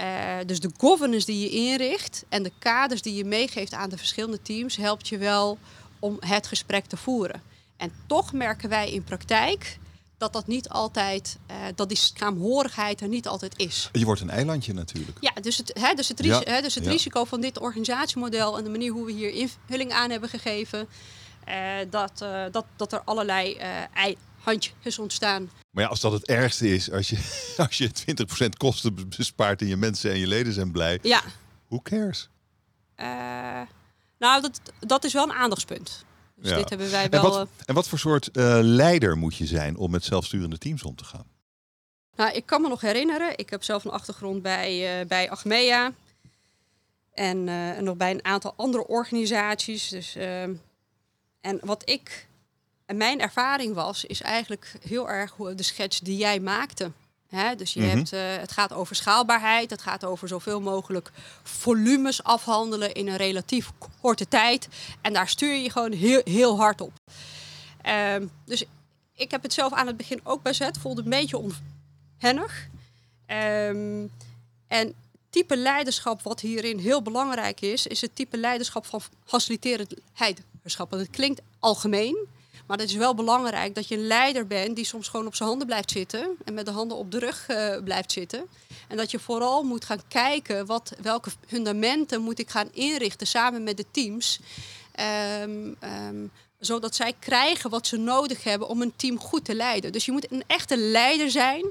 Uh, 0.00 0.04
dus 0.46 0.60
de 0.60 0.70
governance 0.76 1.26
die 1.26 1.40
je 1.40 1.50
inricht 1.50 2.24
en 2.28 2.42
de 2.42 2.52
kaders 2.58 3.02
die 3.02 3.14
je 3.14 3.24
meegeeft 3.24 3.72
aan 3.72 3.90
de 3.90 3.98
verschillende 3.98 4.42
teams 4.42 4.76
helpt 4.76 5.08
je 5.08 5.18
wel 5.18 5.58
om 5.98 6.16
het 6.20 6.46
gesprek 6.46 6.84
te 6.84 6.96
voeren. 6.96 7.42
En 7.78 7.92
toch 8.06 8.32
merken 8.32 8.68
wij 8.68 8.92
in 8.92 9.04
praktijk 9.04 9.78
dat 10.18 10.32
dat 10.32 10.46
niet 10.46 10.68
altijd, 10.68 11.38
uh, 11.50 11.56
dat 11.74 11.88
die 11.88 11.96
schaamhorigheid 11.96 13.00
er 13.00 13.08
niet 13.08 13.26
altijd 13.26 13.58
is. 13.58 13.88
Je 13.92 14.04
wordt 14.04 14.20
een 14.20 14.30
eilandje 14.30 14.72
natuurlijk. 14.72 15.16
Ja, 15.20 15.32
dus 15.40 15.56
het, 15.56 15.70
hè, 15.80 15.94
dus 15.94 16.08
het, 16.08 16.20
ris 16.20 16.30
ja, 16.30 16.40
hè, 16.44 16.60
dus 16.60 16.74
het 16.74 16.84
ja. 16.84 16.90
risico 16.90 17.24
van 17.24 17.40
dit 17.40 17.58
organisatiemodel 17.58 18.58
en 18.58 18.64
de 18.64 18.70
manier 18.70 18.92
hoe 18.92 19.04
we 19.04 19.12
hier 19.12 19.30
invulling 19.30 19.92
aan 19.92 20.10
hebben 20.10 20.28
gegeven, 20.28 20.88
uh, 21.48 21.54
dat, 21.90 22.20
uh, 22.22 22.44
dat, 22.50 22.64
dat 22.76 22.92
er 22.92 23.02
allerlei 23.04 23.60
handjes 24.38 24.98
ontstaan. 24.98 25.50
Maar 25.70 25.84
ja, 25.84 25.90
als 25.90 26.00
dat 26.00 26.12
het 26.12 26.26
ergste 26.26 26.74
is, 26.74 26.90
als 26.90 27.08
je, 27.08 27.16
als 27.68 27.78
je 27.78 27.90
20% 28.44 28.48
kosten 28.56 29.08
bespaart 29.16 29.60
en 29.60 29.66
je 29.66 29.76
mensen 29.76 30.10
en 30.10 30.18
je 30.18 30.26
leden 30.26 30.52
zijn 30.52 30.72
blij, 30.72 30.98
ja. 31.02 31.22
who 31.68 31.80
cares? 31.82 32.28
nou, 34.18 34.42
dat, 34.42 34.60
dat 34.80 35.04
is 35.04 35.12
wel 35.12 35.24
een 35.24 35.32
aandachtspunt. 35.32 36.06
Dus 36.40 36.50
ja. 36.50 36.56
dit 36.56 36.68
hebben 36.68 36.90
wij 36.90 37.08
wel. 37.08 37.24
En 37.24 37.30
wat, 37.30 37.48
en 37.64 37.74
wat 37.74 37.88
voor 37.88 37.98
soort 37.98 38.28
uh, 38.32 38.58
leider 38.62 39.16
moet 39.16 39.36
je 39.36 39.46
zijn 39.46 39.76
om 39.76 39.90
met 39.90 40.04
zelfsturende 40.04 40.58
teams 40.58 40.82
om 40.82 40.96
te 40.96 41.04
gaan? 41.04 41.26
Nou, 42.16 42.32
ik 42.32 42.46
kan 42.46 42.62
me 42.62 42.68
nog 42.68 42.80
herinneren. 42.80 43.38
Ik 43.38 43.50
heb 43.50 43.62
zelf 43.62 43.84
een 43.84 43.90
achtergrond 43.90 44.42
bij, 44.42 45.00
uh, 45.00 45.06
bij 45.06 45.30
Achmea. 45.30 45.92
En, 47.14 47.46
uh, 47.46 47.76
en 47.76 47.84
nog 47.84 47.96
bij 47.96 48.10
een 48.10 48.24
aantal 48.24 48.52
andere 48.56 48.86
organisaties. 48.86 49.88
Dus, 49.88 50.16
en 51.40 51.60
wat 51.62 51.82
ik. 51.88 52.26
En 52.86 52.96
mijn 52.96 53.20
ervaring 53.20 53.74
was, 53.74 54.04
is 54.04 54.20
eigenlijk 54.20 54.74
heel 54.82 55.08
erg 55.08 55.34
de 55.34 55.62
schets 55.62 56.00
die 56.00 56.16
jij 56.16 56.40
maakte. 56.40 56.92
He, 57.28 57.54
dus 57.56 57.72
je 57.72 57.80
Mhm. 57.80 57.96
hebt, 57.96 58.12
uh, 58.12 58.20
het 58.36 58.52
gaat 58.52 58.72
over 58.72 58.96
schaalbaarheid, 58.96 59.70
het 59.70 59.82
gaat 59.82 60.04
over 60.04 60.28
zoveel 60.28 60.60
mogelijk 60.60 61.10
volumes 61.42 62.22
afhandelen 62.22 62.92
in 62.94 63.08
een 63.08 63.16
relatief 63.16 63.70
korte 64.00 64.28
tijd. 64.28 64.68
En 65.00 65.12
daar 65.12 65.28
stuur 65.28 65.54
je 65.54 65.70
gewoon 65.70 65.92
heel, 65.92 66.20
heel 66.24 66.56
hard 66.56 66.80
op. 66.80 66.92
Um, 68.14 68.30
dus 68.44 68.64
ik 69.14 69.30
heb 69.30 69.42
het 69.42 69.52
zelf 69.52 69.72
aan 69.72 69.86
het 69.86 69.96
begin 69.96 70.20
ook 70.24 70.42
bezet, 70.42 70.78
voelde 70.78 71.02
een 71.02 71.10
beetje 71.10 71.38
onhennig. 72.18 72.68
Um, 73.26 74.10
en 74.66 74.94
type 75.30 75.56
leiderschap 75.56 76.22
wat 76.22 76.40
hierin 76.40 76.78
heel 76.78 77.02
belangrijk 77.02 77.60
is, 77.60 77.86
is 77.86 78.00
het 78.00 78.14
type 78.14 78.36
leiderschap 78.36 78.86
van 78.86 79.00
faciliterend 79.24 79.94
leiderschap. 80.18 80.90
Want 80.90 81.02
het 81.02 81.10
klinkt 81.10 81.40
algemeen, 81.58 82.26
maar 82.68 82.78
het 82.78 82.88
is 82.88 82.96
wel 82.96 83.14
belangrijk 83.14 83.74
dat 83.74 83.88
je 83.88 83.96
een 83.96 84.06
leider 84.06 84.46
bent 84.46 84.76
die 84.76 84.84
soms 84.84 85.08
gewoon 85.08 85.26
op 85.26 85.34
zijn 85.34 85.48
handen 85.48 85.66
blijft 85.66 85.90
zitten 85.90 86.36
en 86.44 86.54
met 86.54 86.66
de 86.66 86.72
handen 86.72 86.96
op 86.96 87.10
de 87.10 87.18
rug 87.18 87.48
uh, 87.48 87.82
blijft 87.84 88.12
zitten. 88.12 88.46
En 88.88 88.96
dat 88.96 89.10
je 89.10 89.18
vooral 89.18 89.62
moet 89.62 89.84
gaan 89.84 90.00
kijken 90.08 90.66
wat, 90.66 90.92
welke 91.02 91.30
fundamenten 91.46 92.22
moet 92.22 92.38
ik 92.38 92.50
gaan 92.50 92.68
inrichten 92.72 93.26
samen 93.26 93.62
met 93.62 93.76
de 93.76 93.84
teams. 93.90 94.40
Um, 95.42 95.76
um, 95.84 96.30
zodat 96.58 96.94
zij 96.94 97.14
krijgen 97.18 97.70
wat 97.70 97.86
ze 97.86 97.96
nodig 97.96 98.44
hebben 98.44 98.68
om 98.68 98.82
een 98.82 98.96
team 98.96 99.18
goed 99.18 99.44
te 99.44 99.54
leiden. 99.54 99.92
Dus 99.92 100.04
je 100.04 100.12
moet 100.12 100.32
een 100.32 100.44
echte 100.46 100.76
leider 100.76 101.30
zijn. 101.30 101.64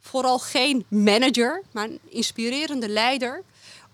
Vooral 0.00 0.38
geen 0.38 0.84
manager, 0.88 1.62
maar 1.72 1.84
een 1.84 2.00
inspirerende 2.08 2.88
leider. 2.88 3.42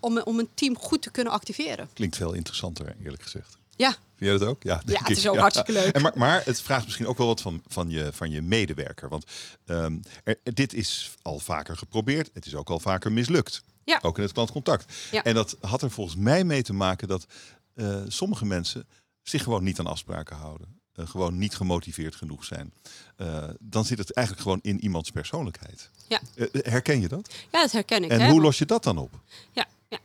Om, 0.00 0.18
om 0.18 0.38
een 0.38 0.48
team 0.54 0.78
goed 0.78 1.02
te 1.02 1.10
kunnen 1.10 1.32
activeren. 1.32 1.88
Klinkt 1.92 2.16
veel 2.16 2.32
interessanter, 2.32 2.96
eerlijk 3.04 3.22
gezegd. 3.22 3.58
Ja, 3.78 3.88
Vind 3.90 4.30
jij 4.30 4.38
dat 4.38 4.48
ook? 4.48 4.62
Ja, 4.62 4.82
ja 4.86 4.98
het 4.98 5.16
is 5.16 5.28
ook 5.28 5.36
hartstikke 5.36 5.72
leuk. 5.72 5.94
En 5.94 6.02
maar, 6.02 6.12
maar 6.14 6.42
het 6.44 6.60
vraagt 6.62 6.84
misschien 6.84 7.06
ook 7.06 7.18
wel 7.18 7.26
wat 7.26 7.40
van, 7.40 7.62
van, 7.66 7.90
je, 7.90 8.10
van 8.12 8.30
je 8.30 8.42
medewerker. 8.42 9.08
Want 9.08 9.24
ehm, 9.66 9.98
er- 10.24 10.38
dit 10.42 10.74
is 10.74 11.10
al 11.22 11.38
vaker 11.38 11.76
geprobeerd. 11.76 12.30
Het 12.32 12.46
is 12.46 12.54
ook 12.54 12.70
al 12.70 12.80
vaker 12.80 13.12
mislukt. 13.12 13.62
Ja. 13.84 13.98
Ook 14.02 14.16
in 14.16 14.22
het 14.22 14.32
klantcontact. 14.32 14.94
Ja. 15.10 15.22
En 15.22 15.34
dat 15.34 15.56
had 15.60 15.82
er 15.82 15.90
volgens 15.90 16.16
mij 16.16 16.44
mee 16.44 16.62
te 16.62 16.72
maken 16.72 17.08
dat 17.08 17.26
eh, 17.74 18.00
sommige 18.08 18.44
mensen 18.44 18.86
zich 19.22 19.42
gewoon 19.42 19.64
niet 19.64 19.78
aan 19.78 19.86
afspraken 19.86 20.36
houden. 20.36 20.80
Eh, 20.92 21.06
gewoon 21.08 21.38
niet 21.38 21.54
gemotiveerd 21.56 22.14
genoeg 22.16 22.44
zijn. 22.44 22.72
Eh, 23.16 23.44
dan 23.60 23.84
zit 23.84 23.98
het 23.98 24.12
eigenlijk 24.12 24.46
gewoon 24.46 24.60
in 24.62 24.80
iemands 24.84 25.10
persoonlijkheid. 25.10 25.90
Ja. 26.08 26.20
Herken 26.52 27.00
je 27.00 27.08
dat? 27.08 27.34
Ja, 27.52 27.60
dat 27.60 27.72
herken 27.72 28.04
ik. 28.04 28.10
En 28.10 28.20
hè, 28.20 28.30
hoe 28.30 28.40
los 28.40 28.58
je 28.58 28.66
dat 28.66 28.82
dan 28.82 28.98
op? 28.98 29.20
Ja, 29.52 29.66
ja. 29.88 29.98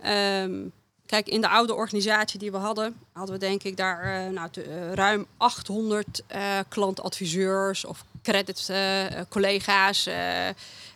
Ehm, 0.00 0.60
kijk, 1.08 1.28
in 1.28 1.40
de 1.40 1.48
oude 1.48 1.74
organisatie 1.74 2.38
die 2.38 2.50
we 2.50 2.56
hadden, 2.56 2.96
hadden 3.12 3.34
we 3.34 3.40
denk 3.40 3.62
ik 3.62 3.76
daar 3.76 4.02
eh, 4.02 4.30
nou, 4.30 4.48
eh, 4.52 4.92
ruim 4.92 5.26
800 5.36 6.22
eh, 6.26 6.58
klantadviseurs 6.68 7.84
of 7.84 8.04
credit 8.22 8.72
collega's. 9.28 10.04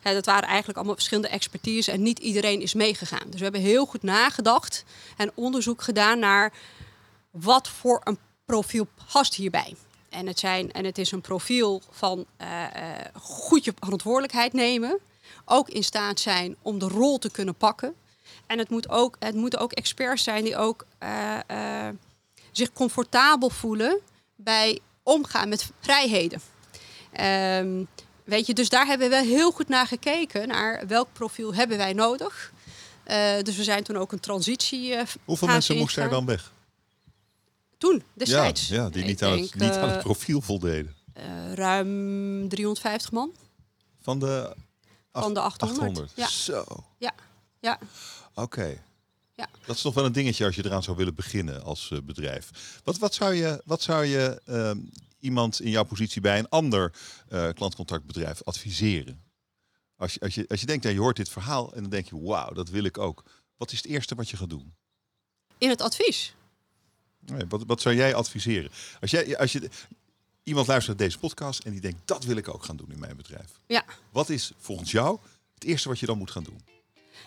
hè, 0.03 0.15
dat 0.15 0.27
waren 0.27 0.49
eigenlijk 0.49 0.77
allemaal 0.77 0.95
verschillende 0.95 1.29
expertise 1.29 1.93
en 1.93 2.03
niet 2.03 2.19
iedereen 2.19 2.61
is 2.61 2.75
meegegaan. 2.75 3.27
Dus 3.27 3.37
we 3.37 3.43
hebben 3.43 3.61
heel 3.61 3.87
goed 3.87 4.03
nagedacht 4.03 4.85
en 5.17 5.31
onderzoek 5.35 5.83
gedaan 5.83 6.19
naar 6.19 6.53
wat 7.31 7.69
voor 7.69 8.01
een 8.05 8.19
profiel 8.45 8.87
past 9.13 9.35
hierbij. 9.35 9.75
En 10.09 10.27
het, 10.27 10.39
zijn, 10.39 10.73
en 10.73 10.85
het 10.85 10.99
is 10.99 11.13
een 11.13 11.21
profiel 11.21 11.83
van 11.91 12.27
goed 13.15 13.65
je 13.65 13.75
verantwoordelijkheid 13.81 14.53
nemen. 14.53 14.99
Ook 15.45 15.69
in 15.69 15.85
staat 15.85 16.21
zijn 16.21 16.57
om 16.63 16.79
de 16.79 16.89
rol 16.89 17.19
te 17.19 17.31
kunnen 17.31 17.55
pakken. 17.55 17.95
En 18.47 18.59
het, 18.59 18.71
moet 18.71 18.89
ook, 18.89 19.17
het 19.19 19.35
moeten 19.35 19.59
ook 19.59 19.73
experts 19.73 20.23
zijn 20.23 20.45
die 20.45 20.57
ook 20.57 20.87
eh, 20.99 21.39
eh, 21.47 21.95
zich 22.51 22.73
comfortabel 22.73 23.51
voelen 23.51 23.99
bij 24.37 24.81
omgaan 25.03 25.49
met 25.49 25.71
vrijheden. 25.81 26.41
Ehm, 27.13 27.85
weet 28.25 28.47
je, 28.47 28.55
dus 28.55 28.69
daar 28.69 28.87
hebben 28.87 29.09
we 29.09 29.15
wel 29.15 29.25
heel 29.25 29.51
goed 29.51 29.69
naar 29.69 29.87
gekeken. 29.87 30.49
Naar 30.49 30.87
welk 30.87 31.09
profiel 31.13 31.55
hebben 31.55 31.77
wij 31.77 31.93
nodig. 31.93 32.53
Eh, 33.05 33.43
dus 33.43 33.57
we 33.57 33.65
zijn 33.65 33.83
toen 33.83 33.97
ook 33.97 34.13
een 34.13 34.21
transitie. 34.21 34.97
Hoeveel 35.25 35.49
mensen 35.49 35.77
moesten 35.77 36.03
er 36.03 36.11
dan 36.11 36.27
weg? 36.27 36.53
Toen, 37.79 38.03
destijds. 38.15 38.69
Ja, 38.69 38.75
ja 38.75 38.89
die 38.89 39.05
niet, 39.05 39.23
aan 39.23 39.39
het, 39.39 39.55
niet 39.55 39.73
aan 39.73 39.89
het 39.89 39.99
profiel 39.99 40.41
voldeden. 40.41 40.97
ruim 41.55 42.49
350 42.49 43.13
man 43.13 43.35
Van 44.01 44.19
de, 44.19 44.57
van 45.13 45.35
de 45.35 45.41
800. 45.41 46.13
Ja, 46.15 46.29
Zo, 46.29 46.65
ja, 46.99 47.13
ja. 47.63 47.79
oké. 48.35 48.83
Ja. 49.35 49.49
Dat 49.67 49.77
is 49.77 49.83
toch 49.83 49.95
wel 49.95 50.05
een 50.05 50.13
dingetje 50.13 50.45
als 50.45 50.55
je 50.55 50.65
eraan 50.65 50.83
zou 50.83 50.97
willen 50.97 51.15
beginnen 51.15 51.63
als 51.63 51.91
eh, 51.91 51.99
bedrijf. 52.03 52.81
Wat, 52.85 52.99
wat 52.99 53.15
zou 53.15 53.35
je, 53.35 53.63
wat 53.65 53.83
zou 53.83 54.05
je 54.05 54.41
ehm, 54.45 54.79
iemand 55.19 55.61
in 55.61 55.71
jouw 55.71 55.85
positie 55.85 56.21
bij 56.21 56.39
een 56.39 56.49
ander 56.49 56.93
eh, 57.29 57.49
klantcontactbedrijf 57.55 58.43
adviseren? 58.43 59.23
Als 59.97 60.15
je, 60.15 60.21
als, 60.21 60.35
je, 60.35 60.49
als 60.49 60.61
je 60.61 60.67
denkt, 60.67 60.85
ja, 60.85 60.91
je 60.91 60.99
hoort 60.99 61.17
dit 61.17 61.29
verhaal 61.29 61.75
en 61.75 61.81
dan 61.81 61.91
denk 61.91 62.09
je, 62.09 62.23
wauw, 62.23 62.53
dat 62.53 62.69
wil 62.69 62.85
ik 62.85 62.99
ook. 62.99 63.25
Wat 63.57 63.73
is 63.73 63.77
het 63.77 63.87
eerste 63.87 64.15
wat 64.15 64.31
je 64.31 64.37
gaat 64.37 64.51
doen? 64.51 64.75
In 65.59 65.69
het 65.69 65.81
advies. 65.81 66.35
Nee, 67.19 67.47
wat, 67.49 67.63
wat 67.67 67.81
zou 67.81 67.95
jij 67.95 68.15
adviseren? 68.15 68.71
Als, 69.01 69.11
jij, 69.11 69.39
als 69.39 69.53
je, 69.53 69.71
iemand 70.43 70.67
luistert 70.67 70.99
naar 70.99 71.07
deze 71.07 71.19
podcast 71.19 71.65
en 71.65 71.73
die 71.73 71.81
denkt, 71.81 72.01
dat 72.05 72.25
wil 72.25 72.37
ik 72.37 72.49
ook 72.49 72.65
gaan 72.65 72.77
doen 72.77 72.91
in 72.93 72.99
mijn 72.99 73.17
bedrijf. 73.17 73.61
Ja. 73.67 73.85
Wat 74.11 74.29
is 74.29 74.53
volgens 74.59 74.91
jou 74.91 75.19
het 75.55 75.65
eerste 75.65 75.89
wat 75.89 75.99
je 75.99 76.07
dan 76.07 76.19
moet 76.19 76.31
gaan 76.31 76.45
doen? 76.45 76.72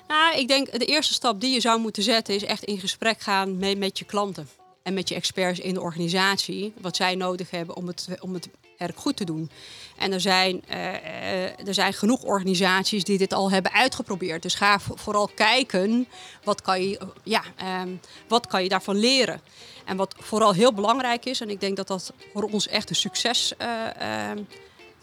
Nou, 0.07 0.37
ik 0.37 0.47
denk 0.47 0.79
de 0.79 0.85
eerste 0.85 1.13
stap 1.13 1.41
die 1.41 1.53
je 1.53 1.59
zou 1.59 1.79
moeten 1.79 2.03
zetten 2.03 2.35
is 2.35 2.43
echt 2.43 2.63
in 2.63 2.79
gesprek 2.79 3.21
gaan 3.21 3.57
met, 3.57 3.77
met 3.77 3.99
je 3.99 4.05
klanten. 4.05 4.49
En 4.83 4.93
met 4.93 5.09
je 5.09 5.15
experts 5.15 5.59
in 5.59 5.73
de 5.73 5.81
organisatie. 5.81 6.73
Wat 6.81 6.95
zij 6.95 7.15
nodig 7.15 7.51
hebben 7.51 7.75
om 7.75 7.87
het, 7.87 8.07
om 8.19 8.33
het 8.33 8.49
werk 8.77 8.97
goed 8.97 9.17
te 9.17 9.23
doen. 9.25 9.49
En 9.97 10.11
er 10.11 10.21
zijn, 10.21 10.63
eh, 10.67 10.95
eh, 10.95 11.67
er 11.67 11.73
zijn 11.73 11.93
genoeg 11.93 12.21
organisaties 12.23 13.03
die 13.03 13.17
dit 13.17 13.33
al 13.33 13.51
hebben 13.51 13.71
uitgeprobeerd. 13.71 14.41
Dus 14.41 14.53
ga 14.53 14.79
vo- 14.79 14.95
vooral 14.95 15.27
kijken 15.35 16.07
wat 16.43 16.61
kan 16.61 16.81
je, 16.89 16.99
ja, 17.23 17.43
ehm, 17.55 17.89
wat 18.27 18.47
kan 18.47 18.63
je 18.63 18.69
daarvan 18.69 18.95
leren. 18.97 19.41
En 19.85 19.97
wat 19.97 20.15
vooral 20.19 20.53
heel 20.53 20.73
belangrijk 20.73 21.25
is, 21.25 21.41
en 21.41 21.49
ik 21.49 21.59
denk 21.59 21.75
dat 21.77 21.87
dat 21.87 22.13
voor 22.33 22.43
ons 22.43 22.67
echt 22.67 22.89
een 22.89 22.95
succesfactor 22.95 24.45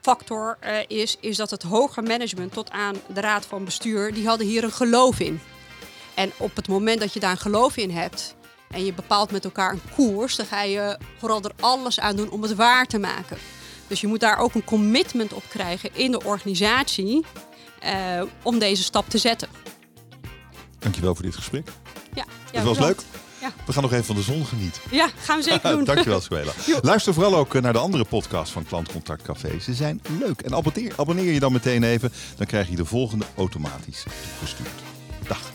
factor 0.02 0.56
eh, 0.60 0.74
is, 0.86 1.16
is 1.20 1.36
dat 1.36 1.50
het 1.50 1.62
hoger 1.62 2.02
management 2.02 2.52
tot 2.52 2.70
aan 2.70 2.94
de 3.14 3.20
raad 3.20 3.46
van 3.46 3.64
bestuur, 3.64 4.14
die 4.14 4.26
hadden 4.26 4.46
hier 4.46 4.64
een 4.64 4.72
geloof 4.72 5.20
in. 5.20 5.40
En 6.14 6.32
op 6.36 6.56
het 6.56 6.68
moment 6.68 7.00
dat 7.00 7.12
je 7.12 7.20
daar 7.20 7.30
een 7.30 7.36
geloof 7.38 7.76
in 7.76 7.90
hebt 7.90 8.34
en 8.70 8.84
je 8.84 8.92
bepaalt 8.92 9.30
met 9.30 9.44
elkaar 9.44 9.72
een 9.72 9.82
koers, 9.94 10.36
dan 10.36 10.46
ga 10.46 10.62
je 10.62 10.98
vooral 11.18 11.42
er 11.42 11.52
alles 11.60 12.00
aan 12.00 12.16
doen 12.16 12.30
om 12.30 12.42
het 12.42 12.54
waar 12.54 12.86
te 12.86 12.98
maken. 12.98 13.38
Dus 13.86 14.00
je 14.00 14.06
moet 14.06 14.20
daar 14.20 14.38
ook 14.38 14.54
een 14.54 14.64
commitment 14.64 15.32
op 15.32 15.42
krijgen 15.48 15.90
in 15.94 16.10
de 16.10 16.24
organisatie 16.24 17.24
eh, 17.80 18.22
om 18.42 18.58
deze 18.58 18.82
stap 18.82 19.08
te 19.08 19.18
zetten. 19.18 19.48
Dankjewel 20.78 21.14
voor 21.14 21.24
dit 21.24 21.34
gesprek. 21.34 21.68
Ja, 22.14 22.24
ja 22.52 22.58
Het 22.58 22.64
was 22.64 22.76
bedankt. 22.76 23.04
leuk. 23.12 23.21
Ja. 23.42 23.52
We 23.66 23.72
gaan 23.72 23.82
nog 23.82 23.92
even 23.92 24.04
van 24.04 24.16
de 24.16 24.22
zon 24.22 24.46
genieten. 24.46 24.82
Ja, 24.90 25.08
gaan 25.18 25.36
we 25.36 25.42
zeker 25.42 25.70
doen. 25.76 25.84
Dankjewel, 25.84 26.20
Suela. 26.20 26.52
Luister 26.82 27.14
vooral 27.14 27.36
ook 27.36 27.54
eh, 27.54 27.62
naar 27.62 27.72
de 27.72 27.78
andere 27.78 28.04
podcast 28.04 28.52
van 28.52 28.64
Klantcontact 28.64 29.22
Café. 29.22 29.58
Ze 29.60 29.74
zijn 29.74 30.00
leuk. 30.20 30.40
En 30.40 30.54
abonneer, 30.54 30.92
abonneer 30.96 31.32
je 31.32 31.40
dan 31.40 31.52
meteen 31.52 31.82
even. 31.82 32.12
Dan 32.36 32.46
krijg 32.46 32.68
je 32.68 32.76
de 32.76 32.84
volgende 32.84 33.24
automatisch 33.36 34.02
toegestuurd. 34.38 34.68
Dag. 35.28 35.52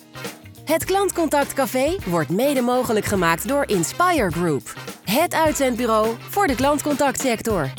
Het 0.66 0.86
Klantcontact 0.86 1.54
Café 1.54 1.96
wordt 2.06 2.30
mede 2.30 2.62
mogelijk 2.62 3.06
gemaakt 3.06 3.48
door 3.48 3.64
Inspire 3.68 4.32
Group. 4.32 4.74
Het 5.04 5.34
uitzendbureau 5.34 6.16
voor 6.30 6.48
de 6.48 6.56
klantcontactsector. 6.56 7.72